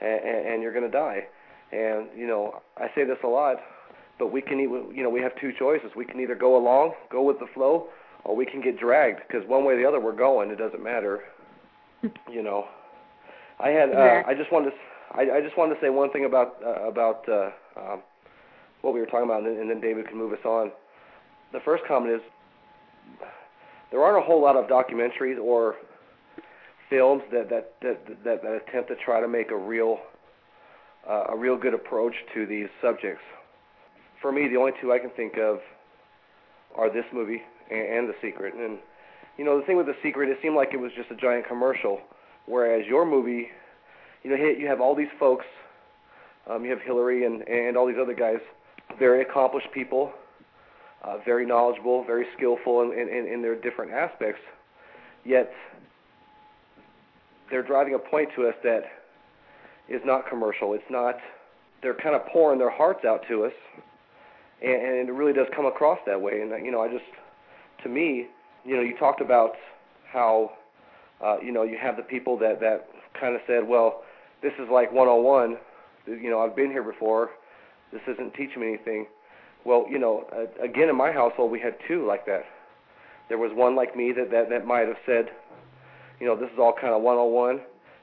and, 0.00 0.46
and 0.46 0.62
you're 0.62 0.72
going 0.72 0.84
to 0.84 0.90
die. 0.90 1.26
And 1.72 2.08
you 2.16 2.26
know, 2.26 2.62
I 2.76 2.86
say 2.94 3.04
this 3.04 3.18
a 3.24 3.28
lot, 3.28 3.56
but 4.18 4.32
we 4.32 4.42
can, 4.42 4.58
you 4.58 5.02
know, 5.02 5.10
we 5.10 5.20
have 5.20 5.32
two 5.40 5.52
choices. 5.58 5.90
We 5.96 6.04
can 6.04 6.20
either 6.20 6.34
go 6.36 6.56
along, 6.56 6.94
go 7.10 7.22
with 7.22 7.38
the 7.40 7.46
flow, 7.54 7.88
or 8.24 8.36
we 8.36 8.46
can 8.46 8.60
get 8.60 8.78
dragged 8.78 9.20
because 9.26 9.46
one 9.48 9.64
way 9.64 9.74
or 9.74 9.78
the 9.78 9.86
other 9.86 10.00
we're 10.00 10.12
going. 10.12 10.50
It 10.50 10.58
doesn't 10.58 10.82
matter. 10.82 11.20
you 12.30 12.42
know, 12.42 12.66
I 13.58 13.70
had. 13.70 13.90
Uh, 13.92 14.22
I 14.26 14.34
just 14.34 14.52
wanted 14.52 14.70
to. 14.70 14.76
I, 15.12 15.38
I 15.38 15.40
just 15.40 15.56
wanted 15.56 15.74
to 15.74 15.80
say 15.80 15.90
one 15.90 16.10
thing 16.12 16.24
about 16.24 16.56
uh, 16.64 16.88
about 16.88 17.28
uh, 17.28 17.50
um, 17.76 18.02
what 18.82 18.94
we 18.94 19.00
were 19.00 19.06
talking 19.06 19.24
about, 19.24 19.42
and 19.42 19.46
then, 19.46 19.60
and 19.62 19.70
then 19.70 19.80
David 19.80 20.06
can 20.06 20.16
move 20.16 20.32
us 20.32 20.44
on. 20.44 20.70
The 21.52 21.60
first 21.64 21.82
comment 21.88 22.14
is 22.14 22.20
there 23.90 24.02
aren't 24.02 24.22
a 24.22 24.26
whole 24.26 24.40
lot 24.40 24.56
of 24.56 24.66
documentaries 24.66 25.40
or 25.42 25.76
films 26.90 27.22
that 27.32 27.48
that 27.50 27.74
that 27.82 28.06
that, 28.24 28.42
that 28.42 28.62
attempt 28.68 28.88
to 28.90 28.96
try 29.04 29.20
to 29.20 29.28
make 29.28 29.50
a 29.50 29.56
real 29.56 29.98
uh, 31.08 31.24
a 31.30 31.36
real 31.36 31.56
good 31.56 31.74
approach 31.74 32.14
to 32.34 32.46
these 32.46 32.68
subjects. 32.82 33.22
For 34.20 34.32
me, 34.32 34.48
the 34.48 34.56
only 34.56 34.72
two 34.80 34.92
I 34.92 34.98
can 34.98 35.10
think 35.10 35.38
of 35.38 35.60
are 36.78 36.90
this 36.90 37.04
movie 37.12 37.42
and, 37.70 37.80
and 37.80 38.08
The 38.08 38.14
Secret. 38.22 38.54
And 38.54 38.78
you 39.36 39.44
know, 39.44 39.60
the 39.60 39.66
thing 39.66 39.76
with 39.76 39.86
The 39.86 39.96
Secret, 40.02 40.30
it 40.30 40.38
seemed 40.40 40.56
like 40.56 40.70
it 40.72 40.80
was 40.80 40.92
just 40.96 41.10
a 41.10 41.16
giant 41.16 41.46
commercial, 41.46 42.00
whereas 42.46 42.86
your 42.86 43.04
movie, 43.04 43.48
you 44.22 44.30
know, 44.30 44.36
you 44.36 44.66
have 44.66 44.80
all 44.80 44.94
these 44.94 45.12
folks, 45.18 45.44
um, 46.48 46.64
you 46.64 46.70
have 46.70 46.80
Hillary 46.80 47.26
and 47.26 47.46
and 47.46 47.76
all 47.76 47.86
these 47.86 48.00
other 48.00 48.14
guys, 48.14 48.38
very 48.98 49.22
accomplished 49.22 49.68
people, 49.72 50.12
uh, 51.02 51.18
very 51.24 51.44
knowledgeable, 51.44 52.04
very 52.04 52.26
skillful 52.36 52.82
in, 52.82 52.92
in, 52.92 53.26
in 53.26 53.42
their 53.42 53.54
different 53.54 53.92
aspects, 53.92 54.40
yet 55.24 55.52
they're 57.50 57.62
driving 57.62 57.94
a 57.94 57.98
point 57.98 58.28
to 58.36 58.46
us 58.46 58.54
that 58.62 58.82
is 59.88 60.02
not 60.04 60.28
commercial. 60.28 60.74
It's 60.74 60.90
not. 60.90 61.16
They're 61.82 61.94
kind 61.94 62.14
of 62.14 62.26
pouring 62.26 62.58
their 62.58 62.70
hearts 62.70 63.04
out 63.04 63.22
to 63.28 63.44
us, 63.44 63.52
and, 64.62 64.72
and 64.72 65.08
it 65.08 65.12
really 65.12 65.32
does 65.32 65.46
come 65.54 65.66
across 65.66 65.98
that 66.06 66.20
way. 66.20 66.40
And 66.40 66.50
you 66.64 66.72
know, 66.72 66.80
I 66.80 66.88
just 66.88 67.04
to 67.82 67.88
me, 67.88 68.26
you 68.64 68.76
know, 68.76 68.82
you 68.82 68.96
talked 68.96 69.20
about 69.20 69.52
how, 70.10 70.52
uh, 71.24 71.36
you 71.40 71.52
know, 71.52 71.62
you 71.62 71.78
have 71.80 71.96
the 71.96 72.02
people 72.02 72.38
that 72.38 72.60
that 72.60 72.88
kind 73.18 73.34
of 73.34 73.40
said, 73.46 73.66
well, 73.66 74.02
this 74.42 74.52
is 74.58 74.68
like 74.70 74.92
101. 74.92 75.56
You 76.06 76.30
know, 76.30 76.40
I've 76.40 76.56
been 76.56 76.70
here 76.70 76.82
before. 76.82 77.30
This 77.92 78.02
isn't 78.06 78.34
teaching 78.34 78.60
me 78.60 78.68
anything. 78.68 79.06
Well, 79.64 79.86
you 79.90 79.98
know, 79.98 80.26
uh, 80.32 80.62
again 80.62 80.88
in 80.88 80.96
my 80.96 81.12
household 81.12 81.50
we 81.50 81.60
had 81.60 81.76
two 81.86 82.06
like 82.06 82.26
that. 82.26 82.44
There 83.28 83.38
was 83.38 83.52
one 83.54 83.76
like 83.76 83.96
me 83.96 84.12
that 84.12 84.30
that 84.30 84.48
that 84.50 84.66
might 84.66 84.86
have 84.86 84.96
said, 85.04 85.30
you 86.20 86.26
know, 86.26 86.36
this 86.36 86.50
is 86.52 86.58
all 86.58 86.72
kind 86.72 86.94
of 86.94 87.02
101. 87.02 87.60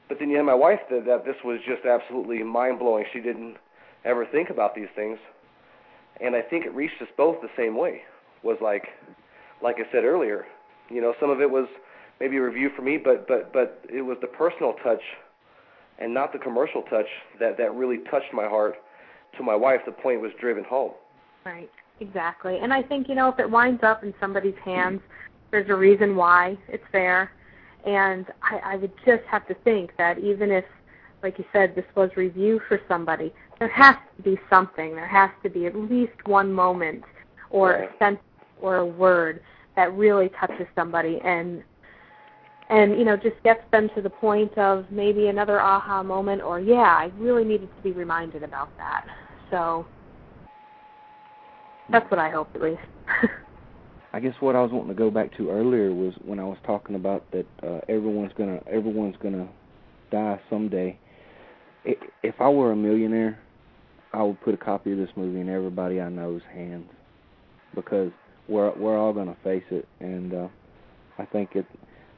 But 0.08 0.18
then 0.20 0.30
you 0.30 0.36
had 0.36 0.46
my 0.46 0.54
wife 0.54 0.80
that 0.90 1.04
that 1.06 1.24
this 1.24 1.36
was 1.44 1.58
just 1.66 1.84
absolutely 1.84 2.42
mind 2.42 2.78
blowing. 2.78 3.04
She 3.12 3.20
didn't 3.20 3.56
ever 4.04 4.24
think 4.24 4.50
about 4.50 4.74
these 4.74 4.88
things, 4.94 5.18
and 6.20 6.34
I 6.34 6.42
think 6.42 6.64
it 6.64 6.74
reached 6.74 7.00
us 7.00 7.08
both 7.16 7.40
the 7.40 7.50
same 7.56 7.76
way. 7.76 8.02
Was 8.42 8.58
like, 8.60 8.84
like 9.62 9.76
I 9.76 9.90
said 9.92 10.04
earlier, 10.04 10.46
you 10.90 11.00
know, 11.00 11.14
some 11.20 11.30
of 11.30 11.40
it 11.40 11.50
was 11.50 11.66
maybe 12.20 12.36
a 12.36 12.42
review 12.42 12.70
for 12.74 12.82
me, 12.82 12.96
but 12.96 13.26
but 13.26 13.52
but 13.52 13.84
it 13.92 14.02
was 14.02 14.18
the 14.20 14.26
personal 14.26 14.74
touch 14.84 15.02
and 15.98 16.12
not 16.12 16.32
the 16.32 16.38
commercial 16.38 16.82
touch 16.82 17.06
that 17.40 17.56
that 17.58 17.74
really 17.74 17.98
touched 18.10 18.32
my 18.32 18.46
heart 18.46 18.76
to 19.36 19.42
my 19.42 19.54
wife. 19.54 19.80
The 19.84 19.92
point 19.92 20.20
was 20.20 20.32
driven 20.40 20.64
home. 20.64 20.92
Right. 21.44 21.70
Exactly. 22.00 22.58
And 22.60 22.72
I 22.72 22.82
think 22.82 23.08
you 23.08 23.14
know 23.14 23.28
if 23.28 23.38
it 23.38 23.50
winds 23.50 23.82
up 23.82 24.04
in 24.04 24.12
somebody's 24.20 24.58
hands, 24.64 25.00
there's 25.50 25.70
a 25.70 25.74
reason 25.74 26.16
why 26.16 26.58
it's 26.68 26.84
there. 26.92 27.32
And 27.86 28.26
I, 28.42 28.72
I 28.72 28.76
would 28.76 28.92
just 29.06 29.22
have 29.30 29.46
to 29.48 29.54
think 29.54 29.92
that 29.96 30.18
even 30.18 30.50
if, 30.50 30.64
like 31.26 31.38
you 31.38 31.44
said, 31.52 31.74
this 31.74 31.84
was 31.96 32.08
review 32.16 32.60
for 32.68 32.80
somebody, 32.86 33.32
there 33.58 33.68
has 33.70 33.96
to 34.16 34.22
be 34.22 34.38
something. 34.48 34.94
There 34.94 35.08
has 35.08 35.30
to 35.42 35.50
be 35.50 35.66
at 35.66 35.74
least 35.74 36.12
one 36.26 36.52
moment 36.52 37.02
or 37.50 37.70
Right. 37.70 37.90
a 37.92 37.98
sentence 37.98 38.22
or 38.62 38.76
a 38.76 38.86
word 38.86 39.40
that 39.74 39.92
really 39.94 40.28
touches 40.40 40.68
somebody 40.76 41.20
and 41.24 41.64
and 42.68 42.96
you 42.98 43.04
know 43.04 43.16
just 43.16 43.40
gets 43.42 43.62
them 43.72 43.88
to 43.96 44.02
the 44.02 44.10
point 44.10 44.56
of 44.56 44.86
maybe 44.90 45.26
another 45.28 45.60
aha 45.60 46.02
moment 46.02 46.42
or 46.42 46.58
yeah 46.58 46.96
i 46.96 47.10
really 47.18 47.44
needed 47.44 47.68
to 47.76 47.82
be 47.82 47.92
reminded 47.92 48.42
about 48.42 48.70
that 48.76 49.04
so 49.50 49.86
that's 51.90 52.10
what 52.10 52.18
i 52.18 52.28
hope 52.28 52.48
at 52.56 52.62
least 52.62 52.80
I 54.12 54.18
guess 54.18 54.34
what 54.40 54.56
I 54.56 54.62
was 54.62 54.72
wanting 54.72 54.88
to 54.88 54.94
go 54.94 55.10
back 55.10 55.36
to 55.36 55.50
earlier 55.50 55.92
was 55.92 56.14
when 56.24 56.40
I 56.40 56.44
was 56.44 56.56
talking 56.64 56.96
about 56.96 57.30
that 57.32 57.46
uh, 57.62 57.80
everyone's 57.88 58.32
gonna 58.38 58.60
everyone's 58.66 59.16
gonna 59.22 59.46
die 60.10 60.40
someday. 60.48 60.98
If 61.86 62.34
I 62.40 62.48
were 62.48 62.72
a 62.72 62.76
millionaire, 62.76 63.38
I 64.12 64.22
would 64.22 64.40
put 64.40 64.54
a 64.54 64.56
copy 64.56 64.92
of 64.92 64.98
this 64.98 65.10
movie 65.14 65.40
in 65.40 65.48
everybody 65.48 66.00
I 66.00 66.08
know's 66.08 66.42
hands 66.52 66.90
because 67.74 68.10
we're 68.48 68.72
we're 68.76 68.98
all 68.98 69.12
gonna 69.12 69.36
face 69.44 69.64
it, 69.70 69.86
and 70.00 70.34
uh, 70.34 70.48
I 71.18 71.26
think 71.26 71.50
it 71.54 71.66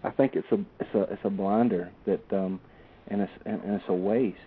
I 0.04 0.10
think 0.10 0.34
it's 0.34 0.46
a 0.52 0.58
it's 0.80 0.94
a 0.94 1.02
it's 1.12 1.22
a 1.24 1.30
blinder 1.30 1.90
that 2.06 2.22
um 2.32 2.60
and 3.08 3.20
it's 3.20 3.32
and, 3.44 3.62
and 3.62 3.74
it's 3.74 3.84
a 3.88 3.94
waste. 3.94 4.38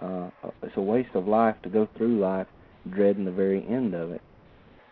Uh, 0.00 0.30
it's 0.62 0.76
a 0.76 0.80
waste 0.82 1.10
of 1.14 1.26
life 1.26 1.56
to 1.64 1.68
go 1.68 1.88
through 1.96 2.20
life 2.20 2.46
dreading 2.90 3.24
the 3.24 3.32
very 3.32 3.66
end 3.66 3.92
of 3.94 4.12
it. 4.12 4.22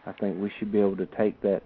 I 0.04 0.12
think 0.12 0.40
we 0.40 0.50
should 0.59 0.72
be 0.72 0.80
able 0.80 0.96
to 0.96 1.07
take 1.16 1.40
that 1.42 1.62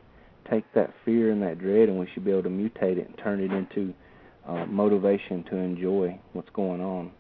take 0.51 0.65
that 0.75 0.93
fear 1.05 1.33
and 1.33 1.43
that 1.43 1.59
dread 1.59 1.89
and 1.89 1.99
we 1.99 2.09
should 2.13 2.25
be 2.25 2.31
able 2.31 2.43
to 2.43 2.49
mutate 2.51 2.99
it 2.99 3.07
and 3.09 3.19
turn 3.19 3.41
it 3.41 3.51
into 3.53 3.95
uh, 4.47 4.67
motivation 4.67 5.45
to 5.45 5.57
enjoy 5.57 6.19
what's 6.33 6.49
going 6.51 6.81
on 6.81 7.11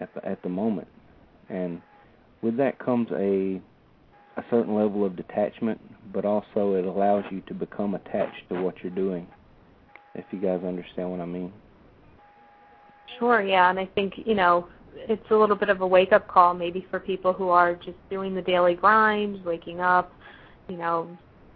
at 0.00 0.12
the 0.14 0.24
at 0.26 0.42
the 0.42 0.48
moment. 0.48 0.88
And 1.48 1.80
with 2.42 2.56
that 2.58 2.78
comes 2.78 3.08
a 3.12 3.60
a 4.38 4.44
certain 4.50 4.74
level 4.74 5.04
of 5.04 5.16
detachment, 5.16 5.80
but 6.12 6.24
also 6.24 6.74
it 6.74 6.84
allows 6.84 7.24
you 7.30 7.40
to 7.48 7.54
become 7.54 7.94
attached 7.94 8.48
to 8.48 8.62
what 8.62 8.76
you're 8.82 8.94
doing. 8.94 9.26
If 10.14 10.24
you 10.30 10.38
guys 10.40 10.60
understand 10.64 11.10
what 11.10 11.20
I 11.20 11.26
mean. 11.26 11.52
Sure, 13.18 13.42
yeah, 13.42 13.68
and 13.68 13.80
I 13.80 13.86
think, 13.86 14.14
you 14.24 14.34
know, 14.34 14.68
it's 14.94 15.28
a 15.30 15.34
little 15.34 15.56
bit 15.56 15.70
of 15.70 15.80
a 15.80 15.86
wake 15.86 16.12
up 16.12 16.28
call 16.28 16.54
maybe 16.54 16.86
for 16.90 17.00
people 17.00 17.32
who 17.32 17.48
are 17.48 17.74
just 17.74 17.96
doing 18.10 18.34
the 18.34 18.42
daily 18.42 18.74
grind, 18.74 19.44
waking 19.44 19.80
up, 19.80 20.12
you 20.68 20.76
know, 20.76 21.08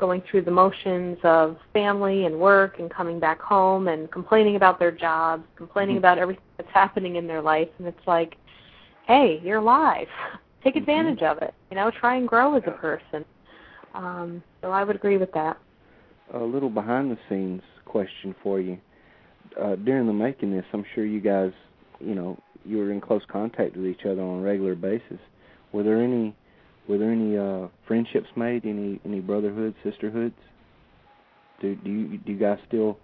going 0.03 0.21
through 0.29 0.43
the 0.43 0.51
motions 0.51 1.17
of 1.23 1.57
family 1.73 2.27
and 2.27 2.37
work 2.37 2.81
and 2.81 2.91
coming 2.91 3.21
back 3.21 3.41
home 3.41 3.87
and 3.87 4.11
complaining 4.11 4.57
about 4.57 4.77
their 4.81 4.91
jobs, 4.91 5.45
complaining 5.55 5.95
Mhm. 5.95 5.99
about 5.99 6.19
everything 6.19 6.43
that's 6.57 6.73
happening 6.73 7.15
in 7.15 7.29
their 7.29 7.41
life 7.41 7.69
and 7.79 7.87
it's 7.87 8.05
like, 8.05 8.37
hey, 9.07 9.41
you're 9.45 9.59
alive. 9.59 10.09
Take 10.65 10.75
advantage 10.75 11.23
of 11.23 11.39
it. 11.39 11.55
You 11.71 11.77
know, 11.77 11.89
try 11.93 12.17
and 12.17 12.27
grow 12.27 12.55
as 12.55 12.65
a 12.67 12.73
person. 12.73 13.25
Um, 13.95 14.43
so 14.61 14.73
I 14.73 14.83
would 14.83 14.97
agree 14.97 15.19
with 15.19 15.31
that. 15.35 15.57
A 16.35 16.39
little 16.39 16.71
behind 16.71 17.09
the 17.09 17.19
scenes 17.29 17.63
question 17.85 18.35
for 18.43 18.59
you. 18.59 18.79
Uh, 19.57 19.77
during 19.77 20.09
the 20.09 20.13
making 20.13 20.51
this, 20.51 20.65
I'm 20.73 20.85
sure 20.97 21.05
you 21.05 21.21
guys, 21.21 21.53
you 22.01 22.17
know, 22.17 22.37
you 22.65 22.79
were 22.79 22.91
in 22.91 23.01
close 23.01 23.25
contact 23.27 23.77
with 23.77 23.87
each 23.87 24.05
other 24.05 24.21
on 24.21 24.41
a 24.41 24.43
regular 24.43 24.75
basis. 24.75 25.21
Were 25.71 25.85
there 25.85 26.03
any 26.03 26.35
were 26.89 26.99
there 26.99 27.11
any 27.13 27.37
uh 27.37 27.69
friendships 27.87 28.29
made, 28.37 28.65
any 28.67 29.01
any 29.05 29.21
brotherhoods, 29.21 29.77
sisterhoods? 29.85 30.35
Do 31.61 31.75
do 31.77 31.91
you 31.91 32.19
do 32.19 32.33
you 32.33 32.39
guys 32.39 32.59
still 32.69 32.99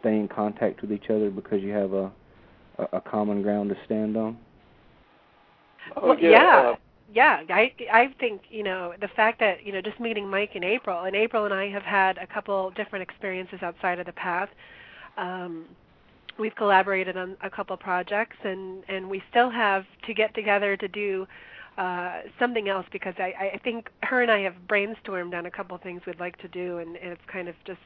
stay 0.00 0.16
in 0.16 0.28
contact 0.28 0.80
with 0.82 0.92
each 0.92 1.10
other 1.10 1.30
because 1.30 1.62
you 1.62 1.70
have 1.72 1.92
a 1.92 2.10
a, 2.78 2.84
a 2.94 3.00
common 3.00 3.42
ground 3.42 3.70
to 3.70 3.76
stand 3.84 4.16
on? 4.16 4.38
Oh, 5.96 6.08
Well, 6.08 6.18
yeah. 6.20 6.30
yeah. 6.30 6.70
uh, 6.70 6.76
yeah 7.12 7.40
i 7.48 7.72
i 7.92 8.14
think 8.20 8.42
you 8.50 8.62
know 8.62 8.94
the 9.00 9.08
fact 9.08 9.40
that 9.40 9.64
you 9.66 9.72
know 9.72 9.80
just 9.80 9.98
meeting 9.98 10.28
mike 10.28 10.54
in 10.54 10.62
april 10.62 11.04
and 11.04 11.16
april 11.16 11.44
and 11.44 11.54
i 11.54 11.68
have 11.68 11.82
had 11.82 12.18
a 12.18 12.26
couple 12.26 12.70
different 12.70 13.02
experiences 13.02 13.58
outside 13.62 13.98
of 13.98 14.06
the 14.06 14.12
path 14.12 14.48
um 15.16 15.64
we've 16.38 16.54
collaborated 16.54 17.16
on 17.16 17.36
a 17.42 17.50
couple 17.50 17.76
projects 17.76 18.36
and 18.44 18.84
and 18.88 19.08
we 19.08 19.22
still 19.30 19.50
have 19.50 19.84
to 20.06 20.14
get 20.14 20.34
together 20.34 20.76
to 20.76 20.88
do 20.88 21.26
uh 21.80 22.20
something 22.38 22.68
else 22.68 22.86
because 22.92 23.14
i 23.18 23.32
i 23.54 23.60
think 23.64 23.88
her 24.02 24.20
and 24.22 24.30
i 24.30 24.40
have 24.40 24.54
brainstormed 24.68 25.34
on 25.34 25.46
a 25.46 25.50
couple 25.50 25.76
things 25.78 26.02
we'd 26.06 26.20
like 26.20 26.36
to 26.38 26.48
do 26.48 26.78
and, 26.78 26.96
and 26.96 27.10
it's 27.10 27.22
kind 27.32 27.48
of 27.48 27.54
just 27.66 27.80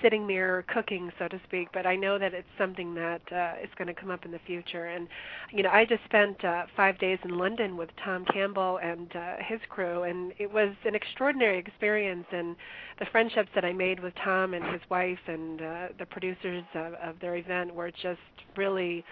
sitting 0.00 0.26
there 0.26 0.64
cooking 0.72 1.10
so 1.18 1.28
to 1.28 1.40
speak 1.44 1.68
but 1.74 1.84
i 1.84 1.96
know 1.96 2.18
that 2.18 2.32
it's 2.32 2.48
something 2.56 2.94
that 2.94 3.20
uh 3.32 3.54
is 3.62 3.68
going 3.76 3.88
to 3.88 3.94
come 3.94 4.10
up 4.10 4.24
in 4.24 4.30
the 4.30 4.38
future. 4.46 4.86
And 4.86 5.08
you 5.50 5.62
know 5.62 5.70
i 5.70 5.84
just 5.84 6.04
spent 6.04 6.42
uh 6.44 6.64
5 6.76 6.98
days 6.98 7.18
in 7.24 7.36
london 7.36 7.76
with 7.76 7.90
tom 8.02 8.24
campbell 8.32 8.78
and 8.82 9.14
uh 9.14 9.34
his 9.46 9.60
crew 9.68 10.04
and 10.04 10.32
it 10.38 10.50
was 10.50 10.74
an 10.84 10.94
extraordinary 10.94 11.58
experience. 11.58 12.26
And 12.32 12.56
the 13.00 13.06
friendships 13.06 13.50
that 13.54 13.64
i 13.64 13.72
made 13.72 14.00
with 14.00 14.14
tom 14.24 14.54
and 14.54 14.64
his 14.66 14.82
wife 14.88 15.26
and 15.26 15.60
uh 15.60 15.88
the 15.98 16.06
producers 16.06 16.64
of, 16.74 16.94
of 16.94 17.18
their 17.20 17.36
event 17.36 17.74
were 17.74 17.90
just 17.90 18.20
really 18.56 19.04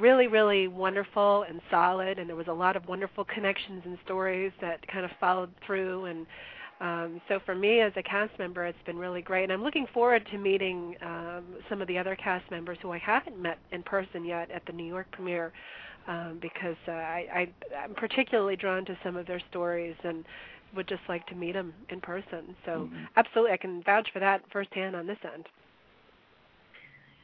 really 0.00 0.26
really 0.26 0.68
wonderful 0.68 1.44
and 1.48 1.60
solid 1.70 2.18
and 2.18 2.28
there 2.28 2.36
was 2.36 2.48
a 2.48 2.52
lot 2.52 2.76
of 2.76 2.86
wonderful 2.88 3.24
connections 3.24 3.82
and 3.84 3.98
stories 4.04 4.52
that 4.60 4.86
kind 4.88 5.04
of 5.04 5.10
followed 5.20 5.50
through 5.66 6.06
and 6.06 6.26
um, 6.80 7.20
so 7.28 7.38
for 7.44 7.54
me 7.54 7.80
as 7.80 7.92
a 7.96 8.02
cast 8.02 8.38
member, 8.38 8.64
it's 8.64 8.82
been 8.86 8.96
really 8.98 9.20
great, 9.20 9.44
and 9.44 9.52
I'm 9.52 9.62
looking 9.62 9.86
forward 9.92 10.26
to 10.30 10.38
meeting 10.38 10.96
um, 11.02 11.44
some 11.68 11.82
of 11.82 11.88
the 11.88 11.98
other 11.98 12.16
cast 12.16 12.50
members 12.50 12.78
who 12.80 12.90
I 12.90 12.98
haven't 12.98 13.38
met 13.38 13.58
in 13.70 13.82
person 13.82 14.24
yet 14.24 14.50
at 14.50 14.64
the 14.64 14.72
New 14.72 14.86
York 14.86 15.06
premiere, 15.12 15.52
um, 16.08 16.38
because 16.40 16.76
uh, 16.88 16.92
I, 16.92 17.26
I, 17.34 17.48
I'm 17.84 17.94
particularly 17.94 18.56
drawn 18.56 18.86
to 18.86 18.96
some 19.04 19.16
of 19.16 19.26
their 19.26 19.40
stories 19.50 19.94
and 20.04 20.24
would 20.74 20.88
just 20.88 21.02
like 21.08 21.26
to 21.26 21.34
meet 21.34 21.52
them 21.52 21.74
in 21.90 22.00
person. 22.00 22.56
So 22.64 22.88
Mhm. 22.90 23.08
absolutely, 23.16 23.52
I 23.52 23.58
can 23.58 23.82
vouch 23.82 24.10
for 24.10 24.20
that 24.20 24.42
firsthand 24.50 24.96
on 24.96 25.06
this 25.06 25.18
end. 25.34 25.46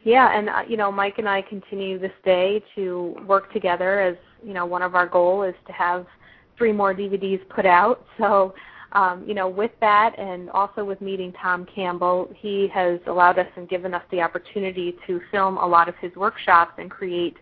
Yeah, 0.04 0.38
and 0.38 0.48
uh, 0.48 0.62
you 0.68 0.76
know, 0.76 0.92
Mike 0.92 1.18
and 1.18 1.28
I 1.28 1.42
continue 1.42 1.98
this 1.98 2.12
day 2.24 2.62
to 2.76 3.16
work 3.26 3.52
together 3.52 4.00
as 4.00 4.16
you 4.46 4.54
know, 4.54 4.64
one 4.64 4.82
of 4.82 4.94
our 4.94 5.06
goal 5.06 5.42
is 5.42 5.54
to 5.66 5.72
have 5.72 6.06
three 6.56 6.72
more 6.72 6.94
DVDs 6.94 7.46
put 7.48 7.66
out. 7.66 8.04
So, 8.18 8.54
um, 8.92 9.24
you 9.26 9.34
know, 9.34 9.46
with 9.46 9.72
that 9.80 10.18
and 10.18 10.48
also 10.50 10.82
with 10.82 11.02
meeting 11.02 11.34
Tom 11.42 11.66
Campbell, 11.66 12.30
he 12.34 12.66
has 12.72 12.98
allowed 13.06 13.38
us 13.38 13.48
and 13.56 13.68
given 13.68 13.92
us 13.92 14.02
the 14.10 14.22
opportunity 14.22 14.96
to 15.06 15.20
film 15.30 15.58
a 15.58 15.66
lot 15.66 15.88
of 15.88 15.96
his 15.96 16.14
workshops 16.16 16.72
and 16.78 16.90
create 16.90 17.36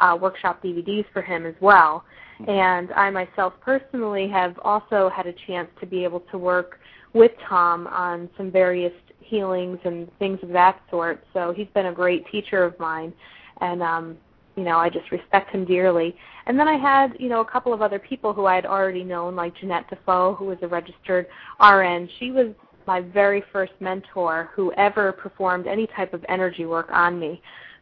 uh, 0.00 0.18
workshop 0.20 0.62
DVDs 0.62 1.06
for 1.12 1.22
him 1.22 1.46
as 1.46 1.54
well. 1.60 2.04
And 2.46 2.92
I 2.92 3.10
myself 3.10 3.54
personally 3.60 4.28
have 4.28 4.58
also 4.62 5.10
had 5.14 5.26
a 5.26 5.34
chance 5.46 5.68
to 5.80 5.86
be 5.86 6.04
able 6.04 6.20
to 6.30 6.36
work 6.36 6.78
with 7.12 7.32
Tom 7.48 7.86
on 7.88 8.28
some 8.36 8.50
various 8.50 8.92
healings 9.20 9.78
and 9.84 10.10
things 10.18 10.38
of 10.42 10.48
that 10.50 10.80
sort. 10.90 11.24
So 11.32 11.52
he's 11.52 11.68
been 11.74 11.86
a 11.86 11.92
great 11.92 12.26
teacher 12.30 12.64
of 12.64 12.78
mine, 12.78 13.12
and 13.60 13.82
um, 13.82 14.16
you 14.56 14.64
know 14.64 14.78
I 14.78 14.88
just 14.88 15.10
respect 15.10 15.50
him 15.50 15.64
dearly. 15.64 16.16
And 16.46 16.58
then 16.58 16.68
I 16.68 16.76
had 16.76 17.14
you 17.18 17.28
know 17.28 17.40
a 17.40 17.44
couple 17.44 17.72
of 17.72 17.82
other 17.82 17.98
people 17.98 18.32
who 18.32 18.46
I 18.46 18.54
had 18.54 18.66
already 18.66 19.04
known, 19.04 19.36
like 19.36 19.54
Jeanette 19.56 19.88
Defoe, 19.90 20.34
who 20.34 20.46
was 20.46 20.58
a 20.62 20.68
registered 20.68 21.26
RN. 21.60 22.08
She 22.18 22.30
was 22.30 22.54
my 22.86 23.02
very 23.02 23.44
first 23.52 23.72
mentor 23.80 24.50
who 24.54 24.72
ever 24.72 25.12
performed 25.12 25.66
any 25.66 25.86
type 25.88 26.14
of 26.14 26.24
energy 26.28 26.64
work 26.64 26.88
on 26.90 27.20
me. 27.20 27.40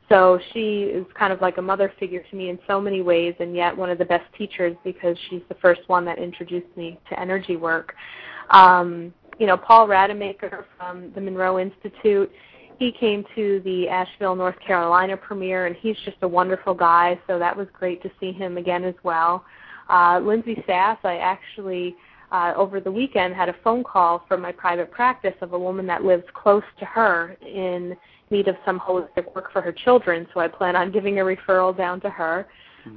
So 0.08 0.38
she 0.52 0.82
is 0.82 1.04
kind 1.18 1.32
of 1.32 1.40
like 1.40 1.58
a 1.58 1.62
mother 1.62 1.92
figure 1.98 2.22
to 2.30 2.36
me 2.36 2.48
in 2.48 2.58
so 2.66 2.80
many 2.80 3.02
ways, 3.02 3.34
and 3.40 3.56
yet 3.56 3.76
one 3.76 3.90
of 3.90 3.98
the 3.98 4.04
best 4.04 4.24
teachers 4.38 4.76
because 4.84 5.16
she's 5.28 5.42
the 5.48 5.56
first 5.56 5.80
one 5.88 6.04
that 6.04 6.18
introduced 6.18 6.76
me 6.76 6.98
to 7.10 7.18
energy 7.18 7.56
work. 7.56 7.94
Um, 8.50 9.12
you 9.38 9.46
know, 9.46 9.56
Paul 9.56 9.88
Rademacher 9.88 10.66
from 10.78 11.12
the 11.14 11.20
Monroe 11.20 11.58
Institute, 11.58 12.30
he 12.78 12.92
came 12.92 13.24
to 13.34 13.60
the 13.64 13.88
Asheville, 13.88 14.36
North 14.36 14.58
Carolina 14.60 15.16
premiere, 15.16 15.66
and 15.66 15.74
he's 15.76 15.96
just 16.04 16.18
a 16.22 16.28
wonderful 16.28 16.74
guy, 16.74 17.18
so 17.26 17.38
that 17.38 17.56
was 17.56 17.66
great 17.72 18.02
to 18.02 18.10
see 18.20 18.32
him 18.32 18.58
again 18.58 18.84
as 18.84 18.94
well. 19.02 19.44
Uh, 19.88 20.20
Lindsay 20.22 20.62
Sass, 20.66 20.98
I 21.04 21.16
actually, 21.16 21.96
uh, 22.30 22.52
over 22.56 22.80
the 22.80 22.90
weekend, 22.90 23.34
had 23.34 23.48
a 23.48 23.56
phone 23.64 23.82
call 23.82 24.24
from 24.28 24.42
my 24.42 24.52
private 24.52 24.90
practice 24.90 25.34
of 25.40 25.52
a 25.52 25.58
woman 25.58 25.86
that 25.86 26.04
lives 26.04 26.24
close 26.34 26.64
to 26.78 26.84
her 26.84 27.36
in 27.42 27.96
need 28.30 28.48
of 28.48 28.56
some 28.64 28.78
holistic 28.80 29.34
work 29.34 29.52
for 29.52 29.62
her 29.62 29.72
children, 29.72 30.26
so 30.32 30.40
I 30.40 30.48
plan 30.48 30.76
on 30.76 30.90
giving 30.90 31.20
a 31.20 31.22
referral 31.22 31.76
down 31.76 32.00
to 32.00 32.10
her. 32.10 32.46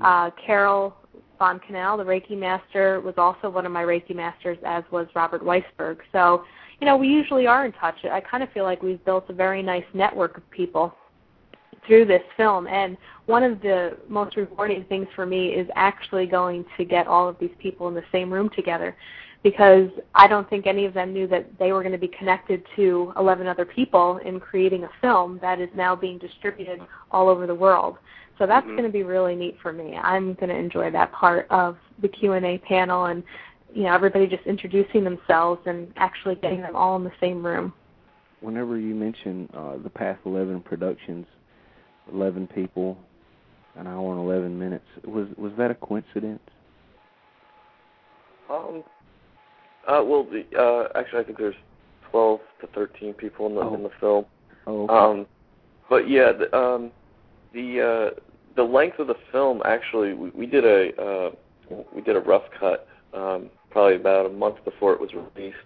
Uh, 0.01 0.29
Carol 0.45 0.95
Von 1.39 1.59
Canal, 1.59 1.97
the 1.97 2.03
Reiki 2.03 2.37
master, 2.37 3.01
was 3.01 3.15
also 3.17 3.49
one 3.49 3.65
of 3.65 3.71
my 3.71 3.83
Reiki 3.83 4.15
masters, 4.15 4.57
as 4.65 4.83
was 4.91 5.07
Robert 5.15 5.43
Weisberg. 5.43 5.97
So, 6.11 6.43
you 6.79 6.85
know, 6.85 6.95
we 6.97 7.07
usually 7.07 7.47
are 7.47 7.65
in 7.65 7.71
touch. 7.73 7.95
I 8.05 8.21
kind 8.21 8.43
of 8.43 8.51
feel 8.51 8.63
like 8.63 8.83
we've 8.83 9.03
built 9.05 9.25
a 9.29 9.33
very 9.33 9.63
nice 9.63 9.85
network 9.93 10.37
of 10.37 10.49
people. 10.51 10.95
through 11.87 12.05
this 12.05 12.21
film. 12.37 12.67
And 12.67 12.97
one 13.25 13.43
of 13.43 13.61
the 13.61 13.97
most 14.07 14.35
rewarding 14.35 14.83
things 14.85 15.07
for 15.15 15.25
me 15.25 15.49
is 15.49 15.67
actually 15.75 16.25
going 16.25 16.65
to 16.77 16.85
get 16.85 17.07
all 17.07 17.27
of 17.27 17.37
these 17.39 17.53
people 17.59 17.87
in 17.87 17.93
the 17.93 18.03
same 18.11 18.31
room 18.31 18.49
together 18.55 18.95
because 19.43 19.89
I 20.15 20.27
don't 20.27 20.49
think 20.49 20.67
any 20.67 20.85
of 20.85 20.93
them 20.93 21.13
knew 21.13 21.27
that 21.27 21.47
they 21.59 21.71
were 21.71 21.81
going 21.81 21.93
to 21.93 21.97
be 21.97 22.09
connected 22.09 22.63
to 22.75 23.13
11 23.17 23.47
other 23.47 23.65
people 23.65 24.17
in 24.25 24.39
creating 24.39 24.83
a 24.83 24.89
film 25.01 25.39
that 25.41 25.61
is 25.61 25.69
now 25.75 25.95
being 25.95 26.17
distributed 26.17 26.81
all 27.11 27.29
over 27.29 27.47
the 27.47 27.55
world. 27.55 27.97
So 28.37 28.45
that's 28.45 28.65
mm-hmm. 28.65 28.75
going 28.75 28.89
to 28.89 28.93
be 28.93 29.03
really 29.03 29.35
neat 29.35 29.57
for 29.61 29.71
me. 29.71 29.95
I'm 29.95 30.33
going 30.35 30.49
to 30.49 30.55
enjoy 30.55 30.91
that 30.91 31.11
part 31.11 31.47
of 31.49 31.77
the 32.01 32.07
Q&A 32.07 32.57
panel 32.59 33.05
and 33.05 33.23
you 33.73 33.83
know 33.83 33.93
everybody 33.93 34.25
just 34.25 34.45
introducing 34.47 35.03
themselves 35.03 35.61
and 35.67 35.93
actually 35.95 36.35
getting 36.35 36.61
them 36.61 36.75
all 36.75 36.95
in 36.95 37.03
the 37.03 37.11
same 37.19 37.45
room. 37.45 37.71
Whenever 38.41 38.79
you 38.79 38.95
mention 38.95 39.49
uh, 39.53 39.77
the 39.83 39.89
Path 39.89 40.17
11 40.25 40.61
Productions, 40.61 41.27
11 42.11 42.47
people, 42.47 42.97
an 43.75 43.85
hour 43.85 44.11
and 44.11 44.21
11 44.21 44.57
minutes, 44.57 44.85
was 45.05 45.27
was 45.37 45.51
that 45.57 45.69
a 45.69 45.75
coincidence? 45.75 46.41
Um, 48.49 48.83
uh, 49.89 50.03
well, 50.03 50.23
the, 50.23 50.45
uh, 50.57 50.89
actually, 50.97 51.19
I 51.19 51.23
think 51.23 51.37
there's 51.37 51.55
12 52.11 52.39
to 52.61 52.67
13 52.67 53.13
people 53.13 53.47
in 53.47 53.55
the 53.55 53.61
oh. 53.61 53.73
in 53.73 53.83
the 53.83 53.91
film. 53.99 54.25
Oh. 54.67 54.83
Okay. 54.83 54.93
Um, 54.93 55.27
but 55.89 56.09
yeah, 56.09 56.31
the, 56.31 56.55
um, 56.55 56.91
the 57.53 58.13
uh, 58.15 58.19
the 58.55 58.63
length 58.63 58.99
of 58.99 59.07
the 59.07 59.15
film 59.31 59.61
actually, 59.65 60.13
we, 60.13 60.29
we 60.31 60.45
did 60.45 60.65
a 60.65 61.01
uh, 61.01 61.31
we 61.93 62.01
did 62.01 62.15
a 62.15 62.19
rough 62.19 62.43
cut 62.59 62.87
um, 63.13 63.49
probably 63.71 63.95
about 63.95 64.25
a 64.25 64.29
month 64.29 64.63
before 64.63 64.93
it 64.93 64.99
was 64.99 65.11
released, 65.13 65.57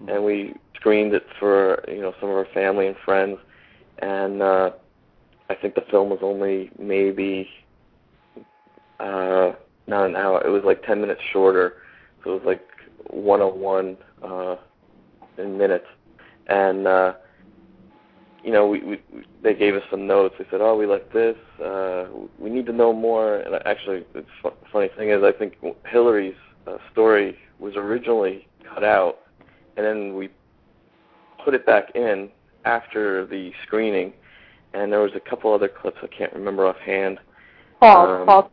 mm-hmm. 0.00 0.08
and 0.08 0.24
we 0.24 0.54
screened 0.74 1.14
it 1.14 1.26
for 1.38 1.84
you 1.88 2.00
know 2.00 2.14
some 2.20 2.28
of 2.28 2.36
our 2.36 2.46
family 2.54 2.86
and 2.86 2.96
friends, 3.04 3.38
and 3.98 4.42
uh, 4.42 4.70
I 5.50 5.54
think 5.54 5.74
the 5.74 5.84
film 5.90 6.10
was 6.10 6.20
only 6.22 6.70
maybe 6.78 7.48
uh, 9.00 9.52
not 9.86 10.06
an 10.06 10.16
hour. 10.16 10.44
It 10.46 10.50
was 10.50 10.62
like 10.64 10.84
10 10.84 11.00
minutes 11.00 11.20
shorter, 11.32 11.74
so 12.22 12.30
it 12.30 12.34
was 12.34 12.46
like 12.46 12.62
101 13.10 13.96
uh, 14.22 14.56
in 15.38 15.58
minutes, 15.58 15.86
and 16.48 16.86
uh, 16.86 17.14
you 18.44 18.52
know, 18.52 18.66
we, 18.66 18.80
we 18.80 19.00
they 19.42 19.54
gave 19.54 19.74
us 19.74 19.82
some 19.90 20.06
notes. 20.06 20.34
They 20.38 20.44
said, 20.50 20.60
"Oh, 20.60 20.76
we 20.76 20.86
like 20.86 21.12
this. 21.12 21.36
Uh, 21.62 22.06
we 22.38 22.50
need 22.50 22.66
to 22.66 22.72
know 22.72 22.92
more." 22.92 23.36
And 23.36 23.54
actually, 23.64 24.04
the 24.12 24.24
funny 24.70 24.90
thing 24.96 25.10
is, 25.10 25.22
I 25.24 25.32
think 25.32 25.54
Hillary's 25.86 26.34
uh, 26.66 26.76
story 26.92 27.38
was 27.58 27.74
originally 27.76 28.46
cut 28.68 28.84
out, 28.84 29.20
and 29.76 29.86
then 29.86 30.14
we 30.14 30.28
put 31.42 31.54
it 31.54 31.64
back 31.64 31.94
in 31.94 32.28
after 32.64 33.26
the 33.26 33.52
screening. 33.66 34.12
And 34.74 34.92
there 34.92 35.00
was 35.00 35.12
a 35.14 35.20
couple 35.20 35.52
other 35.54 35.68
clips 35.68 35.98
I 36.02 36.08
can't 36.08 36.32
remember 36.32 36.66
offhand. 36.66 37.20
Paul, 37.80 38.10
um, 38.10 38.26
Paul. 38.26 38.50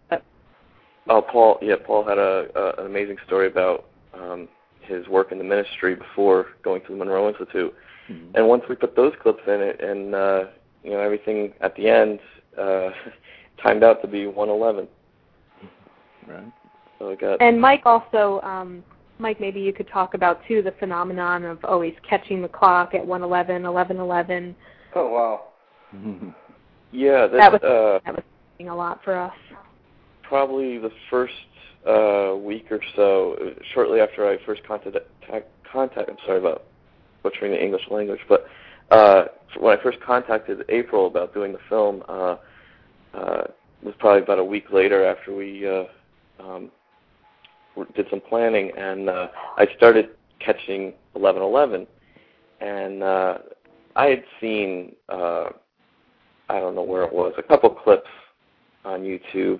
Oh, 1.09 1.21
Paul. 1.21 1.57
Yeah, 1.61 1.75
Paul 1.83 2.05
had 2.07 2.17
a, 2.17 2.47
a 2.55 2.81
an 2.81 2.85
amazing 2.85 3.17
story 3.25 3.47
about 3.47 3.85
um, 4.13 4.47
his 4.81 5.07
work 5.07 5.31
in 5.31 5.37
the 5.37 5.43
ministry 5.43 5.95
before 5.95 6.47
going 6.63 6.81
to 6.81 6.87
the 6.89 6.95
Monroe 6.95 7.29
Institute 7.29 7.73
Mm-hmm. 8.11 8.35
And 8.35 8.47
once 8.47 8.63
we 8.67 8.75
put 8.75 8.95
those 8.95 9.13
clips 9.21 9.41
in 9.47 9.61
it, 9.61 9.81
and 9.81 10.15
uh, 10.15 10.45
you 10.83 10.91
know 10.91 10.99
everything 10.99 11.53
at 11.61 11.75
the 11.75 11.87
end 11.87 12.19
uh, 12.59 12.89
timed 13.63 13.83
out 13.83 14.01
to 14.01 14.07
be 14.07 14.27
111. 14.27 14.87
Right. 16.27 16.53
So 16.99 17.11
I 17.11 17.15
got. 17.15 17.41
And 17.41 17.59
Mike 17.59 17.83
also, 17.85 18.41
um, 18.41 18.83
Mike, 19.19 19.39
maybe 19.39 19.59
you 19.59 19.73
could 19.73 19.87
talk 19.87 20.13
about 20.13 20.41
too 20.47 20.61
the 20.61 20.73
phenomenon 20.79 21.45
of 21.45 21.63
always 21.63 21.93
catching 22.07 22.41
the 22.41 22.47
clock 22.47 22.93
at 22.93 23.05
111, 23.05 23.63
1111. 23.63 24.55
Oh 24.95 25.07
wow. 25.07 25.41
Yeah, 26.91 27.27
that, 27.27 27.37
that 27.37 27.51
was 27.51 27.61
uh, 27.63 27.99
that 28.05 28.15
was 28.15 28.23
a 28.59 28.75
lot 28.75 29.03
for 29.03 29.17
us. 29.17 29.33
Probably 30.23 30.77
the 30.77 30.91
first 31.09 31.33
uh, 31.87 32.35
week 32.35 32.67
or 32.71 32.79
so, 32.95 33.53
shortly 33.73 33.99
after 33.99 34.27
I 34.27 34.37
first 34.45 34.63
contacted, 34.63 35.01
contact. 35.71 36.09
I'm 36.09 36.17
sorry 36.25 36.39
about 36.39 36.63
butchering 37.23 37.51
the 37.51 37.63
English 37.63 37.83
language, 37.89 38.19
but 38.27 38.47
uh, 38.91 39.25
when 39.59 39.77
I 39.77 39.81
first 39.81 39.99
contacted 40.01 40.63
April 40.69 41.07
about 41.07 41.33
doing 41.33 41.53
the 41.53 41.59
film, 41.69 42.03
uh, 42.07 42.37
uh, 43.13 43.43
it 43.81 43.85
was 43.85 43.95
probably 43.99 44.23
about 44.23 44.39
a 44.39 44.43
week 44.43 44.71
later 44.71 45.05
after 45.05 45.35
we 45.35 45.67
uh, 45.67 45.83
um, 46.39 46.71
did 47.95 48.07
some 48.09 48.21
planning, 48.21 48.71
and 48.77 49.09
uh, 49.09 49.27
I 49.57 49.67
started 49.77 50.09
catching 50.39 50.93
1111, 51.13 51.87
and 52.59 53.03
uh, 53.03 53.37
I 53.95 54.05
had 54.07 54.23
seen 54.39 54.95
uh, 55.09 55.49
I 56.51 56.59
don't 56.59 56.75
know 56.75 56.83
where 56.83 57.03
it 57.03 57.13
was, 57.13 57.33
a 57.37 57.43
couple 57.43 57.69
clips 57.69 58.09
on 58.83 59.01
YouTube, 59.01 59.59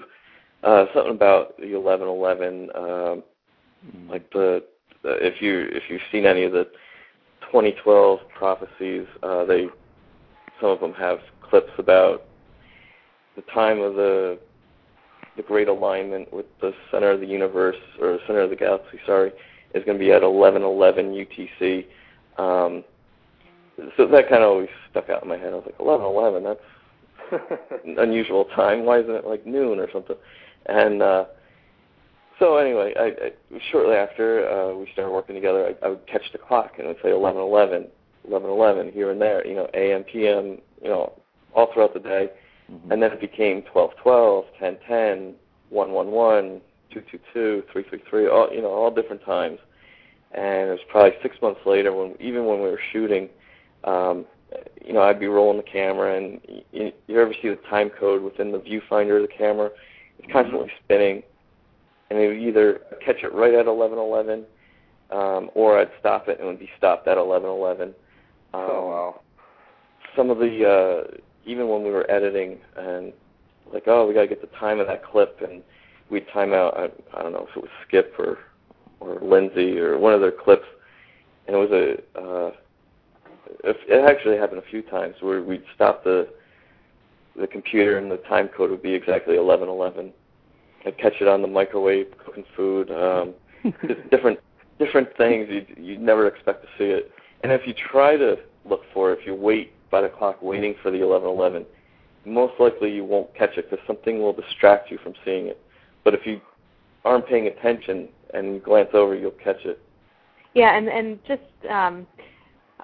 uh, 0.63 0.85
something 0.93 1.13
about 1.13 1.57
the 1.57 1.75
1111, 1.75 2.69
uh, 2.73 2.79
mm-hmm. 2.79 4.09
like 4.09 4.29
the, 4.31 4.63
the 5.03 5.13
if 5.25 5.41
you 5.41 5.67
if 5.71 5.83
you've 5.89 6.01
seen 6.11 6.25
any 6.25 6.43
of 6.43 6.51
the 6.51 6.65
2012 7.51 8.19
prophecies. 8.37 9.05
Uh, 9.23 9.45
they 9.45 9.67
some 10.59 10.69
of 10.69 10.79
them 10.79 10.93
have 10.93 11.19
clips 11.41 11.71
about 11.77 12.23
the 13.35 13.41
time 13.53 13.79
of 13.79 13.95
the 13.95 14.39
the 15.37 15.43
great 15.43 15.67
alignment 15.67 16.31
with 16.33 16.45
the 16.59 16.73
center 16.91 17.11
of 17.11 17.19
the 17.19 17.25
universe 17.25 17.77
or 17.99 18.13
the 18.13 18.19
center 18.27 18.41
of 18.41 18.49
the 18.49 18.55
galaxy. 18.55 18.99
Sorry, 19.05 19.31
is 19.73 19.83
going 19.85 19.97
to 19.97 20.03
be 20.03 20.11
at 20.11 20.21
11:11 20.21 21.25
UTC. 21.25 21.85
Um, 22.41 22.83
so 23.97 24.05
that 24.07 24.29
kind 24.29 24.43
of 24.43 24.49
always 24.49 24.69
stuck 24.89 25.09
out 25.09 25.23
in 25.23 25.29
my 25.29 25.37
head. 25.37 25.53
I 25.53 25.55
was 25.55 25.65
like, 25.65 25.77
11:11. 25.77 26.43
That's 26.43 27.81
unusual 27.97 28.45
time. 28.55 28.85
Why 28.85 28.99
isn't 28.99 29.15
it 29.15 29.25
like 29.25 29.45
noon 29.45 29.79
or 29.79 29.89
something? 29.91 30.17
And 30.67 31.01
uh, 31.01 31.25
so 32.39 32.57
anyway, 32.57 32.93
I, 32.99 33.03
I, 33.03 33.59
shortly 33.71 33.95
after 33.95 34.49
uh, 34.49 34.75
we 34.75 34.89
started 34.93 35.11
working 35.11 35.35
together, 35.35 35.75
I, 35.81 35.85
I 35.85 35.89
would 35.89 36.05
catch 36.07 36.31
the 36.31 36.37
clock 36.37 36.73
and 36.77 36.87
it 36.87 36.87
would 36.87 37.01
say 37.03 37.09
11:11, 37.09 37.87
11:11 38.29 38.93
here 38.93 39.11
and 39.11 39.21
there, 39.21 39.45
you 39.45 39.55
know, 39.55 39.67
a.m., 39.73 40.03
p.m., 40.03 40.57
you 40.81 40.89
know, 40.89 41.13
all 41.53 41.71
throughout 41.73 41.93
the 41.93 41.99
day, 41.99 42.29
mm-hmm. 42.71 42.91
and 42.91 43.01
then 43.01 43.11
it 43.11 43.21
became 43.21 43.61
12:12, 43.73 44.45
10:10, 44.59 45.33
111, 45.69 46.61
222, 46.91 47.63
333, 47.71 48.27
all 48.27 48.49
you 48.51 48.61
know, 48.61 48.69
all 48.69 48.91
different 48.91 49.23
times. 49.23 49.59
And 50.31 50.69
it 50.69 50.71
was 50.71 50.79
probably 50.89 51.13
six 51.21 51.35
months 51.41 51.59
later 51.65 51.93
when, 51.93 52.15
even 52.21 52.45
when 52.45 52.61
we 52.61 52.69
were 52.69 52.79
shooting, 52.93 53.29
um, 53.83 54.25
you 54.83 54.93
know, 54.93 55.01
I'd 55.01 55.19
be 55.19 55.27
rolling 55.27 55.57
the 55.57 55.63
camera, 55.63 56.17
and 56.17 56.39
you, 56.71 56.91
you 57.07 57.21
ever 57.21 57.33
see 57.41 57.49
the 57.49 57.59
time 57.69 57.89
code 57.89 58.21
within 58.21 58.51
the 58.51 58.59
viewfinder 58.59 59.21
of 59.21 59.29
the 59.29 59.33
camera? 59.35 59.69
It's 60.21 60.31
constantly 60.31 60.67
mm-hmm. 60.67 60.83
spinning 60.83 61.23
and 62.11 62.19
it 62.19 62.27
would 62.27 62.37
either 62.37 62.81
catch 63.03 63.23
it 63.23 63.33
right 63.33 63.53
at 63.53 63.67
11:11, 63.67 64.43
um, 65.11 65.49
or 65.55 65.79
I'd 65.79 65.89
stop 65.99 66.27
it 66.27 66.39
and 66.39 66.47
it 66.47 66.51
would 66.51 66.59
be 66.59 66.69
stopped 66.77 67.07
at 67.07 67.17
11:11. 67.17 67.81
Um, 67.81 67.93
oh 68.53 68.87
wow! 68.87 69.21
Some 70.15 70.29
of 70.29 70.37
the 70.37 70.67
uh, 70.67 71.17
even 71.45 71.69
when 71.69 71.83
we 71.83 71.89
were 71.89 72.09
editing 72.11 72.59
and 72.75 73.13
like, 73.71 73.83
oh, 73.87 74.05
we 74.05 74.13
got 74.13 74.21
to 74.21 74.27
get 74.27 74.41
the 74.41 74.57
time 74.57 74.81
of 74.81 74.87
that 74.87 75.05
clip, 75.05 75.39
and 75.41 75.63
we'd 76.09 76.27
time 76.33 76.53
out. 76.53 76.77
I, 76.77 76.89
I 77.17 77.23
don't 77.23 77.31
know 77.31 77.47
if 77.49 77.55
it 77.55 77.61
was 77.61 77.71
Skip 77.87 78.13
or 78.19 78.39
or 78.99 79.17
Lindsay 79.21 79.79
or 79.79 79.97
one 79.97 80.13
of 80.13 80.19
their 80.19 80.33
clips, 80.33 80.67
and 81.47 81.55
it 81.55 81.59
was 81.59 81.71
a. 81.71 82.19
Uh, 82.19 82.51
it 83.63 84.09
actually 84.09 84.37
happened 84.37 84.59
a 84.59 84.69
few 84.69 84.81
times 84.81 85.15
where 85.21 85.41
we'd 85.41 85.63
stop 85.75 86.03
the 86.03 86.27
the 87.35 87.47
computer 87.47 87.97
and 87.97 88.11
the 88.11 88.17
time 88.17 88.47
code 88.49 88.69
would 88.71 88.81
be 88.83 88.93
exactly 88.93 89.35
11:11 89.35 90.11
I'd 90.85 90.97
catch 90.97 91.13
it 91.21 91.27
on 91.27 91.41
the 91.41 91.47
microwave 91.47 92.07
cooking 92.17 92.45
food. 92.55 92.91
Um, 92.91 93.33
just 93.87 94.09
different 94.09 94.39
different 94.79 95.15
things 95.17 95.47
you 95.49 95.65
you'd 95.77 96.01
never 96.01 96.27
expect 96.27 96.63
to 96.63 96.69
see 96.77 96.85
it. 96.85 97.11
And 97.43 97.51
if 97.51 97.67
you 97.67 97.73
try 97.73 98.17
to 98.17 98.37
look 98.65 98.81
for 98.93 99.11
it, 99.11 99.19
if 99.19 99.25
you 99.25 99.35
wait 99.35 99.73
by 99.89 100.01
the 100.01 100.09
clock 100.09 100.41
waiting 100.41 100.75
for 100.81 100.91
the 100.91 100.99
11:11, 100.99 101.65
most 102.25 102.53
likely 102.59 102.93
you 102.93 103.03
won't 103.03 103.33
catch 103.35 103.57
it 103.57 103.69
because 103.69 103.85
something 103.85 104.21
will 104.21 104.33
distract 104.33 104.89
you 104.89 104.97
from 104.97 105.13
seeing 105.23 105.47
it. 105.47 105.59
But 106.03 106.13
if 106.13 106.25
you 106.25 106.41
aren't 107.05 107.27
paying 107.27 107.47
attention 107.47 108.09
and 108.33 108.63
glance 108.63 108.89
over, 108.93 109.15
you'll 109.15 109.31
catch 109.31 109.65
it. 109.65 109.79
Yeah, 110.53 110.75
and 110.75 110.89
and 110.89 111.19
just 111.25 111.41
um 111.69 112.07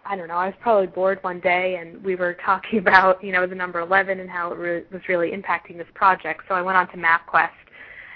I 0.10 0.16
don't 0.16 0.28
know. 0.28 0.36
I 0.36 0.48
was 0.48 0.56
probably 0.62 0.88
bored 0.88 1.20
one 1.22 1.40
day, 1.40 1.78
and 1.80 2.04
we 2.04 2.16
were 2.16 2.34
talking 2.46 2.80
about 2.80 3.24
you 3.24 3.32
know 3.32 3.46
the 3.46 3.56
number 3.56 3.80
11 3.80 4.20
and 4.20 4.30
how 4.30 4.52
it 4.52 4.58
re- 4.58 4.84
was 4.92 5.02
really 5.08 5.32
impacting 5.32 5.78
this 5.78 5.88
project. 5.94 6.44
So 6.48 6.56
I 6.56 6.62
went 6.62 6.78
on 6.78 6.88
to 6.90 6.98
MapQuest 6.98 7.50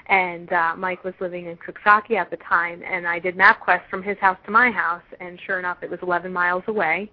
and 0.07 0.51
uh, 0.51 0.75
Mike 0.77 1.03
was 1.03 1.13
living 1.21 1.45
in 1.45 1.57
Coxsackie 1.57 2.17
at 2.17 2.29
the 2.29 2.37
time, 2.37 2.81
and 2.85 3.07
I 3.07 3.17
did 3.17 3.37
MapQuest 3.37 3.89
from 3.89 4.03
his 4.03 4.17
house 4.19 4.37
to 4.45 4.51
my 4.51 4.69
house, 4.69 5.03
and 5.19 5.39
sure 5.45 5.57
enough, 5.57 5.77
it 5.81 5.89
was 5.89 5.99
11 6.01 6.33
miles 6.33 6.63
away. 6.67 7.09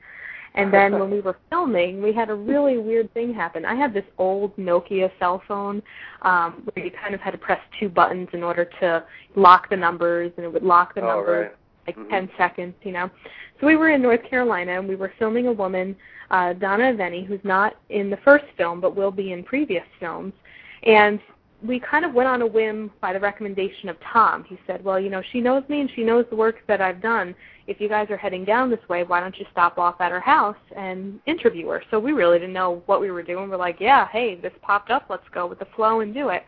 And 0.55 0.73
then 0.75 0.99
when 0.99 1.09
we 1.09 1.21
were 1.21 1.37
filming, 1.49 2.03
we 2.03 2.13
had 2.13 2.29
a 2.29 2.35
really 2.35 2.79
weird 2.79 3.15
thing 3.15 3.33
happen. 3.33 3.65
I 3.65 3.77
had 3.77 3.95
this 3.95 4.05
old 4.19 4.57
Nokia 4.57 5.11
cell 5.21 5.43
phone 5.47 5.81
um, 6.23 6.67
where 6.73 6.85
you 6.85 6.91
kind 6.91 7.15
of 7.15 7.21
had 7.21 7.31
to 7.31 7.39
press 7.39 7.61
two 7.79 7.89
buttons 7.89 8.29
in 8.33 8.43
order 8.43 8.69
to 8.81 9.05
lock 9.37 9.71
the 9.71 9.77
numbers, 9.77 10.33
and 10.37 10.45
it 10.45 10.53
would 10.53 10.65
lock 10.65 10.95
the 10.95 11.03
oh, 11.03 11.07
numbers. 11.07 11.51
Right. 11.51 11.57
Like 11.89 11.97
Mhm. 11.97 12.11
10 12.11 12.31
seconds, 12.37 12.75
you 12.83 12.93
know. 12.93 13.11
So 13.59 13.67
we 13.67 13.77
were 13.77 13.89
in 13.89 14.03
North 14.03 14.23
Carolina 14.25 14.73
and 14.79 14.87
we 14.87 14.95
were 14.95 15.13
filming 15.19 15.47
a 15.47 15.53
woman, 15.53 15.97
uh, 16.31 16.53
Donna 16.53 16.93
Aveni, 16.93 17.27
who's 17.27 17.45
not 17.45 17.77
in 17.89 18.11
the 18.11 18.19
first 18.19 18.45
film 18.57 18.81
but 18.81 18.95
will 18.95 19.11
be 19.11 19.33
in 19.33 19.43
previous 19.43 19.87
films. 19.99 20.35
And 20.83 21.19
we 21.63 21.81
kind 21.81 22.05
of 22.05 22.13
went 22.15 22.29
on 22.29 22.43
a 22.43 22.47
whim 22.47 22.91
by 23.01 23.13
the 23.13 23.19
recommendation 23.19 23.89
of 23.89 23.97
Tom. 24.01 24.45
He 24.45 24.59
said, 24.67 24.85
"Well, 24.85 25.01
you 25.01 25.11
know, 25.11 25.23
she 25.23 25.41
knows 25.41 25.65
me 25.69 25.81
and 25.81 25.91
she 25.91 26.05
knows 26.05 26.25
the 26.29 26.37
work 26.37 26.63
that 26.67 26.81
I've 26.81 27.01
done. 27.01 27.35
If 27.67 27.81
you 27.81 27.89
guys 27.89 28.11
are 28.11 28.17
heading 28.17 28.45
down 28.45 28.71
this 28.71 28.89
way, 28.89 29.03
why 29.03 29.19
don't 29.21 29.37
you 29.39 29.47
stop 29.51 29.77
off 29.77 30.01
at 30.01 30.13
her 30.13 30.21
house 30.21 30.63
and 30.77 31.19
interview 31.27 31.67
her?" 31.69 31.83
So 31.91 31.99
we 31.99 32.13
really 32.13 32.39
didn't 32.39 32.53
know 32.53 32.83
what 32.87 33.01
we 33.01 33.11
were 33.11 33.25
doing. 33.25 33.49
We're 33.51 33.57
like, 33.57 33.81
"Yeah, 33.81 34.07
hey, 34.09 34.37
this 34.37 34.53
popped 34.63 34.91
up. 34.91 35.07
Let's 35.09 35.29
go 35.31 35.47
with 35.47 35.59
the 35.59 35.71
flow 35.75 35.99
and 36.01 36.15
do 36.15 36.29
it." 36.29 36.45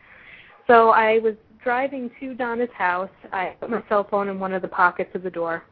So 0.68 0.91
I 0.91 1.18
was 1.18 1.34
driving 1.63 2.11
to 2.21 2.35
Donna's 2.35 2.69
house. 2.77 3.11
I 3.33 3.55
put 3.61 3.71
my 3.71 3.83
cell 3.89 4.07
phone 4.11 4.29
in 4.29 4.39
one 4.39 4.53
of 4.53 4.63
the 4.63 4.69
pockets 4.69 5.11
of 5.15 5.23
the 5.23 5.31
door. 5.31 5.65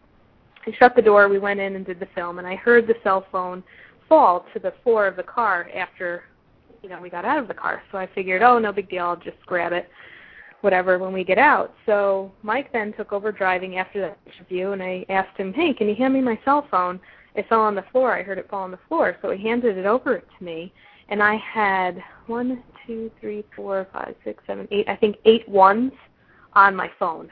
I 0.67 0.73
shut 0.79 0.95
the 0.95 1.03
door. 1.03 1.29
We 1.29 1.39
went 1.39 1.61
in 1.61 1.77
and 1.77 1.87
did 1.87 2.01
the 2.01 2.09
film, 2.15 2.39
and 2.39 2.47
I 2.47 2.57
heard 2.57 2.87
the 2.87 2.97
cell 3.03 3.27
phone 3.33 3.63
fall 4.09 4.47
to 4.53 4.59
the 4.59 4.75
floor 4.83 5.07
of 5.07 5.17
the 5.17 5.23
car 5.23 5.69
after 5.75 6.25
you 6.83 6.89
know, 6.89 7.01
we 7.01 7.11
got 7.11 7.25
out 7.25 7.39
of 7.39 7.49
the 7.49 7.55
car. 7.55 7.83
So 7.91 7.99
I 7.99 8.09
figured, 8.15 8.43
oh, 8.43 8.59
no 8.59 8.73
big 8.73 8.89
deal, 8.89 9.05
I'll 9.05 9.17
just 9.17 9.39
grab 9.47 9.73
it, 9.73 9.89
whatever, 10.61 10.99
when 10.99 11.13
we 11.13 11.25
get 11.25 11.39
out. 11.39 11.75
So 11.87 12.33
Mike 12.43 12.73
then 12.73 12.93
took 12.93 13.13
over 13.13 13.33
driving 13.33 13.79
after 13.79 14.01
that 14.01 14.19
interview, 14.27 14.73
and 14.73 14.83
I 14.83 15.05
asked 15.09 15.37
him, 15.37 15.53
hey, 15.53 15.73
can 15.73 15.89
you 15.89 15.95
hand 15.95 16.15
me 16.15 16.21
my 16.21 16.39
cell 16.45 16.67
phone? 16.71 17.01
It 17.35 17.49
fell 17.49 17.61
on 17.61 17.75
the 17.75 17.85
floor. 17.93 18.17
I 18.17 18.23
heard 18.23 18.39
it 18.39 18.49
fall 18.49 18.63
on 18.63 18.71
the 18.71 18.79
floor. 18.89 19.17
So 19.23 19.31
he 19.31 19.47
handed 19.47 19.77
it 19.77 19.87
over 19.87 20.19
to 20.19 20.45
me, 20.45 20.73
and 21.09 21.23
I 21.23 21.37
had 21.37 22.03
one, 22.27 22.63
two, 22.89 23.11
three, 23.21 23.45
four, 23.55 23.87
five, 23.93 24.17
six, 24.25 24.43
seven, 24.47 24.67
eight, 24.73 24.89
I 24.89 24.97
think 24.97 25.17
eight 25.27 25.49
ones 25.49 25.93
on 26.55 26.75
my 26.75 26.91
phone. 26.99 27.31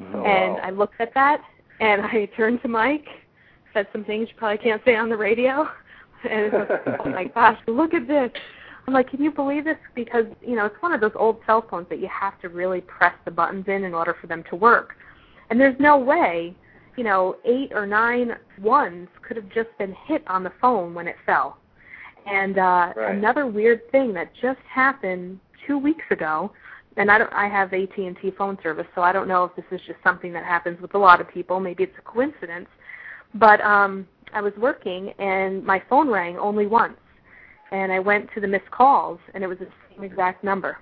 Oh, 0.00 0.24
and. 0.24 0.58
I 0.62 0.70
looked 0.70 1.00
at 1.00 1.12
that, 1.14 1.42
and 1.80 2.02
I 2.02 2.26
turned 2.36 2.62
to 2.62 2.68
Mike, 2.68 3.06
said 3.74 3.86
some 3.92 4.04
things 4.04 4.28
you 4.30 4.34
probably 4.38 4.58
can't 4.58 4.80
say 4.84 4.96
on 4.96 5.10
the 5.10 5.16
radio, 5.16 5.68
and 6.30 6.52
was, 6.52 6.68
oh 7.04 7.10
my 7.10 7.24
gosh, 7.34 7.58
look 7.66 7.92
at 7.92 8.06
this. 8.06 8.30
I'm 8.86 8.94
like, 8.94 9.10
can 9.10 9.22
you 9.22 9.30
believe 9.30 9.64
this? 9.64 9.76
Because 9.94 10.24
you 10.40 10.56
know, 10.56 10.66
it's 10.66 10.80
one 10.80 10.92
of 10.92 11.00
those 11.00 11.12
old 11.14 11.38
cell 11.46 11.64
phones 11.68 11.88
that 11.88 12.00
you 12.00 12.08
have 12.08 12.40
to 12.40 12.48
really 12.48 12.80
press 12.80 13.14
the 13.24 13.30
buttons 13.30 13.66
in 13.68 13.84
in 13.84 13.94
order 13.94 14.16
for 14.20 14.26
them 14.26 14.42
to 14.50 14.56
work. 14.56 14.94
And 15.50 15.60
there's 15.60 15.78
no 15.78 15.98
way, 15.98 16.56
you 16.96 17.04
know, 17.04 17.36
eight 17.44 17.72
or 17.74 17.86
nine 17.86 18.32
ones 18.60 19.08
could 19.26 19.36
have 19.36 19.48
just 19.50 19.68
been 19.78 19.94
hit 20.06 20.24
on 20.26 20.42
the 20.42 20.52
phone 20.60 20.94
when 20.94 21.06
it 21.06 21.16
fell. 21.26 21.58
And 22.26 22.58
uh, 22.58 22.92
Right. 22.96 23.14
another 23.14 23.46
weird 23.46 23.90
thing 23.90 24.12
that 24.14 24.32
just 24.40 24.60
happened 24.68 25.40
two 25.66 25.78
weeks 25.78 26.04
ago, 26.10 26.52
and 26.96 27.10
I 27.10 27.18
don't, 27.18 27.32
I 27.32 27.48
have 27.48 27.72
AT 27.72 27.96
and 27.96 28.16
T 28.20 28.30
phone 28.30 28.58
service, 28.62 28.86
so 28.94 29.02
I 29.02 29.12
don't 29.12 29.28
know 29.28 29.44
if 29.44 29.56
this 29.56 29.64
is 29.70 29.80
just 29.86 29.98
something 30.04 30.32
that 30.32 30.44
happens 30.44 30.80
with 30.80 30.94
a 30.94 30.98
lot 30.98 31.20
of 31.20 31.28
people. 31.28 31.58
Maybe 31.58 31.84
it's 31.84 31.96
a 31.98 32.02
coincidence, 32.02 32.68
but 33.34 33.60
um, 33.62 34.06
I 34.32 34.40
was 34.40 34.52
working 34.56 35.12
and 35.18 35.64
my 35.64 35.82
phone 35.88 36.08
rang 36.08 36.36
only 36.38 36.66
once, 36.66 36.98
and 37.70 37.90
I 37.90 37.98
went 37.98 38.30
to 38.34 38.40
the 38.40 38.46
missed 38.46 38.70
calls, 38.70 39.18
and 39.34 39.42
it 39.42 39.46
was 39.46 39.58
the 39.58 39.68
same 39.90 40.04
exact 40.04 40.44
number. 40.44 40.78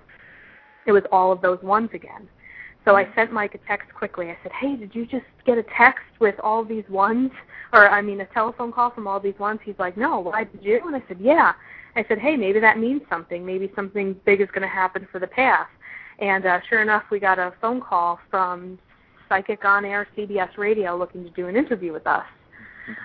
It 0.85 0.91
was 0.91 1.03
all 1.11 1.31
of 1.31 1.41
those 1.41 1.61
ones 1.61 1.89
again. 1.93 2.27
So 2.83 2.95
I 2.95 3.07
sent 3.15 3.31
Mike 3.31 3.53
a 3.53 3.59
text 3.67 3.93
quickly. 3.93 4.29
I 4.31 4.37
said, 4.41 4.51
"Hey, 4.53 4.75
did 4.75 4.95
you 4.95 5.05
just 5.05 5.25
get 5.45 5.57
a 5.57 5.63
text 5.77 6.05
with 6.19 6.35
all 6.39 6.63
these 6.63 6.87
ones, 6.89 7.31
or 7.73 7.87
I 7.89 8.01
mean, 8.01 8.21
a 8.21 8.25
telephone 8.27 8.71
call 8.71 8.89
from 8.89 9.07
all 9.07 9.19
these 9.19 9.37
ones?" 9.37 9.59
He's 9.63 9.77
like, 9.77 9.97
"No, 9.97 10.19
why 10.19 10.45
did 10.45 10.63
you?" 10.63 10.81
And 10.85 10.95
I 10.95 11.03
said, 11.07 11.19
"Yeah." 11.19 11.53
I 11.95 12.03
said, 12.07 12.19
"Hey, 12.19 12.35
maybe 12.37 12.59
that 12.59 12.79
means 12.79 13.01
something. 13.09 13.45
Maybe 13.45 13.71
something 13.75 14.15
big 14.25 14.41
is 14.41 14.47
going 14.49 14.63
to 14.63 14.67
happen 14.67 15.07
for 15.11 15.19
the 15.19 15.27
path." 15.27 15.67
And 16.19 16.45
uh, 16.45 16.59
sure 16.69 16.81
enough, 16.81 17.03
we 17.11 17.19
got 17.19 17.37
a 17.39 17.53
phone 17.61 17.81
call 17.81 18.19
from 18.29 18.79
Psychic 19.29 19.63
on 19.65 19.85
Air 19.85 20.07
CBS 20.17 20.57
Radio 20.57 20.95
looking 20.97 21.23
to 21.23 21.29
do 21.31 21.47
an 21.47 21.55
interview 21.55 21.93
with 21.93 22.07
us. 22.07 22.25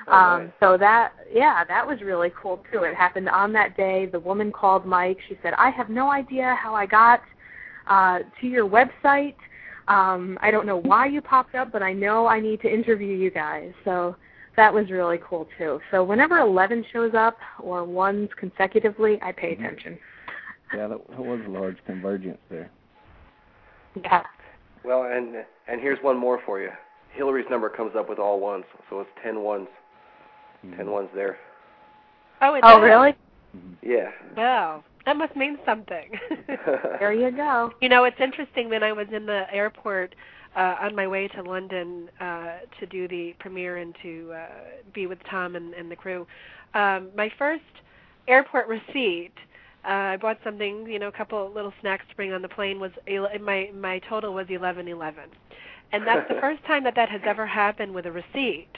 Oh, 0.08 0.12
Um, 0.12 0.42
nice. 0.44 0.52
so 0.60 0.76
that, 0.78 1.12
yeah, 1.32 1.64
that 1.64 1.86
was 1.86 2.00
really 2.00 2.32
cool 2.40 2.62
too. 2.72 2.82
It 2.84 2.94
happened 2.94 3.28
on 3.28 3.52
that 3.52 3.76
day. 3.76 4.06
The 4.06 4.20
woman 4.20 4.50
called 4.52 4.86
Mike. 4.86 5.18
She 5.28 5.38
said, 5.42 5.52
"I 5.54 5.70
have 5.70 5.90
no 5.90 6.10
idea 6.10 6.56
how 6.60 6.74
I 6.74 6.86
got 6.86 7.22
uh, 7.86 8.20
to 8.40 8.46
your 8.46 8.66
website. 8.66 9.34
Um, 9.88 10.38
I 10.40 10.50
don't 10.50 10.66
know 10.66 10.78
why 10.78 11.06
you 11.06 11.20
popped 11.20 11.54
up, 11.54 11.70
but 11.72 11.82
I 11.82 11.92
know 11.92 12.26
I 12.26 12.40
need 12.40 12.60
to 12.62 12.72
interview 12.72 13.14
you 13.16 13.30
guys." 13.30 13.72
So 13.84 14.16
that 14.56 14.72
was 14.72 14.90
really 14.90 15.18
cool 15.18 15.46
too. 15.58 15.80
So 15.90 16.02
whenever 16.02 16.38
11 16.38 16.84
shows 16.92 17.14
up 17.14 17.36
or 17.60 17.84
ones 17.84 18.28
consecutively, 18.36 19.18
I 19.22 19.32
pay 19.32 19.54
Mhm. 19.54 19.58
attention. 19.60 19.98
Yeah, 20.74 20.88
that, 20.88 21.06
that 21.08 21.20
was 21.20 21.40
a 21.46 21.48
large 21.50 21.76
convergence 21.84 22.38
there. 22.50 22.70
Yeah. 23.94 24.24
Well, 24.84 25.04
and 25.04 25.44
and 25.68 25.80
here's 25.80 26.02
one 26.02 26.16
more 26.16 26.38
for 26.44 26.60
you. 26.60 26.70
Hillary's 27.10 27.48
number 27.48 27.68
comes 27.68 27.94
up 27.96 28.08
with 28.08 28.18
all 28.18 28.40
ones, 28.40 28.64
so 28.90 29.00
it's 29.00 29.10
ten 29.22 29.40
ones. 29.42 29.68
Ten 30.76 30.90
ones 30.90 31.08
there. 31.14 31.38
Oh, 32.42 32.54
it 32.54 32.60
Oh, 32.64 32.78
does? 32.78 32.82
really? 32.82 33.14
Mhm. 33.56 33.76
Yeah. 33.82 34.10
Wow, 34.36 34.82
that 35.06 35.16
must 35.16 35.34
mean 35.36 35.58
something. 35.64 36.10
There 36.98 37.12
you 37.12 37.30
go. 37.30 37.72
You 37.80 37.88
know, 37.88 38.04
it's 38.04 38.20
interesting. 38.20 38.68
When 38.68 38.82
I 38.82 38.92
was 38.92 39.06
in 39.12 39.26
the 39.26 39.44
airport 39.52 40.14
uh, 40.56 40.76
on 40.80 40.96
my 40.96 41.06
way 41.06 41.28
to 41.28 41.42
London 41.42 42.08
uh, 42.20 42.58
to 42.80 42.86
do 42.86 43.06
the 43.06 43.34
premiere 43.38 43.76
and 43.76 43.94
to 44.02 44.32
uh, 44.34 44.46
be 44.94 45.06
with 45.06 45.18
Tom 45.30 45.54
and, 45.56 45.74
and 45.74 45.90
the 45.90 45.96
crew, 45.96 46.26
um, 46.74 47.10
my 47.16 47.30
first 47.38 47.62
airport 48.28 48.66
receipt. 48.68 49.32
Uh, 49.84 49.88
I 49.88 50.16
bought 50.16 50.38
something, 50.42 50.86
you 50.86 50.98
know, 50.98 51.08
a 51.08 51.12
couple 51.12 51.52
little 51.54 51.72
snacks 51.80 52.04
to 52.10 52.16
bring 52.16 52.32
on 52.32 52.42
the 52.42 52.48
plane. 52.48 52.80
Was 52.80 52.90
ele- 53.06 53.28
my 53.40 53.70
my 53.72 54.00
total 54.08 54.34
was 54.34 54.46
eleven 54.50 54.88
eleven, 54.88 55.24
and 55.92 56.04
that's 56.04 56.26
the 56.28 56.34
first 56.40 56.64
time 56.64 56.82
that 56.84 56.96
that 56.96 57.08
has 57.08 57.20
ever 57.24 57.46
happened 57.46 57.94
with 57.94 58.06
a 58.06 58.12
receipt 58.12 58.72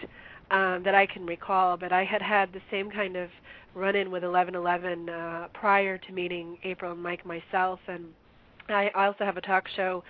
um, 0.50 0.82
that 0.84 0.94
I 0.94 1.06
can 1.06 1.24
recall. 1.24 1.78
But 1.78 1.92
I 1.92 2.04
had 2.04 2.20
had 2.20 2.52
the 2.52 2.60
same 2.70 2.90
kind 2.90 3.16
of 3.16 3.30
run-in 3.78 4.10
with 4.10 4.24
eleven 4.24 4.54
eleven 4.54 5.08
uh, 5.08 5.48
prior 5.54 5.98
to 5.98 6.12
meeting 6.12 6.58
April 6.64 6.92
and 6.92 7.02
Mike 7.02 7.24
myself, 7.24 7.80
and 7.88 8.06
I 8.68 8.90
I 8.94 9.06
also 9.06 9.24
have 9.24 9.36
a 9.36 9.40
talk 9.40 9.68
show 9.76 10.02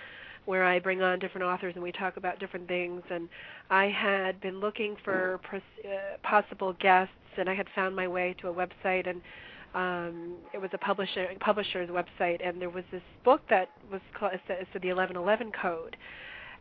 where 0.48 0.64
I 0.64 0.78
bring 0.78 1.02
on 1.02 1.18
different 1.18 1.44
authors 1.46 1.74
and 1.74 1.82
we 1.82 1.92
talk 1.92 2.16
about 2.16 2.38
different 2.40 2.66
things. 2.66 3.02
And 3.10 3.28
I 3.68 3.84
had 3.88 4.40
been 4.40 4.60
looking 4.60 4.96
for 5.04 5.38
pros- 5.42 5.60
uh, 5.84 6.16
possible 6.22 6.74
guests, 6.80 7.12
and 7.36 7.50
I 7.50 7.54
had 7.54 7.66
found 7.74 7.94
my 7.94 8.08
way 8.08 8.34
to 8.40 8.48
a 8.48 8.54
website, 8.54 9.06
and 9.06 9.20
um, 9.74 10.36
it 10.54 10.58
was 10.58 10.70
a 10.72 10.78
publisher 10.78 11.26
publisher's 11.40 11.90
website, 11.90 12.40
and 12.42 12.62
there 12.62 12.70
was 12.70 12.84
this 12.90 13.02
book 13.24 13.42
that 13.50 13.68
was 13.92 14.00
called 14.18 14.32
the, 14.48 14.54
it's 14.54 14.70
the 14.72 14.88
1111 14.88 15.52
Code. 15.52 15.98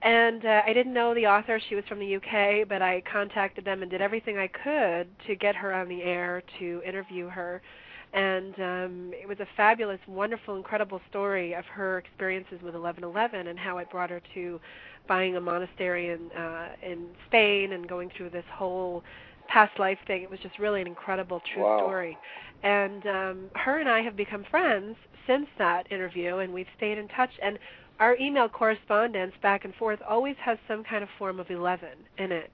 And 0.02 0.46
uh, 0.46 0.62
I 0.66 0.74
didn't 0.74 0.94
know 0.94 1.14
the 1.16 1.26
author. 1.28 1.60
She 1.70 1.76
was 1.76 1.84
from 1.90 2.00
the 2.00 2.16
UK, 2.18 2.68
but 2.68 2.82
I 2.82 3.02
contacted 3.12 3.66
them 3.66 3.82
and 3.82 3.90
did 3.90 4.02
everything 4.02 4.38
I 4.38 4.48
could 4.48 5.08
to 5.28 5.36
get 5.36 5.56
her 5.56 5.74
on 5.74 5.90
the 5.90 6.04
air 6.04 6.44
to 6.60 6.82
interview 6.86 7.28
her 7.30 7.62
and 8.14 8.54
um, 8.60 9.12
it 9.14 9.28
was 9.28 9.40
a 9.40 9.48
fabulous, 9.56 10.00
wonderful, 10.08 10.56
incredible 10.56 11.02
story 11.10 11.54
of 11.54 11.66
her 11.66 11.98
experiences 11.98 12.60
with 12.64 12.74
1111 12.74 13.48
and 13.48 13.60
how 13.60 13.78
it 13.80 13.90
brought 13.90 14.10
her 14.10 14.22
to 14.34 14.60
buying 15.08 15.36
a 15.36 15.42
monastery 15.42 16.10
in 16.10 16.32
uh, 16.32 16.70
in 16.82 17.08
Spain 17.28 17.74
and 17.74 17.88
going 17.88 18.10
through 18.16 18.30
this 18.30 18.46
whole 18.54 19.04
past 19.48 19.78
life 19.80 20.00
thing. 20.08 20.24
It 20.24 20.30
was 20.30 20.40
just 20.40 20.58
really 20.60 20.82
an 20.82 20.88
incredible, 20.88 21.42
true 21.54 21.64
Wow. 21.64 21.78
story. 21.80 22.18
And 22.64 23.06
um, 23.08 23.50
her 23.56 23.80
and 23.80 23.90
I 23.90 24.02
have 24.02 24.16
become 24.18 24.46
friends 24.50 24.96
since 25.28 25.48
that 25.58 25.92
interview, 25.92 26.38
and 26.38 26.54
we've 26.54 26.68
stayed 26.78 26.98
in 26.98 27.08
touch. 27.10 27.32
And 27.44 27.60
our 28.00 28.18
email 28.18 28.50
correspondence 28.50 29.34
back 29.42 29.66
and 29.66 29.76
forth 29.76 30.00
always 30.08 30.36
has 30.44 30.58
some 30.68 30.84
kind 30.84 31.04
of 31.04 31.10
form 31.20 31.40
of 31.40 31.50
11 31.52 31.90
in 32.20 32.32
it 32.32 32.52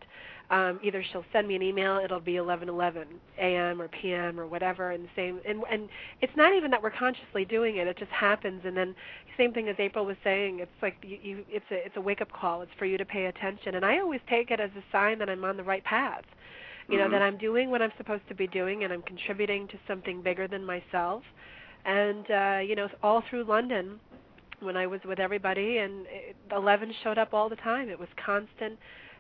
um, 0.52 0.80
either 0.84 1.04
she'll 1.12 1.26
send 1.34 1.48
me 1.48 1.56
an 1.56 1.64
email, 1.64 2.00
it'll 2.04 2.20
be 2.20 2.34
11:11 2.36 3.06
a.m. 3.42 3.82
or 3.82 3.88
p.m. 3.88 4.40
or 4.40 4.48
whatever, 4.48 4.92
and 4.92 5.06
the 5.06 5.10
same. 5.16 5.42
And 5.48 5.64
and 5.72 5.90
it's 6.22 6.36
not 6.36 6.54
even 6.56 6.70
that 6.72 6.84
we're 6.84 6.92
consciously 6.92 7.46
doing 7.46 7.78
it; 7.78 7.88
it 7.88 7.98
just 7.98 8.12
happens. 8.12 8.62
And 8.66 8.78
then 8.78 8.96
same 9.38 9.54
thing 9.54 9.70
as 9.70 9.76
April 9.80 10.06
was 10.06 10.18
saying, 10.24 10.60
it's 10.60 10.72
like 10.82 10.98
you, 11.02 11.18
you 11.24 11.46
it's 11.50 11.66
a 11.72 11.86
it's 11.86 11.98
a 11.98 12.02
wake 12.02 12.22
up 12.22 12.32
call. 12.32 12.62
It's 12.62 12.72
for 12.78 12.86
you 12.86 12.98
to 13.00 13.06
pay 13.06 13.26
attention, 13.28 13.76
and 13.76 13.86
I 13.86 14.00
always 14.00 14.22
take 14.30 14.52
it 14.52 14.60
as 14.60 14.72
a 14.78 14.84
sign 14.92 15.18
that 15.20 15.30
I'm 15.30 15.46
on 15.46 15.58
the 15.58 15.64
right 15.64 15.84
path. 15.86 16.24
You 16.90 17.00
know 17.00 17.08
Mhm. 17.08 17.12
that 17.14 17.22
I'm 17.24 17.38
doing 17.38 17.72
what 17.72 17.82
I'm 17.82 17.94
supposed 17.98 18.28
to 18.30 18.36
be 18.36 18.48
doing, 18.48 18.84
and 18.84 18.94
I'm 18.94 19.04
contributing 19.04 19.68
to 19.70 19.80
something 19.88 20.22
bigger 20.22 20.48
than 20.48 20.66
myself. 20.66 21.24
And 21.86 22.30
uh, 22.32 22.60
you 22.68 22.76
know, 22.76 22.90
all 23.02 23.24
through 23.30 23.46
London, 23.46 24.00
when 24.64 24.78
I 24.78 24.88
was 24.88 25.02
with 25.06 25.20
everybody, 25.20 25.78
and 25.78 26.06
it, 26.08 26.36
11 26.52 26.94
showed 27.04 27.18
up 27.18 27.34
all 27.34 27.50
the 27.50 27.56
time. 27.58 27.90
It 27.90 28.00
was 28.00 28.10
constant 28.24 28.78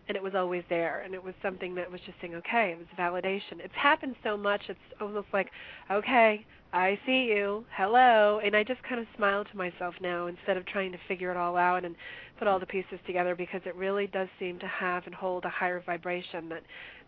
and 0.07 0.17
it 0.17 0.23
was 0.23 0.33
always 0.35 0.63
there 0.69 1.01
and 1.01 1.13
it 1.13 1.23
was 1.23 1.33
something 1.41 1.75
that 1.75 1.89
was 1.89 2.01
just 2.05 2.19
saying 2.19 2.35
okay 2.35 2.71
it 2.71 2.77
was 2.77 2.87
validation 2.97 3.59
it's 3.63 3.73
happened 3.75 4.15
so 4.23 4.35
much 4.35 4.61
it's 4.67 4.79
almost 4.99 5.27
like 5.31 5.49
okay 5.89 6.45
i 6.73 6.99
see 7.05 7.23
you 7.23 7.63
hello 7.75 8.39
and 8.43 8.55
i 8.55 8.63
just 8.63 8.81
kind 8.83 8.99
of 8.99 9.07
smile 9.15 9.45
to 9.45 9.57
myself 9.57 9.93
now 10.01 10.27
instead 10.27 10.57
of 10.57 10.65
trying 10.65 10.91
to 10.91 10.97
figure 11.07 11.31
it 11.31 11.37
all 11.37 11.55
out 11.55 11.85
and 11.85 11.95
put 12.37 12.47
all 12.47 12.59
the 12.59 12.65
pieces 12.65 12.99
together 13.05 13.35
because 13.35 13.61
it 13.65 13.75
really 13.75 14.07
does 14.07 14.27
seem 14.39 14.59
to 14.59 14.67
have 14.67 15.05
and 15.05 15.15
hold 15.15 15.45
a 15.45 15.49
higher 15.49 15.81
vibration 15.85 16.49
that 16.49 16.63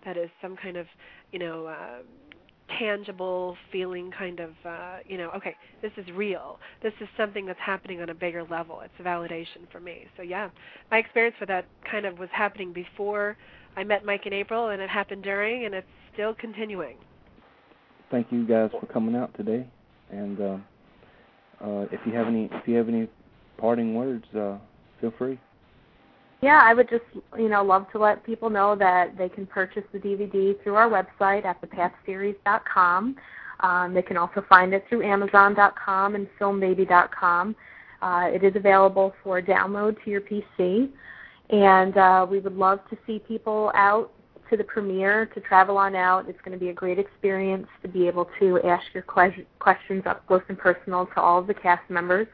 that 0.06 0.18
is 0.18 0.30
some 0.42 0.56
kind 0.56 0.78
of 0.78 0.86
you 1.32 1.40
know 1.40 1.66
uh 1.66 2.00
tangible 2.80 3.56
feeling 3.72 4.12
kind 4.12 4.40
of 4.40 4.52
uh 4.66 4.98
you 5.08 5.18
know 5.18 5.30
okay 5.36 5.56
this 5.82 5.92
is 5.98 6.06
real. 6.16 6.58
This 6.82 6.94
is 7.00 7.08
something 7.16 7.46
that's 7.46 7.60
happening 7.60 8.02
on 8.02 8.10
a 8.10 8.14
bigger 8.14 8.44
level. 8.44 8.82
It's 8.82 8.94
a 9.00 9.04
validation 9.04 9.70
for 9.72 9.80
me. 9.80 10.06
So 10.18 10.24
yeah 10.24 10.50
my 10.92 10.98
experience 10.98 11.36
with 11.40 11.50
that 11.50 11.66
kind 11.90 12.06
of 12.06 12.18
was 12.18 12.30
happening 12.32 12.74
before 12.74 13.38
i 13.78 13.84
met 13.84 14.06
mike 14.06 14.26
in 14.26 14.34
april 14.34 14.70
and 14.70 14.82
it 14.82 14.90
happened 14.90 15.24
during 15.24 15.66
and 15.66 15.76
it's 15.76 15.88
still 16.14 16.34
continuing. 16.34 16.98
Thank 18.10 18.32
you 18.32 18.48
guys 18.48 18.70
for 18.72 18.86
coming 18.88 19.16
out 19.16 19.36
today. 19.36 19.68
And 20.12 20.40
uh 20.42 20.58
uh 21.64 21.86
if 21.92 22.00
you 22.06 22.14
have 22.14 22.28
any 22.28 22.50
if 22.52 22.68
you 22.68 22.76
have 22.76 22.90
any 22.90 23.08
parting 23.58 23.96
words 23.96 24.26
uh 24.36 24.58
feel 25.00 25.14
free 25.18 25.40
yeah, 26.42 26.62
I 26.64 26.74
would 26.74 26.90
just, 26.90 27.04
you 27.38 27.50
know, 27.50 27.64
love 27.64 27.90
to 27.92 28.00
let 28.00 28.24
people 28.24 28.50
know 28.50 28.76
that 28.76 29.18
they 29.18 29.30
can 29.30 29.46
purchase 29.46 29.84
the 29.94 30.00
DVD 30.00 30.62
through 30.64 30.76
our 30.76 30.90
website 30.90 31.46
at 31.46 31.62
thepathseries.com. 31.62 33.16
Um, 33.62 33.94
they 33.94 34.02
can 34.02 34.18
also 34.18 34.44
find 34.48 34.74
it 34.74 34.86
through 34.90 35.04
Amazon.com 35.04 36.16
and 36.16 36.28
FilmBaby.com. 36.40 37.56
Uh, 38.02 38.30
it 38.32 38.44
is 38.44 38.56
available 38.56 39.14
for 39.24 39.42
download 39.42 39.96
to 40.04 40.12
your 40.12 40.22
PC, 40.22 40.90
and 41.50 41.98
uh, 41.98 42.28
we 42.30 42.40
would 42.40 42.56
love 42.56 42.80
to 42.90 42.98
see 43.08 43.20
people 43.20 43.72
out 43.74 44.12
to 44.50 44.58
the 44.58 44.64
premiere 44.64 45.26
to 45.28 45.40
travel 45.40 45.78
on 45.78 45.96
out. 45.96 46.30
It's 46.30 46.40
going 46.44 46.58
to 46.58 46.64
be 46.64 46.70
a 46.70 46.74
great 46.74 47.00
experience 47.00 47.68
to 47.82 47.88
be 47.88 48.08
able 48.08 48.30
to 48.40 48.62
ask 48.64 48.84
your 48.94 49.04
que- 49.04 49.46
questions 49.60 50.04
up 50.06 50.28
close 50.28 50.44
and 50.50 50.58
personal 50.58 51.08
to 51.08 51.22
all 51.22 51.40
of 51.40 51.48
the 51.48 51.54
cast 51.54 51.90
members. 51.90 52.28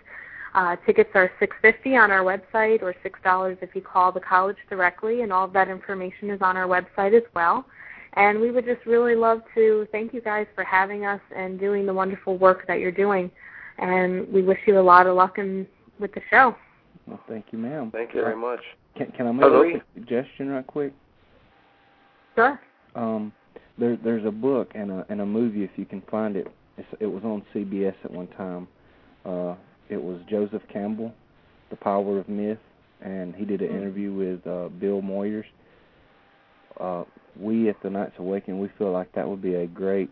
Uh, 0.53 0.75
tickets 0.85 1.09
are 1.15 1.31
six 1.39 1.55
fifty 1.61 1.95
on 1.95 2.11
our 2.11 2.21
website, 2.21 2.81
or 2.81 2.93
six 3.03 3.19
dollars 3.23 3.57
if 3.61 3.73
you 3.73 3.81
call 3.81 4.11
the 4.11 4.19
college 4.19 4.57
directly, 4.69 5.21
and 5.21 5.31
all 5.31 5.45
of 5.45 5.53
that 5.53 5.69
information 5.69 6.29
is 6.29 6.41
on 6.41 6.57
our 6.57 6.67
website 6.67 7.15
as 7.15 7.23
well. 7.33 7.65
And 8.13 8.41
we 8.41 8.51
would 8.51 8.65
just 8.65 8.85
really 8.85 9.15
love 9.15 9.41
to 9.55 9.87
thank 9.91 10.13
you 10.13 10.21
guys 10.21 10.45
for 10.53 10.65
having 10.65 11.05
us 11.05 11.21
and 11.33 11.59
doing 11.59 11.85
the 11.85 11.93
wonderful 11.93 12.37
work 12.37 12.67
that 12.67 12.79
you're 12.79 12.91
doing. 12.91 13.31
And 13.77 14.27
we 14.31 14.41
wish 14.41 14.59
you 14.67 14.77
a 14.77 14.81
lot 14.81 15.07
of 15.07 15.15
luck 15.15 15.37
in, 15.37 15.65
with 15.97 16.13
the 16.13 16.21
show. 16.29 16.55
Well, 17.07 17.21
thank 17.29 17.45
you, 17.51 17.57
ma'am. 17.57 17.89
Thank 17.91 18.13
you 18.13 18.21
very 18.21 18.35
much. 18.35 18.59
Can, 18.97 19.11
can 19.11 19.27
I 19.27 19.31
make 19.31 19.75
a 19.75 19.81
suggestion 19.93 20.49
right 20.49 20.67
quick? 20.67 20.93
Sure. 22.35 22.59
Um, 22.95 23.31
there, 23.77 23.97
there's 24.03 24.25
a 24.25 24.31
book 24.31 24.71
and 24.75 24.91
a 24.91 25.05
and 25.09 25.21
a 25.21 25.25
movie 25.25 25.63
if 25.63 25.71
you 25.77 25.85
can 25.85 26.01
find 26.11 26.35
it. 26.35 26.47
It's, 26.77 26.87
it 26.99 27.05
was 27.05 27.23
on 27.23 27.43
CBS 27.53 27.95
at 28.03 28.11
one 28.11 28.27
time. 28.27 28.67
Uh, 29.25 29.55
it 29.91 30.01
was 30.01 30.19
Joseph 30.29 30.63
Campbell, 30.71 31.13
The 31.69 31.75
Power 31.75 32.17
of 32.17 32.29
Myth, 32.29 32.57
and 33.01 33.35
he 33.35 33.45
did 33.45 33.61
an 33.61 33.67
mm-hmm. 33.67 33.77
interview 33.77 34.13
with 34.13 34.47
uh, 34.47 34.69
Bill 34.69 35.01
Moyers. 35.01 35.43
Uh, 36.79 37.03
we 37.37 37.69
at 37.69 37.75
the 37.83 37.89
Knights 37.89 38.15
Awakening, 38.17 38.59
we 38.59 38.69
feel 38.77 38.91
like 38.91 39.11
that 39.13 39.27
would 39.27 39.41
be 39.41 39.55
a 39.55 39.67
great 39.67 40.11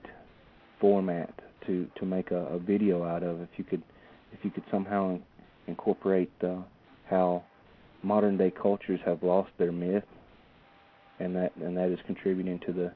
format 0.79 1.33
to 1.65 1.87
to 1.97 2.05
make 2.05 2.31
a, 2.31 2.45
a 2.47 2.59
video 2.59 3.03
out 3.03 3.23
of. 3.23 3.41
If 3.41 3.49
you 3.57 3.63
could, 3.63 3.81
if 4.33 4.39
you 4.43 4.51
could 4.51 4.63
somehow 4.69 5.19
incorporate 5.67 6.31
uh, 6.43 6.57
how 7.09 7.43
modern 8.03 8.37
day 8.37 8.51
cultures 8.51 8.99
have 9.05 9.23
lost 9.23 9.51
their 9.57 9.71
myth, 9.71 10.03
and 11.19 11.35
that 11.35 11.55
and 11.55 11.75
that 11.77 11.89
is 11.89 11.99
contributing 12.05 12.59
to 12.65 12.73
the 12.73 12.93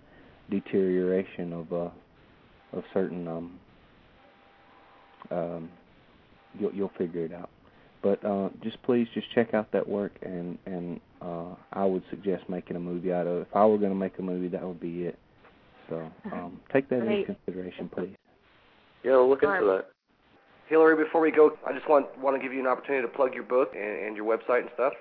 deterioration 0.49 1.53
of 1.53 1.73
uh, 1.73 1.89
of 2.77 2.83
certain 2.93 3.27
um, 3.27 3.59
um, 5.31 5.69
you'll 6.59 6.73
you'll 6.73 6.91
figure 6.97 7.25
it 7.25 7.33
out. 7.33 7.49
But 8.01 8.23
uh, 8.25 8.49
just 8.61 8.81
please 8.83 9.07
just 9.13 9.31
check 9.33 9.53
out 9.53 9.71
that 9.71 9.87
work, 9.87 10.11
and 10.21 10.57
and 10.65 10.99
uh, 11.21 11.55
I 11.71 11.85
would 11.85 12.03
suggest 12.09 12.43
making 12.49 12.75
a 12.75 12.79
movie 12.79 13.13
out 13.13 13.27
of 13.27 13.37
it. 13.37 13.47
If 13.49 13.55
I 13.55 13.65
were 13.65 13.77
going 13.77 13.91
to 13.91 13.97
make 13.97 14.19
a 14.19 14.21
movie, 14.21 14.49
that 14.49 14.63
would 14.63 14.79
be 14.79 15.03
it. 15.03 15.17
So 15.89 16.11
um, 16.31 16.59
take 16.71 16.89
that 16.89 17.01
Great. 17.01 17.21
into 17.21 17.33
consideration, 17.33 17.89
please. 17.89 18.15
Yeah, 19.03 19.11
we'll 19.11 19.29
look 19.29 19.43
into 19.43 19.65
that. 19.65 19.87
Hillary, 20.67 21.01
before 21.01 21.21
we 21.21 21.31
go, 21.31 21.51
I 21.67 21.73
just 21.73 21.87
want 21.89 22.17
want 22.19 22.35
to 22.35 22.43
give 22.43 22.53
you 22.53 22.59
an 22.59 22.67
opportunity 22.67 23.05
to 23.05 23.13
plug 23.13 23.33
your 23.33 23.43
book 23.43 23.71
and, 23.75 24.07
and 24.07 24.15
your 24.15 24.25
website 24.25 24.61
and 24.61 24.69
stuff. 24.73 24.93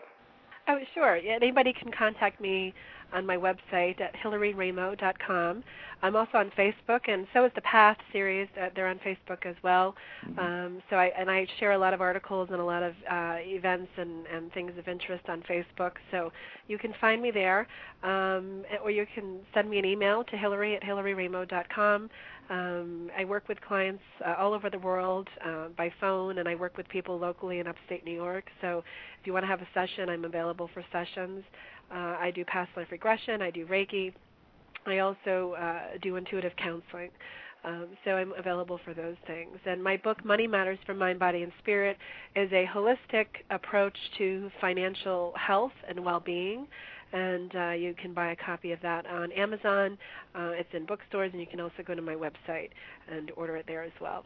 Oh, 0.68 0.78
sure. 0.94 1.16
Yeah, 1.16 1.32
anybody 1.34 1.72
can 1.72 1.90
contact 1.90 2.40
me 2.40 2.72
on 3.12 3.26
my 3.26 3.36
website 3.36 4.00
at 4.00 4.14
hillaryraimo.com. 4.22 5.64
I'm 6.04 6.16
also 6.16 6.38
on 6.38 6.50
Facebook, 6.58 7.08
and 7.08 7.28
so 7.32 7.44
is 7.44 7.52
the 7.54 7.60
Path 7.60 7.96
series. 8.12 8.48
Uh, 8.60 8.70
they're 8.74 8.88
on 8.88 8.98
Facebook 8.98 9.46
as 9.46 9.54
well. 9.62 9.94
Mm-hmm. 10.26 10.38
Um, 10.38 10.82
so 10.90 10.96
I 10.96 11.12
and 11.16 11.30
I 11.30 11.46
share 11.60 11.72
a 11.72 11.78
lot 11.78 11.94
of 11.94 12.00
articles 12.00 12.48
and 12.50 12.60
a 12.60 12.64
lot 12.64 12.82
of 12.82 12.94
uh, 13.08 13.36
events 13.38 13.88
and, 13.96 14.26
and 14.26 14.52
things 14.52 14.72
of 14.78 14.88
interest 14.88 15.24
on 15.28 15.42
Facebook. 15.42 15.92
So 16.10 16.32
you 16.66 16.76
can 16.76 16.92
find 17.00 17.22
me 17.22 17.30
there, 17.30 17.68
um, 18.02 18.64
or 18.82 18.90
you 18.90 19.06
can 19.14 19.38
send 19.54 19.70
me 19.70 19.78
an 19.78 19.84
email 19.84 20.24
to 20.24 20.36
hillary 20.36 20.74
at 20.74 20.82
hillaryraimo.com. 20.82 22.10
Um, 22.50 23.10
I 23.16 23.24
work 23.24 23.48
with 23.48 23.60
clients 23.60 24.02
uh, 24.26 24.34
all 24.36 24.52
over 24.52 24.68
the 24.68 24.78
world 24.78 25.28
uh, 25.46 25.68
by 25.76 25.92
phone, 26.00 26.38
and 26.38 26.48
I 26.48 26.56
work 26.56 26.76
with 26.76 26.88
people 26.88 27.18
locally 27.18 27.60
in 27.60 27.68
upstate 27.68 28.04
New 28.04 28.12
York. 28.12 28.44
So 28.60 28.82
if 29.20 29.26
you 29.26 29.32
want 29.32 29.44
to 29.44 29.46
have 29.46 29.62
a 29.62 29.68
session, 29.72 30.08
I'm 30.08 30.24
available 30.24 30.68
for 30.74 30.84
sessions. 30.90 31.44
Uh, 31.90 32.16
I 32.20 32.32
do 32.34 32.44
past 32.44 32.70
life 32.76 32.88
regression. 32.90 33.42
I 33.42 33.50
do 33.50 33.66
Reiki. 33.66 34.12
I 34.86 34.98
also 34.98 35.54
uh, 35.58 35.98
do 36.00 36.16
intuitive 36.16 36.52
counseling. 36.56 37.10
Um, 37.64 37.88
so 38.04 38.12
I'm 38.12 38.32
available 38.36 38.80
for 38.84 38.92
those 38.92 39.16
things. 39.26 39.56
And 39.66 39.82
my 39.82 39.96
book, 39.96 40.24
Money 40.24 40.46
Matters 40.46 40.78
for 40.84 40.94
Mind, 40.94 41.18
Body, 41.18 41.42
and 41.42 41.52
Spirit, 41.60 41.96
is 42.34 42.50
a 42.52 42.66
holistic 42.66 43.26
approach 43.50 43.96
to 44.18 44.50
financial 44.60 45.32
health 45.36 45.72
and 45.88 46.04
well-being. 46.04 46.66
And 47.12 47.54
uh, 47.54 47.70
you 47.70 47.94
can 47.94 48.14
buy 48.14 48.32
a 48.32 48.36
copy 48.36 48.72
of 48.72 48.80
that 48.82 49.06
on 49.06 49.30
Amazon. 49.32 49.98
Uh, 50.34 50.52
it's 50.54 50.70
in 50.72 50.86
bookstores, 50.86 51.30
and 51.32 51.40
you 51.40 51.46
can 51.46 51.60
also 51.60 51.82
go 51.86 51.94
to 51.94 52.02
my 52.02 52.14
website 52.14 52.70
and 53.08 53.30
order 53.36 53.56
it 53.56 53.66
there 53.68 53.82
as 53.82 53.92
well. 54.00 54.24